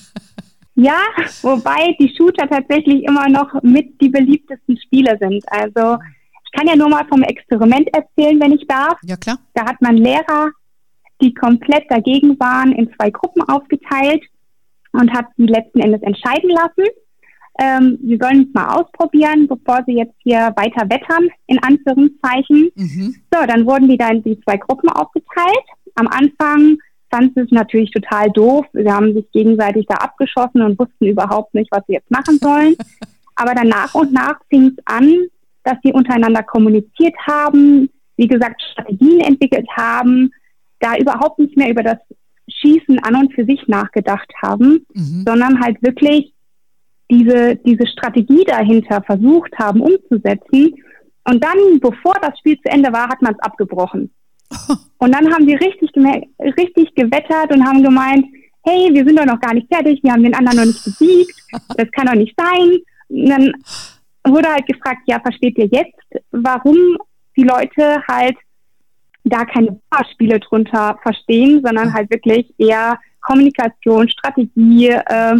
ja, 0.74 0.98
wobei 1.42 1.94
die 2.00 2.12
Shooter 2.16 2.48
tatsächlich 2.48 3.02
immer 3.04 3.28
noch 3.28 3.62
mit 3.62 4.00
die 4.00 4.08
beliebtesten 4.08 4.78
Spiele 4.78 5.18
sind. 5.20 5.44
Also 5.48 5.98
kann 6.56 6.66
ja 6.66 6.76
nur 6.76 6.88
mal 6.88 7.06
vom 7.08 7.22
Experiment 7.22 7.88
erzählen, 7.94 8.40
wenn 8.40 8.52
ich 8.52 8.66
darf. 8.66 8.98
Ja, 9.02 9.16
klar. 9.16 9.38
Da 9.54 9.66
hat 9.66 9.80
man 9.82 9.96
Lehrer 9.96 10.50
die 11.20 11.34
komplett 11.34 11.84
dagegen 11.90 12.38
waren, 12.38 12.72
in 12.72 12.92
zwei 12.94 13.10
Gruppen 13.10 13.42
aufgeteilt 13.42 14.22
und 14.92 15.12
hat 15.12 15.26
sie 15.36 15.46
letzten 15.46 15.80
Endes 15.80 16.02
entscheiden 16.02 16.50
lassen. 16.50 16.90
Ähm, 17.58 17.98
sie 18.02 18.18
sollen 18.20 18.46
es 18.48 18.54
mal 18.54 18.74
ausprobieren, 18.74 19.48
bevor 19.48 19.82
sie 19.86 19.94
jetzt 19.94 20.14
hier 20.18 20.52
weiter 20.56 20.88
wettern, 20.90 21.28
in 21.46 21.58
Anführungszeichen. 21.62 22.70
Mhm. 22.74 23.16
So, 23.32 23.46
dann 23.46 23.64
wurden 23.64 23.88
die 23.88 23.96
da 23.96 24.10
in 24.10 24.22
die 24.22 24.38
zwei 24.42 24.58
Gruppen 24.58 24.90
aufgeteilt. 24.90 25.64
Am 25.94 26.06
Anfang 26.08 26.76
fanden 27.10 27.32
sie 27.34 27.40
es 27.40 27.50
natürlich 27.50 27.90
total 27.92 28.30
doof. 28.30 28.66
Sie 28.74 28.90
haben 28.90 29.14
sich 29.14 29.30
gegenseitig 29.32 29.86
da 29.88 29.94
abgeschossen 29.96 30.60
und 30.60 30.78
wussten 30.78 31.06
überhaupt 31.06 31.54
nicht, 31.54 31.70
was 31.70 31.82
sie 31.86 31.94
jetzt 31.94 32.10
machen 32.10 32.38
sollen. 32.38 32.76
Aber 33.36 33.54
dann 33.54 33.68
nach 33.68 33.94
und 33.94 34.12
nach 34.12 34.38
fing 34.50 34.74
es 34.76 34.86
an, 34.86 35.14
dass 35.66 35.76
sie 35.82 35.92
untereinander 35.92 36.42
kommuniziert 36.42 37.14
haben, 37.26 37.90
wie 38.16 38.28
gesagt, 38.28 38.62
Strategien 38.72 39.20
entwickelt 39.20 39.66
haben, 39.76 40.30
da 40.80 40.96
überhaupt 40.96 41.38
nicht 41.38 41.56
mehr 41.56 41.70
über 41.70 41.82
das 41.82 41.98
Schießen 42.48 42.98
an 43.00 43.16
und 43.16 43.34
für 43.34 43.44
sich 43.44 43.66
nachgedacht 43.66 44.32
haben, 44.42 44.86
mhm. 44.94 45.24
sondern 45.26 45.60
halt 45.60 45.82
wirklich 45.82 46.32
diese, 47.10 47.56
diese 47.56 47.86
Strategie 47.86 48.44
dahinter 48.44 49.02
versucht 49.02 49.52
haben 49.58 49.80
umzusetzen. 49.80 50.74
Und 51.24 51.44
dann, 51.44 51.80
bevor 51.80 52.14
das 52.22 52.38
Spiel 52.38 52.56
zu 52.60 52.70
Ende 52.70 52.92
war, 52.92 53.08
hat 53.08 53.20
man 53.22 53.34
es 53.34 53.40
abgebrochen. 53.40 54.10
Und 54.98 55.12
dann 55.12 55.32
haben 55.32 55.46
sie 55.46 55.54
richtig, 55.54 55.90
richtig 55.96 56.94
gewettert 56.94 57.52
und 57.52 57.66
haben 57.66 57.82
gemeint, 57.82 58.24
hey, 58.62 58.88
wir 58.92 59.04
sind 59.04 59.18
doch 59.18 59.26
noch 59.26 59.40
gar 59.40 59.52
nicht 59.52 59.68
fertig, 59.68 60.02
wir 60.02 60.10
haben 60.10 60.22
den 60.22 60.34
anderen 60.34 60.56
noch 60.56 60.64
nicht 60.64 60.82
besiegt, 60.84 61.34
das 61.76 61.90
kann 61.90 62.06
doch 62.06 62.14
nicht 62.14 62.34
sein. 62.38 62.78
Und 63.08 63.28
dann 63.28 63.52
wurde 64.32 64.48
halt 64.48 64.66
gefragt, 64.66 65.00
ja, 65.06 65.20
versteht 65.20 65.58
ihr 65.58 65.66
jetzt, 65.66 66.24
warum 66.30 66.76
die 67.36 67.44
Leute 67.44 68.02
halt 68.08 68.36
da 69.24 69.44
keine 69.44 69.80
Spiele 70.12 70.38
drunter 70.40 70.98
verstehen, 71.02 71.60
sondern 71.64 71.92
halt 71.92 72.10
wirklich 72.10 72.52
eher 72.58 72.98
Kommunikation, 73.20 74.08
Strategie, 74.08 74.88
äh, 74.88 75.36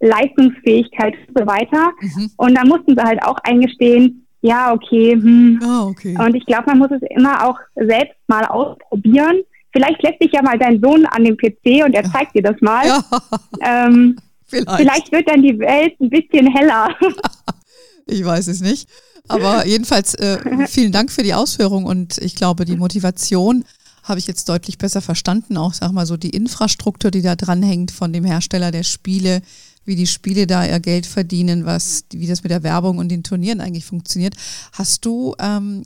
Leistungsfähigkeit 0.00 1.14
und 1.28 1.38
so 1.38 1.46
weiter. 1.46 1.92
Mhm. 2.00 2.30
Und 2.36 2.54
dann 2.54 2.68
mussten 2.68 2.96
sie 2.96 3.02
halt 3.02 3.22
auch 3.22 3.36
eingestehen, 3.44 4.26
ja, 4.42 4.72
okay, 4.72 5.12
hm. 5.12 5.60
oh, 5.62 5.88
okay. 5.88 6.16
Und 6.18 6.34
ich 6.36 6.46
glaube, 6.46 6.64
man 6.66 6.78
muss 6.78 6.90
es 6.90 7.02
immer 7.10 7.44
auch 7.46 7.58
selbst 7.74 8.16
mal 8.28 8.44
ausprobieren. 8.44 9.42
Vielleicht 9.72 10.02
lässt 10.02 10.20
sich 10.20 10.32
ja 10.32 10.42
mal 10.42 10.58
dein 10.58 10.80
Sohn 10.80 11.04
an 11.06 11.24
dem 11.24 11.36
PC 11.36 11.84
und 11.84 11.94
er 11.94 12.04
zeigt 12.04 12.34
dir 12.34 12.42
das 12.42 12.56
mal. 12.60 12.86
Ja. 12.86 13.02
Ähm, 13.60 14.16
vielleicht. 14.46 14.76
vielleicht 14.76 15.12
wird 15.12 15.28
dann 15.28 15.42
die 15.42 15.58
Welt 15.58 16.00
ein 16.00 16.10
bisschen 16.10 16.46
heller. 16.46 16.94
ich 18.06 18.24
weiß 18.24 18.46
es 18.46 18.60
nicht. 18.60 18.88
Aber 19.28 19.66
jedenfalls 19.66 20.14
äh, 20.14 20.66
vielen 20.68 20.92
Dank 20.92 21.10
für 21.10 21.22
die 21.22 21.34
Ausführung 21.34 21.84
und 21.84 22.18
ich 22.18 22.34
glaube, 22.34 22.64
die 22.64 22.76
Motivation 22.76 23.64
habe 24.02 24.20
ich 24.20 24.26
jetzt 24.28 24.48
deutlich 24.48 24.78
besser 24.78 25.02
verstanden. 25.02 25.56
Auch, 25.56 25.74
sag 25.74 25.92
mal 25.92 26.06
so, 26.06 26.16
die 26.16 26.30
Infrastruktur, 26.30 27.10
die 27.10 27.22
da 27.22 27.34
dranhängt 27.34 27.90
von 27.90 28.12
dem 28.12 28.24
Hersteller 28.24 28.70
der 28.70 28.84
Spiele, 28.84 29.42
wie 29.84 29.96
die 29.96 30.06
Spiele 30.06 30.46
da 30.46 30.64
ihr 30.64 30.80
Geld 30.80 31.06
verdienen, 31.06 31.64
was, 31.64 32.04
wie 32.12 32.26
das 32.26 32.42
mit 32.42 32.50
der 32.50 32.62
Werbung 32.62 32.98
und 32.98 33.08
den 33.08 33.24
Turnieren 33.24 33.60
eigentlich 33.60 33.84
funktioniert. 33.84 34.34
Hast 34.72 35.04
du 35.04 35.34
ähm, 35.38 35.82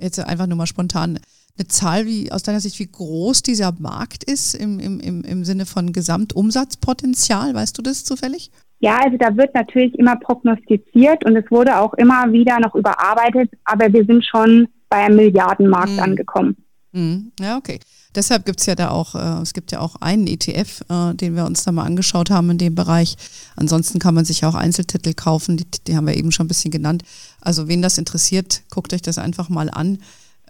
jetzt 0.00 0.18
einfach 0.18 0.46
nur 0.46 0.56
mal 0.56 0.66
spontan 0.66 1.20
eine 1.56 1.68
Zahl, 1.68 2.06
wie 2.06 2.32
aus 2.32 2.42
deiner 2.42 2.60
Sicht, 2.60 2.78
wie 2.80 2.86
groß 2.86 3.42
dieser 3.42 3.72
Markt 3.78 4.24
ist 4.24 4.54
im, 4.54 4.80
im, 4.80 4.98
im, 4.98 5.22
im 5.22 5.44
Sinne 5.44 5.66
von 5.66 5.92
Gesamtumsatzpotenzial? 5.92 7.54
Weißt 7.54 7.78
du 7.78 7.82
das 7.82 8.04
zufällig? 8.04 8.50
Ja, 8.84 8.98
also 9.02 9.16
da 9.16 9.34
wird 9.34 9.54
natürlich 9.54 9.98
immer 9.98 10.16
prognostiziert 10.16 11.24
und 11.24 11.34
es 11.36 11.50
wurde 11.50 11.78
auch 11.78 11.94
immer 11.94 12.30
wieder 12.32 12.60
noch 12.60 12.74
überarbeitet, 12.74 13.50
aber 13.64 13.90
wir 13.90 14.04
sind 14.04 14.22
schon 14.26 14.68
bei 14.90 14.98
einem 14.98 15.16
Milliardenmarkt 15.16 15.92
mhm. 15.92 16.00
angekommen. 16.00 16.56
Mhm. 16.92 17.32
Ja, 17.40 17.56
okay. 17.56 17.80
Deshalb 18.14 18.44
gibt 18.44 18.60
es 18.60 18.66
ja 18.66 18.74
da 18.74 18.90
auch, 18.90 19.14
äh, 19.14 19.40
es 19.40 19.54
gibt 19.54 19.72
ja 19.72 19.80
auch 19.80 19.96
einen 20.02 20.26
ETF, 20.26 20.84
äh, 20.90 21.14
den 21.14 21.34
wir 21.34 21.46
uns 21.46 21.64
da 21.64 21.72
mal 21.72 21.86
angeschaut 21.86 22.28
haben 22.28 22.50
in 22.50 22.58
dem 22.58 22.74
Bereich. 22.74 23.16
Ansonsten 23.56 24.00
kann 24.00 24.14
man 24.14 24.26
sich 24.26 24.44
auch 24.44 24.54
Einzeltitel 24.54 25.14
kaufen, 25.14 25.56
die, 25.56 25.64
die 25.86 25.96
haben 25.96 26.06
wir 26.06 26.14
eben 26.14 26.30
schon 26.30 26.44
ein 26.44 26.48
bisschen 26.48 26.70
genannt. 26.70 27.04
Also 27.40 27.68
wen 27.68 27.80
das 27.80 27.96
interessiert, 27.96 28.64
guckt 28.68 28.92
euch 28.92 29.00
das 29.00 29.16
einfach 29.16 29.48
mal 29.48 29.70
an. 29.70 29.96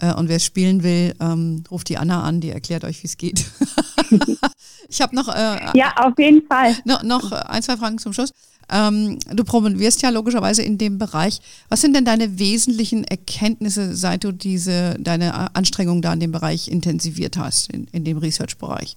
Äh, 0.01 0.15
und 0.15 0.29
wer 0.29 0.39
spielen 0.39 0.83
will, 0.83 1.15
ähm, 1.21 1.65
ruft 1.71 1.89
die 1.89 1.99
Anna 1.99 2.23
an, 2.23 2.41
die 2.41 2.51
erklärt 2.51 2.85
euch, 2.85 3.03
wie 3.03 3.07
es 3.07 3.17
geht. 3.17 3.45
Ich 4.89 5.01
habe 5.01 5.15
noch. 5.15 5.29
Äh, 5.29 5.59
ja, 5.75 5.93
auf 5.97 6.13
jeden 6.19 6.47
Fall. 6.47 6.77
Noch, 6.85 7.03
noch 7.03 7.33
ein, 7.33 7.63
zwei 7.63 7.77
Fragen 7.77 7.99
zum 7.99 8.13
Schluss. 8.13 8.33
Ähm, 8.73 9.19
du 9.33 9.45
promovierst 9.45 10.03
ja 10.03 10.11
logischerweise 10.11 10.63
in 10.63 10.79
dem 10.79 10.99
Bereich. 10.99 11.41
Was 11.69 11.81
sind 11.81 11.95
denn 11.95 12.05
deine 12.05 12.39
wesentlichen 12.39 13.05
Erkenntnisse, 13.05 13.95
seit 13.95 14.25
du 14.25 14.33
diese, 14.33 14.97
deine 14.99 15.55
Anstrengungen 15.55 16.03
da 16.03 16.13
in 16.13 16.21
dem 16.21 16.33
Bereich 16.33 16.69
intensiviert 16.69 17.37
hast, 17.37 17.73
in, 17.73 17.89
in 17.93 18.05
dem 18.05 18.19
Research-Bereich? 18.19 18.97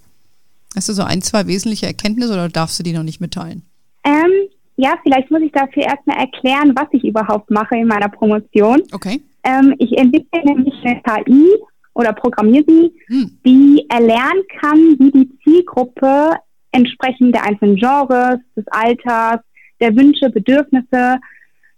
Hast 0.75 0.89
du 0.89 0.93
so 0.93 1.03
ein, 1.03 1.21
zwei 1.21 1.47
wesentliche 1.47 1.87
Erkenntnisse 1.87 2.33
oder 2.33 2.49
darfst 2.49 2.79
du 2.79 2.83
die 2.83 2.93
noch 2.93 3.03
nicht 3.03 3.19
mitteilen? 3.19 3.63
Ähm, 4.03 4.31
ja, 4.77 4.93
vielleicht 5.01 5.31
muss 5.31 5.41
ich 5.41 5.51
dafür 5.51 5.83
erstmal 5.83 6.17
erklären, 6.17 6.73
was 6.75 6.87
ich 6.91 7.03
überhaupt 7.03 7.49
mache 7.49 7.75
in 7.75 7.87
meiner 7.87 8.09
Promotion. 8.09 8.83
Okay. 8.91 9.21
Ähm, 9.43 9.75
ich 9.77 9.97
entwickle 9.97 10.43
nämlich 10.43 10.73
eine 10.83 11.01
KI 11.01 11.47
oder 11.93 12.13
programmiere 12.13 12.65
sie, 12.67 12.93
hm. 13.07 13.39
die 13.45 13.85
erlernen 13.89 14.43
kann, 14.59 14.77
wie 14.99 15.11
die 15.11 15.37
Zielgruppe 15.43 16.35
entsprechend 16.71 17.33
der 17.33 17.43
einzelnen 17.43 17.75
Genres, 17.75 18.39
des 18.55 18.65
Alters, 18.67 19.39
der 19.79 19.95
Wünsche, 19.95 20.29
Bedürfnisse, 20.29 21.17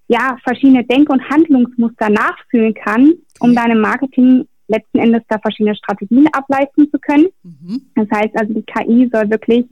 ja, 0.07 0.37
verschiedene 0.43 0.83
Denk- 0.83 1.09
und 1.09 1.23
Handlungsmuster 1.29 2.09
nachfühlen 2.09 2.73
kann, 2.73 3.13
um 3.39 3.51
okay. 3.51 3.55
deinem 3.55 3.81
Marketing 3.81 4.47
letzten 4.67 4.99
Endes 4.99 5.23
da 5.27 5.39
verschiedene 5.39 5.75
Strategien 5.75 6.27
ableisten 6.31 6.89
zu 6.91 6.99
können. 6.99 7.27
Mhm. 7.43 7.81
Das 7.95 8.07
heißt 8.11 8.35
also, 8.35 8.53
die 8.53 8.63
KI 8.63 9.09
soll 9.11 9.29
wirklich 9.29 9.65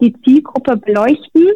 die 0.00 0.14
Zielgruppe 0.22 0.76
beleuchten 0.76 1.48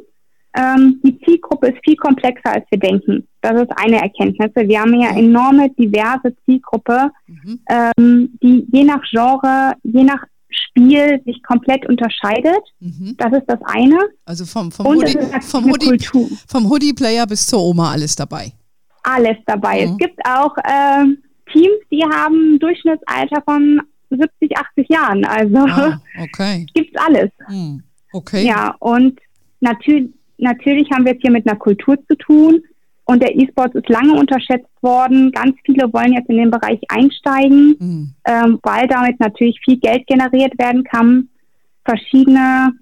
ähm, 0.55 1.01
die 1.05 1.19
Zielgruppe 1.21 1.69
ist 1.69 1.79
viel 1.85 1.97
komplexer, 1.97 2.55
als 2.55 2.65
wir 2.71 2.79
denken. 2.79 3.27
Das 3.41 3.61
ist 3.61 3.71
eine 3.77 4.01
Erkenntnis. 4.01 4.51
Wir 4.55 4.81
haben 4.81 5.01
ja 5.01 5.11
enorme, 5.17 5.71
diverse 5.71 6.35
Zielgruppe, 6.45 7.11
mhm. 7.27 7.61
ähm, 7.69 8.39
die 8.43 8.67
je 8.73 8.85
nach 8.85 9.03
Genre, 9.11 9.75
je 9.83 10.05
nach 10.05 10.25
Spiel 10.49 11.21
sich 11.27 11.43
komplett 11.43 11.87
unterscheidet. 11.89 12.63
Mhm. 12.79 13.17
Das 13.19 13.33
ist 13.33 13.45
das 13.49 13.59
eine. 13.65 13.99
Also 14.25 14.45
vom, 14.45 14.71
vom, 14.71 14.87
Hoodie, 14.87 15.19
vom, 15.41 15.65
Hoodie, 15.65 15.99
vom 16.47 16.71
Hoodie-Player 16.71 17.27
bis 17.27 17.47
zur 17.47 17.61
Oma 17.61 17.93
alles 17.93 18.15
dabei. 18.15 18.53
Alles 19.03 19.37
dabei. 19.47 19.87
Mhm. 19.87 19.93
Es 19.93 19.99
gibt 19.99 20.21
auch 20.25 20.57
äh, 20.59 21.05
Teams, 21.53 21.79
die 21.91 22.03
haben 22.03 22.55
ein 22.55 22.59
Durchschnittsalter 22.61 23.43
von 23.45 23.81
70, 24.11 24.57
80 24.57 24.89
Jahren. 24.89 25.25
Also 25.25 25.59
ah, 25.59 26.01
okay. 26.23 26.67
gibt's 26.75 26.97
alles. 27.01 27.31
Mhm. 27.49 27.83
Okay. 28.13 28.47
Ja, 28.47 28.77
und 28.79 29.19
natürlich 29.61 30.11
natürlich 30.39 30.91
haben 30.93 31.05
wir 31.05 31.13
es 31.13 31.21
hier 31.21 31.31
mit 31.31 31.47
einer 31.47 31.59
Kultur 31.59 31.97
zu 32.07 32.17
tun 32.17 32.63
und 33.07 33.23
der 33.23 33.37
E-Sport 33.37 33.75
ist 33.75 33.89
lange 33.89 34.15
unterschätzt 34.15 34.71
worden. 34.81 35.31
Ganz 35.33 35.57
viele 35.65 35.93
wollen 35.93 36.15
jetzt 36.15 36.29
in 36.31 36.39
den 36.39 36.51
Bereich 36.51 36.81
einsteigen, 36.89 37.77
mhm. 37.79 38.15
ähm, 38.25 38.59
weil 38.63 38.87
damit 38.89 39.21
natürlich 39.21 39.61
viel 39.65 39.79
Geld 39.79 40.07
generiert 40.07 40.59
werden 40.59 40.85
kann. 40.85 41.29
Verschiedene 41.85 42.73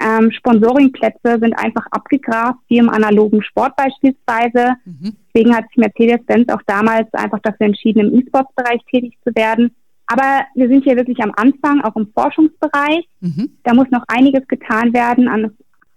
ähm, 0.00 0.32
Sponsoringplätze 0.32 1.38
sind 1.40 1.54
einfach 1.54 1.86
abgegrast, 1.92 2.58
wie 2.68 2.78
im 2.78 2.90
analogen 2.90 3.42
Sport 3.42 3.76
beispielsweise. 3.76 4.74
Mhm. 4.84 5.16
Deswegen 5.32 5.54
hat 5.54 5.68
sich 5.68 5.76
Mercedes-Benz 5.76 6.48
auch 6.52 6.62
damals 6.66 7.12
einfach 7.14 7.38
dafür 7.40 7.66
entschieden, 7.66 8.00
im 8.00 8.18
E-Sports-Bereich 8.18 8.80
tätig 8.90 9.16
zu 9.24 9.34
werden. 9.34 9.70
Aber 10.08 10.44
wir 10.54 10.68
sind 10.68 10.84
hier 10.84 10.96
wirklich 10.96 11.22
am 11.22 11.32
Anfang, 11.36 11.82
auch 11.82 11.94
im 11.94 12.10
Forschungsbereich. 12.12 13.06
Mhm. 13.20 13.50
Da 13.62 13.74
muss 13.74 13.90
noch 13.90 14.04
einiges 14.08 14.46
getan 14.48 14.92
werden 14.92 15.28
an 15.28 15.52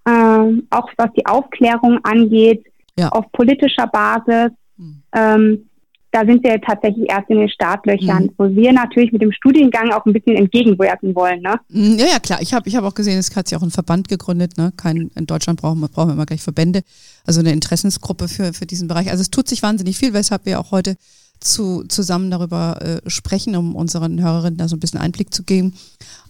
ähm, 0.07 0.67
auch 0.69 0.89
was 0.97 1.09
die 1.17 1.25
Aufklärung 1.25 1.99
angeht, 2.03 2.65
ja. 2.97 3.09
auf 3.09 3.31
politischer 3.31 3.87
Basis. 3.87 4.51
Mhm. 4.77 5.03
Ähm, 5.13 5.69
da 6.11 6.25
sind 6.25 6.43
wir 6.43 6.59
tatsächlich 6.59 7.09
erst 7.09 7.29
in 7.29 7.37
den 7.37 7.49
Startlöchern, 7.49 8.23
mhm. 8.23 8.31
wo 8.37 8.49
wir 8.49 8.73
natürlich 8.73 9.13
mit 9.13 9.21
dem 9.21 9.31
Studiengang 9.31 9.91
auch 9.93 10.05
ein 10.05 10.11
bisschen 10.11 10.35
entgegenwirken 10.35 11.15
wollen. 11.15 11.41
Ne? 11.41 11.57
Mhm, 11.69 11.97
ja, 11.97 12.05
ja, 12.05 12.19
klar. 12.19 12.41
Ich 12.41 12.53
habe 12.53 12.67
ich 12.67 12.75
hab 12.75 12.83
auch 12.83 12.93
gesehen, 12.93 13.17
es 13.17 13.33
hat 13.35 13.47
sich 13.47 13.57
auch 13.57 13.63
ein 13.63 13.71
Verband 13.71 14.09
gegründet. 14.09 14.57
Ne? 14.57 14.73
Kein, 14.75 15.09
in 15.15 15.25
Deutschland 15.25 15.61
brauchen 15.61 15.79
wir, 15.79 15.87
brauchen 15.87 16.09
wir 16.09 16.13
immer 16.13 16.25
gleich 16.25 16.41
Verbände, 16.41 16.81
also 17.25 17.39
eine 17.39 17.53
Interessensgruppe 17.53 18.27
für, 18.27 18.53
für 18.53 18.65
diesen 18.65 18.89
Bereich. 18.89 19.09
Also 19.09 19.21
es 19.21 19.31
tut 19.31 19.47
sich 19.47 19.63
wahnsinnig 19.63 19.97
viel, 19.97 20.13
weshalb 20.13 20.45
wir 20.45 20.59
auch 20.59 20.71
heute 20.71 20.97
zu, 21.39 21.83
zusammen 21.87 22.29
darüber 22.29 22.77
äh, 22.81 23.09
sprechen, 23.09 23.55
um 23.55 23.75
unseren 23.75 24.21
Hörerinnen 24.21 24.57
da 24.57 24.67
so 24.67 24.75
ein 24.75 24.79
bisschen 24.79 24.99
Einblick 24.99 25.33
zu 25.33 25.43
geben. 25.43 25.73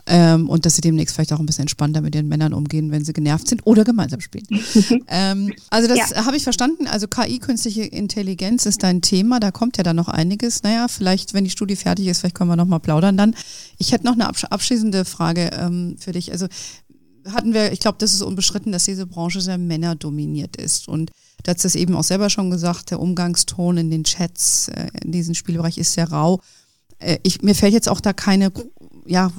Ähm, 0.08 0.50
und 0.50 0.66
dass 0.66 0.76
sie 0.76 0.82
demnächst 0.82 1.16
vielleicht 1.16 1.32
auch 1.34 1.40
ein 1.40 1.46
bisschen 1.46 1.64
entspannter 1.64 2.02
mit 2.02 2.16
ihren 2.16 2.28
Männern 2.28 2.54
umgehen, 2.54 2.92
wenn 2.92 3.06
sie 3.06 3.14
genervt 3.14 3.48
sind 3.48 3.66
oder 3.66 3.84
gemeinsam 3.84 4.20
spielen. 4.20 4.48
ähm, 5.08 5.54
also 5.70 5.88
das 5.88 6.12
ja. 6.12 6.26
habe 6.26 6.38
ich 6.38 6.44
verstanden. 6.44 6.88
Also 6.88 7.08
KI, 7.08 7.40
künstliche 7.40 7.84
Intelligenz 7.84 8.66
ist 8.66 8.84
dein 8.84 9.02
Thema. 9.02 9.40
Da 9.40 9.52
kommt 9.52 9.78
ja 9.78 9.84
dann 9.84 9.96
noch 9.96 10.08
einiges. 10.08 10.64
Naja, 10.64 10.88
vielleicht, 10.88 11.34
wenn 11.34 11.44
die 11.44 11.50
Studie 11.50 11.76
fertig 11.76 12.08
ist, 12.08 12.20
vielleicht 12.20 12.36
können 12.36 12.50
wir 12.50 12.56
nochmal 12.56 12.80
plaudern 12.80 13.18
dann. 13.18 13.36
Ich 13.78 13.92
hätte 13.92 14.06
noch 14.06 14.14
eine 14.14 14.28
abschließende 14.28 15.06
Frage 15.06 15.52
ähm, 15.54 15.96
für 16.00 16.12
dich. 16.12 16.32
Also 16.32 16.48
hatten 17.30 17.54
wir, 17.54 17.72
ich 17.72 17.80
glaube, 17.80 17.98
das 18.00 18.14
ist 18.14 18.22
unbeschritten, 18.22 18.72
dass 18.72 18.86
diese 18.86 19.06
Branche 19.06 19.42
sehr 19.42 19.58
männerdominiert 19.58 20.56
ist. 20.58 20.88
Und 20.88 21.12
du 21.44 21.52
hast 21.52 21.64
das 21.64 21.76
eben 21.76 21.96
auch 21.96 22.04
selber 22.04 22.30
schon 22.30 22.50
gesagt, 22.50 22.92
der 22.92 23.00
Umgangston 23.00 23.78
in 23.78 23.92
den 23.92 24.04
Chats 24.04 24.70
äh, 24.70 24.88
in 25.04 25.12
diesem 25.12 25.36
Spielbereich 25.36 25.78
ist 25.78 25.94
sehr 25.94 26.12
rau. 26.12 26.40
Äh, 27.00 27.20
ich, 27.24 27.42
mir 27.42 27.56
fällt 27.56 27.74
jetzt 27.74 27.90
auch 27.90 28.02
da 28.02 28.14
keine 28.14 28.52
ja, 29.06 29.32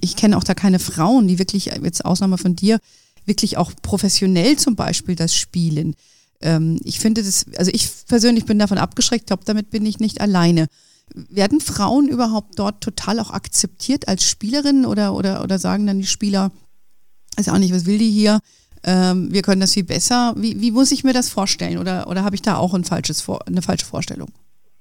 ich 0.00 0.16
kenne 0.16 0.36
auch 0.36 0.44
da 0.44 0.54
keine 0.54 0.78
Frauen, 0.78 1.28
die 1.28 1.38
wirklich, 1.38 1.66
jetzt 1.66 2.04
Ausnahme 2.04 2.38
von 2.38 2.56
dir, 2.56 2.78
wirklich 3.24 3.56
auch 3.56 3.72
professionell 3.82 4.56
zum 4.56 4.76
Beispiel 4.76 5.14
das 5.14 5.34
spielen. 5.34 5.94
Ähm, 6.40 6.80
ich 6.84 6.98
finde 6.98 7.22
das, 7.22 7.46
also 7.56 7.70
ich 7.72 7.88
persönlich 8.06 8.44
bin 8.44 8.58
davon 8.58 8.78
abgeschreckt, 8.78 9.28
glaube, 9.28 9.44
damit 9.44 9.70
bin 9.70 9.86
ich 9.86 10.00
nicht 10.00 10.20
alleine. 10.20 10.66
Werden 11.14 11.60
Frauen 11.60 12.08
überhaupt 12.08 12.58
dort 12.58 12.82
total 12.82 13.20
auch 13.20 13.30
akzeptiert 13.30 14.08
als 14.08 14.24
Spielerinnen 14.24 14.86
oder, 14.86 15.14
oder, 15.14 15.42
oder 15.42 15.58
sagen 15.58 15.86
dann 15.86 16.00
die 16.00 16.06
Spieler, 16.06 16.50
ist 17.36 17.48
auch 17.48 17.58
nicht, 17.58 17.74
was 17.74 17.86
will 17.86 17.98
die 17.98 18.10
hier? 18.10 18.40
Ähm, 18.84 19.32
wir 19.32 19.42
können 19.42 19.60
das 19.60 19.74
viel 19.74 19.84
besser. 19.84 20.34
Wie, 20.36 20.60
wie 20.60 20.72
muss 20.72 20.90
ich 20.90 21.04
mir 21.04 21.12
das 21.12 21.28
vorstellen? 21.28 21.78
Oder, 21.78 22.08
oder 22.08 22.24
habe 22.24 22.34
ich 22.34 22.42
da 22.42 22.56
auch 22.56 22.74
ein 22.74 22.84
falsches, 22.84 23.24
eine 23.46 23.62
falsche 23.62 23.86
Vorstellung? 23.86 24.30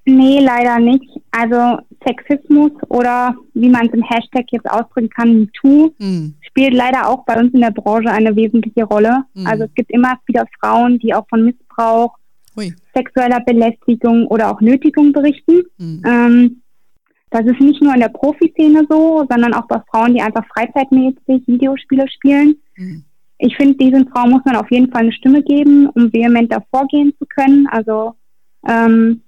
Nee, 0.05 0.39
leider 0.39 0.79
nicht. 0.79 1.05
Also 1.31 1.79
Sexismus 2.05 2.71
oder 2.89 3.35
wie 3.53 3.69
man 3.69 3.87
es 3.87 3.93
im 3.93 4.03
Hashtag 4.03 4.45
jetzt 4.51 4.69
ausdrücken 4.69 5.09
kann, 5.09 5.41
MeToo, 5.41 5.93
hm. 5.99 6.33
spielt 6.41 6.73
leider 6.73 7.07
auch 7.07 7.23
bei 7.25 7.39
uns 7.39 7.53
in 7.53 7.61
der 7.61 7.71
Branche 7.71 8.09
eine 8.09 8.35
wesentliche 8.35 8.83
Rolle. 8.83 9.23
Hm. 9.35 9.45
Also 9.45 9.65
es 9.65 9.73
gibt 9.75 9.91
immer 9.91 10.15
wieder 10.25 10.45
Frauen, 10.59 10.97
die 10.99 11.13
auch 11.13 11.27
von 11.29 11.45
Missbrauch, 11.45 12.17
Ui. 12.57 12.73
sexueller 12.95 13.41
Belästigung 13.41 14.25
oder 14.27 14.51
auch 14.51 14.59
Nötigung 14.59 15.13
berichten. 15.13 15.61
Hm. 15.77 16.01
Ähm, 16.05 16.61
das 17.29 17.45
ist 17.45 17.61
nicht 17.61 17.81
nur 17.81 17.93
in 17.93 18.01
der 18.01 18.09
Profiszene 18.09 18.85
so, 18.89 19.25
sondern 19.29 19.53
auch 19.53 19.67
bei 19.67 19.81
Frauen, 19.89 20.15
die 20.15 20.21
einfach 20.21 20.45
freizeitmäßig 20.47 21.47
Videospiele 21.47 22.07
spielen. 22.09 22.55
Hm. 22.75 23.03
Ich 23.37 23.55
finde, 23.55 23.75
diesen 23.75 24.07
Frauen 24.09 24.31
muss 24.31 24.45
man 24.45 24.55
auf 24.55 24.69
jeden 24.71 24.91
Fall 24.91 25.01
eine 25.01 25.13
Stimme 25.13 25.41
geben, 25.41 25.87
um 25.89 26.11
vehementer 26.11 26.63
vorgehen 26.71 27.13
zu 27.17 27.25
können. 27.25 27.67
Also 27.67 28.15
ähm, 28.67 29.21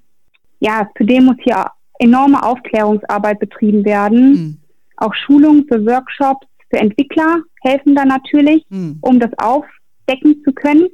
ja, 0.63 0.89
zudem 0.97 1.25
muss 1.25 1.35
hier 1.43 1.65
enorme 1.99 2.41
Aufklärungsarbeit 2.41 3.39
betrieben 3.39 3.83
werden. 3.85 4.31
Mhm. 4.31 4.57
Auch 4.97 5.13
Schulungen 5.13 5.65
für 5.67 5.85
Workshops 5.85 6.47
für 6.69 6.79
Entwickler 6.79 7.41
helfen 7.61 7.95
da 7.95 8.05
natürlich, 8.05 8.65
mhm. 8.69 8.97
um 9.01 9.19
das 9.19 9.31
aufdecken 9.37 10.41
zu 10.43 10.53
können. 10.53 10.87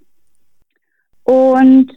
Und 1.24 1.92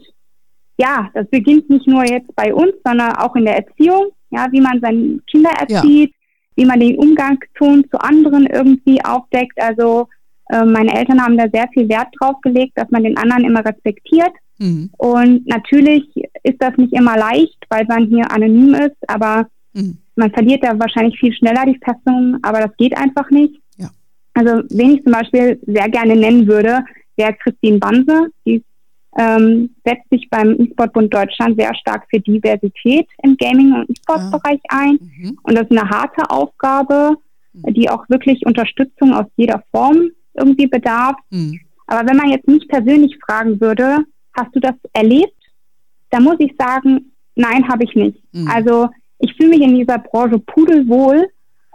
ja, 0.76 1.10
das 1.14 1.28
beginnt 1.30 1.70
nicht 1.70 1.86
nur 1.86 2.04
jetzt 2.04 2.34
bei 2.36 2.52
uns, 2.52 2.74
sondern 2.84 3.16
auch 3.16 3.34
in 3.36 3.46
der 3.46 3.56
Erziehung, 3.56 4.12
ja, 4.30 4.46
wie 4.50 4.60
man 4.60 4.80
seine 4.80 5.20
Kinder 5.30 5.50
erzieht, 5.58 6.10
ja. 6.10 6.16
wie 6.56 6.66
man 6.66 6.80
den 6.80 6.98
Umgangston 6.98 7.84
zu 7.90 7.98
anderen 8.00 8.46
irgendwie 8.46 9.02
aufdeckt. 9.02 9.58
Also 9.60 10.08
äh, 10.50 10.64
meine 10.64 10.94
Eltern 10.94 11.22
haben 11.22 11.38
da 11.38 11.46
sehr 11.52 11.68
viel 11.72 11.88
Wert 11.88 12.08
drauf 12.20 12.36
gelegt, 12.42 12.72
dass 12.76 12.90
man 12.90 13.04
den 13.04 13.16
anderen 13.16 13.44
immer 13.44 13.64
respektiert 13.64 14.32
Mhm. 14.62 14.90
Und 14.96 15.46
natürlich 15.46 16.04
ist 16.44 16.60
das 16.60 16.76
nicht 16.76 16.92
immer 16.92 17.16
leicht, 17.16 17.58
weil 17.68 17.84
man 17.86 18.06
hier 18.06 18.30
anonym 18.30 18.74
ist, 18.74 18.96
aber 19.08 19.48
mhm. 19.72 19.98
man 20.14 20.30
verliert 20.30 20.62
da 20.62 20.78
wahrscheinlich 20.78 21.18
viel 21.18 21.34
schneller 21.34 21.66
die 21.66 21.80
Festung, 21.84 22.38
aber 22.42 22.60
das 22.60 22.76
geht 22.76 22.96
einfach 22.96 23.28
nicht. 23.30 23.60
Ja. 23.76 23.90
Also, 24.34 24.62
wen 24.70 24.94
ich 24.94 25.02
zum 25.02 25.12
Beispiel 25.12 25.60
sehr 25.66 25.88
gerne 25.88 26.14
nennen 26.14 26.46
würde, 26.46 26.84
wäre 27.16 27.34
Christine 27.34 27.78
Banse. 27.78 28.28
Die 28.46 28.62
ähm, 29.18 29.70
setzt 29.84 30.08
sich 30.10 30.28
beim 30.30 30.56
E-Sport-Bund 30.58 31.12
Deutschland 31.12 31.58
sehr 31.58 31.74
stark 31.74 32.06
für 32.08 32.20
Diversität 32.20 33.08
im 33.24 33.36
Gaming- 33.36 33.74
und 33.74 33.90
E-Sport-Bereich 33.90 34.60
ah. 34.68 34.78
ein. 34.78 34.98
Mhm. 35.00 35.38
Und 35.42 35.54
das 35.54 35.64
ist 35.68 35.76
eine 35.76 35.90
harte 35.90 36.30
Aufgabe, 36.30 37.16
mhm. 37.52 37.74
die 37.74 37.90
auch 37.90 38.08
wirklich 38.08 38.46
Unterstützung 38.46 39.12
aus 39.12 39.26
jeder 39.36 39.62
Form 39.72 40.10
irgendwie 40.34 40.68
bedarf. 40.68 41.16
Mhm. 41.30 41.60
Aber 41.88 42.08
wenn 42.08 42.16
man 42.16 42.30
jetzt 42.30 42.48
nicht 42.48 42.68
persönlich 42.68 43.18
fragen 43.26 43.60
würde, 43.60 43.98
hast 44.34 44.54
du 44.54 44.60
das 44.60 44.74
erlebt? 44.92 45.34
Da 46.10 46.20
muss 46.20 46.36
ich 46.38 46.54
sagen, 46.58 47.12
nein, 47.34 47.66
habe 47.68 47.84
ich 47.84 47.94
nicht. 47.94 48.22
Mhm. 48.32 48.48
Also 48.48 48.88
ich 49.18 49.34
fühle 49.34 49.50
mich 49.50 49.60
in 49.60 49.76
dieser 49.76 49.98
Branche 49.98 50.38
pudelwohl. 50.38 51.28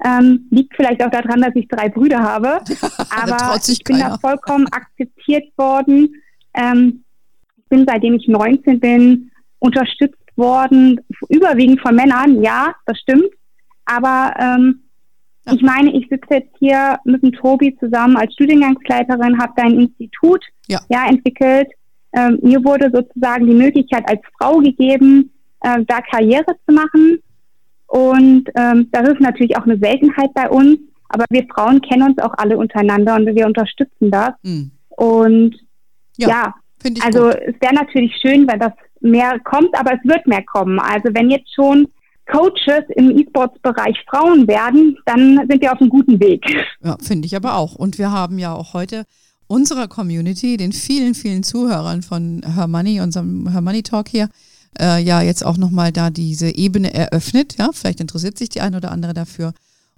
Ähm, 0.06 0.48
liegt 0.52 0.76
vielleicht 0.76 1.02
auch 1.02 1.10
daran, 1.10 1.42
dass 1.42 1.56
ich 1.56 1.68
drei 1.68 1.90
Brüder 1.90 2.20
habe. 2.20 2.60
aber 3.10 3.60
ich 3.68 3.84
bin 3.84 3.98
keiner. 3.98 4.10
da 4.12 4.18
vollkommen 4.20 4.68
akzeptiert 4.68 5.46
worden. 5.58 6.14
Ähm, 6.54 7.04
ich 7.58 7.66
bin, 7.70 7.86
seitdem 7.88 8.14
ich 8.14 8.28
19 8.28 8.80
bin, 8.80 9.32
unterstützt 9.60 10.18
worden, 10.36 11.00
überwiegend 11.30 11.82
von 11.82 11.96
Männern. 11.96 12.44
Ja, 12.44 12.76
das 12.86 13.00
stimmt. 13.00 13.30
Aber 13.86 14.34
ähm, 14.38 14.84
ja. 15.46 15.54
ich 15.54 15.62
meine, 15.62 15.92
ich 15.98 16.08
sitze 16.10 16.36
jetzt 16.36 16.56
hier 16.60 17.00
mit 17.06 17.24
dem 17.24 17.32
Tobi 17.32 17.76
zusammen 17.80 18.18
als 18.18 18.34
Studiengangsleiterin, 18.34 19.42
habe 19.42 19.54
da 19.56 19.64
ein 19.64 19.80
Institut 19.80 20.44
ja. 20.68 20.80
ja 20.90 21.08
entwickelt, 21.08 21.70
ähm, 22.18 22.40
mir 22.42 22.64
wurde 22.64 22.90
sozusagen 22.92 23.46
die 23.46 23.54
Möglichkeit 23.54 24.04
als 24.10 24.22
Frau 24.38 24.58
gegeben, 24.58 25.32
äh, 25.62 25.84
da 25.88 26.00
Karriere 26.02 26.56
zu 26.68 26.74
machen. 26.74 27.20
Und 27.88 28.50
ähm, 28.56 28.90
das 28.92 29.08
ist 29.10 29.22
natürlich 29.22 29.56
auch 29.56 29.66
eine 29.66 29.78
Seltenheit 29.78 30.34
bei 30.34 30.50
uns. 30.50 30.80
Aber 31.10 31.26
wir 31.30 31.46
Frauen 31.54 31.80
kennen 31.82 32.10
uns 32.10 32.18
auch 32.20 32.34
alle 32.38 32.58
untereinander 32.58 33.16
und 33.16 33.28
wir 33.28 33.46
unterstützen 33.46 34.12
das. 34.12 34.32
Mhm. 34.42 34.72
Und 34.90 35.56
ja, 36.18 36.28
ja 36.28 36.56
also 37.04 37.26
gut. 37.26 37.38
es 37.46 37.56
wäre 37.62 37.76
natürlich 37.76 38.14
schön, 38.22 38.48
wenn 38.48 38.60
das 38.60 38.74
mehr 39.00 39.40
kommt, 39.44 39.78
aber 39.80 39.94
es 39.94 40.10
wird 40.10 40.26
mehr 40.28 40.44
kommen. 40.44 40.80
Also 40.80 41.10
wenn 41.14 41.30
jetzt 41.30 41.54
schon 41.54 41.88
Coaches 42.30 42.84
im 42.96 43.18
E-Sports-Bereich 43.18 44.04
Frauen 44.10 44.48
werden, 44.48 44.98
dann 45.06 45.48
sind 45.50 45.62
wir 45.62 45.72
auf 45.72 45.80
einem 45.80 45.90
guten 45.90 46.20
Weg. 46.20 46.44
Ja, 46.84 46.98
finde 47.02 47.26
ich 47.26 47.36
aber 47.36 47.56
auch. 47.56 47.76
Und 47.76 47.98
wir 47.98 48.12
haben 48.12 48.38
ja 48.38 48.54
auch 48.54 48.74
heute 48.74 49.06
unserer 49.48 49.88
Community, 49.88 50.58
den 50.58 50.74
vielen, 50.74 51.16
vielen 51.16 51.44
Zuhörern 51.44 52.02
von 52.02 52.44
Her 52.46 52.68
Money, 52.68 53.02
unserem 53.02 53.50
Her 53.50 53.62
Money 53.62 53.84
Talk 53.84 54.10
hier, 54.10 54.30
äh, 54.80 55.02
ja 55.02 55.22
jetzt 55.22 55.46
auch 55.46 55.58
nochmal 55.58 55.92
da 55.92 56.10
diese 56.10 56.56
Ebene 56.56 56.94
eröffnet. 56.94 57.56
Ja, 57.58 57.72
vielleicht 57.74 58.00
interessiert 58.00 58.38
sich 58.38 58.50
die 58.50 58.62
eine 58.62 58.78
oder 58.78 58.92
andere 58.92 59.14
dafür 59.14 59.54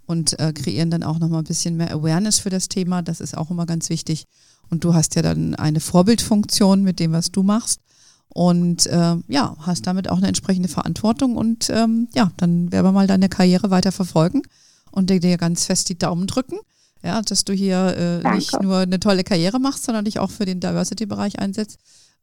und 0.06 0.40
äh, 0.40 0.54
kreieren 0.54 0.90
dann 0.90 1.04
auch 1.04 1.20
nochmal 1.20 1.42
ein 1.42 1.48
bisschen 1.48 1.78
mehr 1.78 1.92
Awareness 1.92 2.40
für 2.40 2.50
das 2.50 2.70
Thema. 2.70 3.02
Das 3.02 3.20
ist 3.20 3.38
auch 3.38 3.52
immer 3.52 3.66
ganz 3.66 3.90
wichtig. 3.90 4.26
Und 4.70 4.84
du 4.84 4.94
hast 4.94 5.16
ja 5.16 5.22
dann 5.22 5.56
eine 5.56 5.80
Vorbildfunktion 5.80 6.84
mit 6.84 7.00
dem, 7.00 7.12
was 7.12 7.32
du 7.32 7.44
machst. 7.44 7.82
Und 8.30 8.86
äh, 8.86 9.16
ja, 9.28 9.56
hast 9.60 9.88
damit 9.88 10.10
auch 10.10 10.18
eine 10.18 10.28
entsprechende 10.28 10.70
Verantwortung 10.70 11.36
und 11.36 11.72
ähm, 11.72 12.08
ja, 12.14 12.32
dann 12.38 12.72
werden 12.72 12.86
wir 12.86 12.92
mal 12.92 13.08
deine 13.08 13.28
Karriere 13.28 13.72
weiter 13.72 13.92
verfolgen 13.92 14.44
und 14.92 15.10
dir 15.10 15.38
ganz 15.38 15.66
fest 15.66 15.90
die 15.90 15.98
Daumen 15.98 16.28
drücken 16.28 16.60
ja, 17.04 17.22
dass 17.22 17.46
du 17.46 17.54
hier 17.54 18.22
äh, 18.24 18.36
nicht 18.36 18.62
nur 18.62 18.78
eine 18.78 19.00
tolle 19.00 19.24
Karriere 19.24 19.60
machst, 19.60 19.86
sondern 19.86 20.06
dich 20.06 20.20
auch 20.20 20.32
für 20.32 20.46
den 20.46 20.60
Diversity-Bereich 20.60 21.40
einsetzt, 21.40 21.80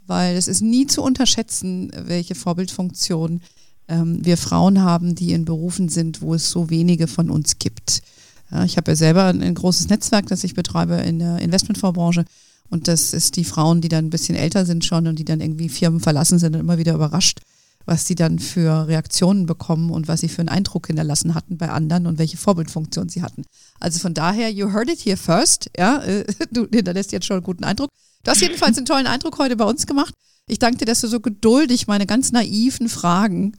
weil 0.06 0.36
es 0.36 0.48
ist 0.48 0.60
nie 0.60 0.86
zu 0.86 1.02
unterschätzen, 1.02 1.90
welche 2.04 2.34
Vorbildfunktion 2.34 3.40
ähm, 3.88 4.24
wir 4.24 4.36
Frauen 4.36 4.82
haben, 4.82 5.14
die 5.14 5.32
in 5.32 5.44
Berufen 5.44 5.88
sind, 5.88 6.20
wo 6.20 6.34
es 6.34 6.50
so 6.50 6.70
wenige 6.70 7.06
von 7.06 7.30
uns 7.30 7.58
gibt. 7.58 8.02
Ja, 8.50 8.64
ich 8.64 8.76
habe 8.76 8.92
ja 8.92 8.96
selber 8.96 9.24
ein, 9.24 9.42
ein, 9.42 9.54
großes 9.54 9.88
Netzwerk, 9.88 10.26
das 10.26 10.44
ich 10.44 10.54
betreibe 10.54 10.94
in 10.96 11.18
der 11.18 11.38
Investmentfondsbranche. 11.38 12.24
Und 12.68 12.88
das 12.88 13.12
ist 13.12 13.36
die 13.36 13.44
Frauen, 13.44 13.80
die 13.80 13.88
dann 13.88 14.06
ein 14.06 14.10
bisschen 14.10 14.36
älter 14.36 14.66
sind 14.66 14.84
schon 14.84 15.06
und 15.06 15.18
die 15.18 15.24
dann 15.24 15.40
irgendwie 15.40 15.68
Firmen 15.68 16.00
verlassen 16.00 16.38
sind 16.38 16.54
und 16.54 16.60
immer 16.60 16.78
wieder 16.78 16.94
überrascht, 16.94 17.40
was 17.86 18.06
sie 18.06 18.16
dann 18.16 18.38
für 18.38 18.88
Reaktionen 18.88 19.46
bekommen 19.46 19.90
und 19.90 20.08
was 20.08 20.20
sie 20.20 20.28
für 20.28 20.40
einen 20.40 20.48
Eindruck 20.48 20.88
hinterlassen 20.88 21.34
hatten 21.34 21.56
bei 21.56 21.70
anderen 21.70 22.06
und 22.06 22.18
welche 22.18 22.36
Vorbildfunktion 22.36 23.08
sie 23.08 23.22
hatten. 23.22 23.44
Also 23.80 24.00
von 24.00 24.12
daher, 24.12 24.50
you 24.50 24.72
heard 24.72 24.90
it 24.90 24.98
here 25.00 25.16
first. 25.16 25.70
Ja, 25.78 26.02
äh, 26.02 26.24
du 26.50 26.66
hinterlässt 26.68 27.12
jetzt 27.12 27.26
schon 27.26 27.36
einen 27.36 27.44
guten 27.44 27.64
Eindruck. 27.64 27.90
Du 28.24 28.30
hast 28.30 28.40
jedenfalls 28.40 28.76
einen 28.76 28.86
tollen 28.86 29.06
Eindruck 29.06 29.38
heute 29.38 29.56
bei 29.56 29.64
uns 29.64 29.86
gemacht. 29.86 30.12
Ich 30.48 30.58
danke 30.58 30.78
dir, 30.78 30.84
dass 30.84 31.00
du 31.00 31.08
so 31.08 31.20
geduldig 31.20 31.86
meine 31.86 32.06
ganz 32.06 32.32
naiven 32.32 32.88
Fragen 32.88 33.56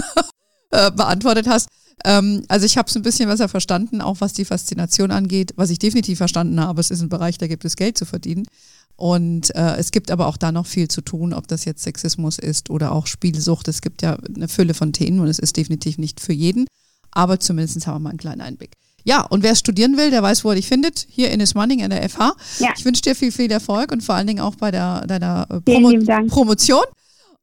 äh, 0.70 0.90
beantwortet 0.90 1.46
hast. 1.48 1.68
Ähm, 2.04 2.44
also 2.48 2.66
ich 2.66 2.76
habe 2.76 2.88
es 2.88 2.96
ein 2.96 3.02
bisschen 3.02 3.28
besser 3.28 3.48
verstanden, 3.48 4.00
auch 4.00 4.20
was 4.20 4.32
die 4.32 4.44
Faszination 4.44 5.10
angeht. 5.10 5.52
Was 5.56 5.70
ich 5.70 5.78
definitiv 5.78 6.18
verstanden 6.18 6.60
habe, 6.60 6.80
es 6.80 6.90
ist 6.90 7.00
ein 7.00 7.08
Bereich, 7.08 7.38
da 7.38 7.46
gibt 7.46 7.64
es 7.64 7.76
Geld 7.76 7.96
zu 7.96 8.04
verdienen. 8.04 8.44
Und 9.02 9.52
äh, 9.56 9.78
es 9.78 9.90
gibt 9.90 10.12
aber 10.12 10.28
auch 10.28 10.36
da 10.36 10.52
noch 10.52 10.64
viel 10.64 10.86
zu 10.86 11.00
tun, 11.00 11.32
ob 11.32 11.48
das 11.48 11.64
jetzt 11.64 11.82
Sexismus 11.82 12.38
ist 12.38 12.70
oder 12.70 12.92
auch 12.92 13.08
Spielsucht. 13.08 13.66
Es 13.66 13.82
gibt 13.82 14.00
ja 14.00 14.16
eine 14.32 14.46
Fülle 14.46 14.74
von 14.74 14.92
Themen 14.92 15.18
und 15.18 15.26
es 15.26 15.40
ist 15.40 15.56
definitiv 15.56 15.98
nicht 15.98 16.20
für 16.20 16.32
jeden. 16.32 16.66
Aber 17.10 17.40
zumindest 17.40 17.84
haben 17.88 17.96
wir 17.96 17.98
mal 17.98 18.10
einen 18.10 18.20
kleinen 18.20 18.40
Einblick. 18.42 18.76
Ja, 19.02 19.22
und 19.22 19.42
wer 19.42 19.56
studieren 19.56 19.96
will, 19.96 20.12
der 20.12 20.22
weiß, 20.22 20.44
wo 20.44 20.50
er 20.50 20.54
dich 20.54 20.68
findet. 20.68 21.04
Hier 21.10 21.32
in 21.32 21.40
Ismaning 21.40 21.80
in 21.80 21.90
der 21.90 22.08
FH. 22.08 22.36
Ja. 22.60 22.68
Ich 22.78 22.84
wünsche 22.84 23.02
dir 23.02 23.16
viel, 23.16 23.32
viel 23.32 23.50
Erfolg 23.50 23.90
und 23.90 24.04
vor 24.04 24.14
allen 24.14 24.28
Dingen 24.28 24.38
auch 24.38 24.54
bei 24.54 24.70
der, 24.70 25.04
deiner 25.08 25.48
äh, 25.50 25.60
Promo 25.62 25.90
Promotion. 26.28 26.84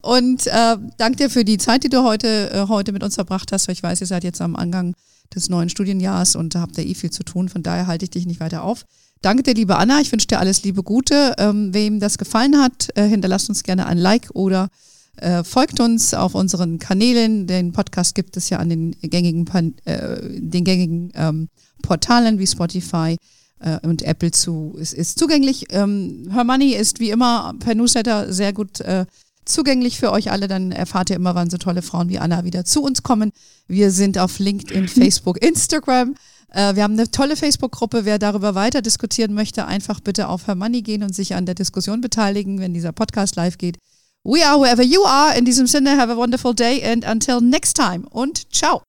Und 0.02 0.48
äh, 0.48 0.78
danke 0.98 1.18
dir 1.18 1.30
für 1.30 1.44
die 1.44 1.58
Zeit, 1.58 1.84
die 1.84 1.90
du 1.90 2.06
heute, 2.06 2.52
äh, 2.54 2.68
heute 2.70 2.94
mit 2.94 3.04
uns 3.04 3.16
verbracht 3.16 3.52
hast. 3.52 3.68
Ich 3.68 3.84
weiß, 3.84 4.00
ihr 4.00 4.08
seid 4.08 4.24
jetzt 4.24 4.40
am 4.40 4.56
Angang 4.56 4.96
des 5.36 5.50
neuen 5.50 5.70
Studienjahres 5.70 6.36
und 6.36 6.56
habt 6.56 6.78
da 6.78 6.82
eh 6.82 6.94
viel 6.94 7.12
zu 7.12 7.24
tun. 7.24 7.50
Von 7.50 7.64
daher 7.64 7.88
halte 7.88 8.06
ich 8.06 8.12
dich 8.12 8.26
nicht 8.26 8.40
weiter 8.40 8.64
auf. 8.64 8.86
Danke 9.22 9.44
dir, 9.44 9.54
liebe 9.54 9.78
Anna. 9.78 10.00
Ich 10.00 10.12
wünsche 10.12 10.28
dir 10.28 10.40
alles 10.40 10.64
Liebe 10.64 10.82
Gute. 10.82 11.36
Ähm, 11.38 11.74
wem 11.74 12.00
das 12.00 12.18
gefallen 12.18 12.58
hat, 12.58 12.90
äh, 12.96 13.08
hinterlasst 13.08 13.50
uns 13.50 13.64
gerne 13.64 13.86
ein 13.86 13.98
Like 13.98 14.30
oder 14.34 14.70
äh, 15.18 15.44
folgt 15.44 15.80
uns 15.80 16.14
auf 16.14 16.36
unseren 16.36 16.80
Kanälen. 16.80 17.46
Den 17.46 17.74
Podcast 17.74 18.16
gibt 18.16 18.38
es 18.38 18.50
ja 18.50 18.60
an 18.60 18.70
den 18.70 18.96
gängigen, 19.02 19.46
äh, 19.86 20.40
den 20.40 20.64
gängigen 20.64 21.12
ähm, 21.16 21.50
Portalen 21.82 22.40
wie 22.40 22.48
Spotify 22.48 23.18
äh, 23.60 23.86
und 23.86 24.02
Apple 24.04 24.32
zu. 24.32 24.78
Es 24.80 24.94
ist 24.94 25.20
zugänglich. 25.20 25.66
Ähm, 25.72 26.30
Her 26.32 26.46
Money 26.46 26.74
ist 26.74 27.00
wie 27.00 27.10
immer 27.10 27.54
per 27.60 27.76
Newsletter 27.76 28.32
sehr 28.32 28.54
gut 28.54 28.80
äh, 28.82 29.06
zugänglich 29.50 30.00
für 30.00 30.12
euch 30.12 30.32
alle. 30.32 30.48
Dann 30.48 30.72
erfahrt 30.72 31.10
ihr 31.10 31.16
immer, 31.16 31.36
wann 31.36 31.50
so 31.50 31.58
tolle 31.58 31.82
Frauen 31.82 32.10
wie 32.10 32.20
Anna 32.20 32.44
wieder 32.44 32.66
zu 32.66 32.82
uns 32.84 33.04
kommen. 33.04 33.32
Wir 33.68 33.92
sind 33.92 34.18
auf 34.18 34.40
LinkedIn, 34.40 34.88
Facebook, 34.88 35.44
Instagram. 35.44 36.16
Äh, 36.52 36.76
wir 36.76 36.84
haben 36.84 36.94
eine 36.94 37.12
tolle 37.12 37.36
Facebook-Gruppe. 37.36 38.06
Wer 38.06 38.20
darüber 38.20 38.56
weiter 38.56 38.82
diskutieren 38.82 39.34
möchte, 39.34 39.66
einfach 39.66 40.00
bitte 40.00 40.28
auf 40.28 40.48
Her 40.48 40.56
Money 40.56 40.82
gehen 40.82 41.04
und 41.04 41.14
sich 41.14 41.36
an 41.36 41.46
der 41.46 41.56
Diskussion 41.56 42.02
beteiligen, 42.02 42.60
wenn 42.60 42.74
dieser 42.74 42.92
Podcast 42.92 43.36
live 43.36 43.58
geht. 43.58 43.78
We 44.24 44.46
are 44.46 44.60
wherever 44.60 44.84
you 44.84 45.04
are. 45.06 45.38
In 45.38 45.46
diesem 45.46 45.66
Sinne, 45.66 45.98
have 45.98 46.12
a 46.12 46.18
wonderful 46.18 46.54
day 46.54 46.84
and 46.84 47.06
until 47.06 47.40
next 47.40 47.76
time 47.76 48.06
und 48.10 48.54
ciao. 48.54 48.84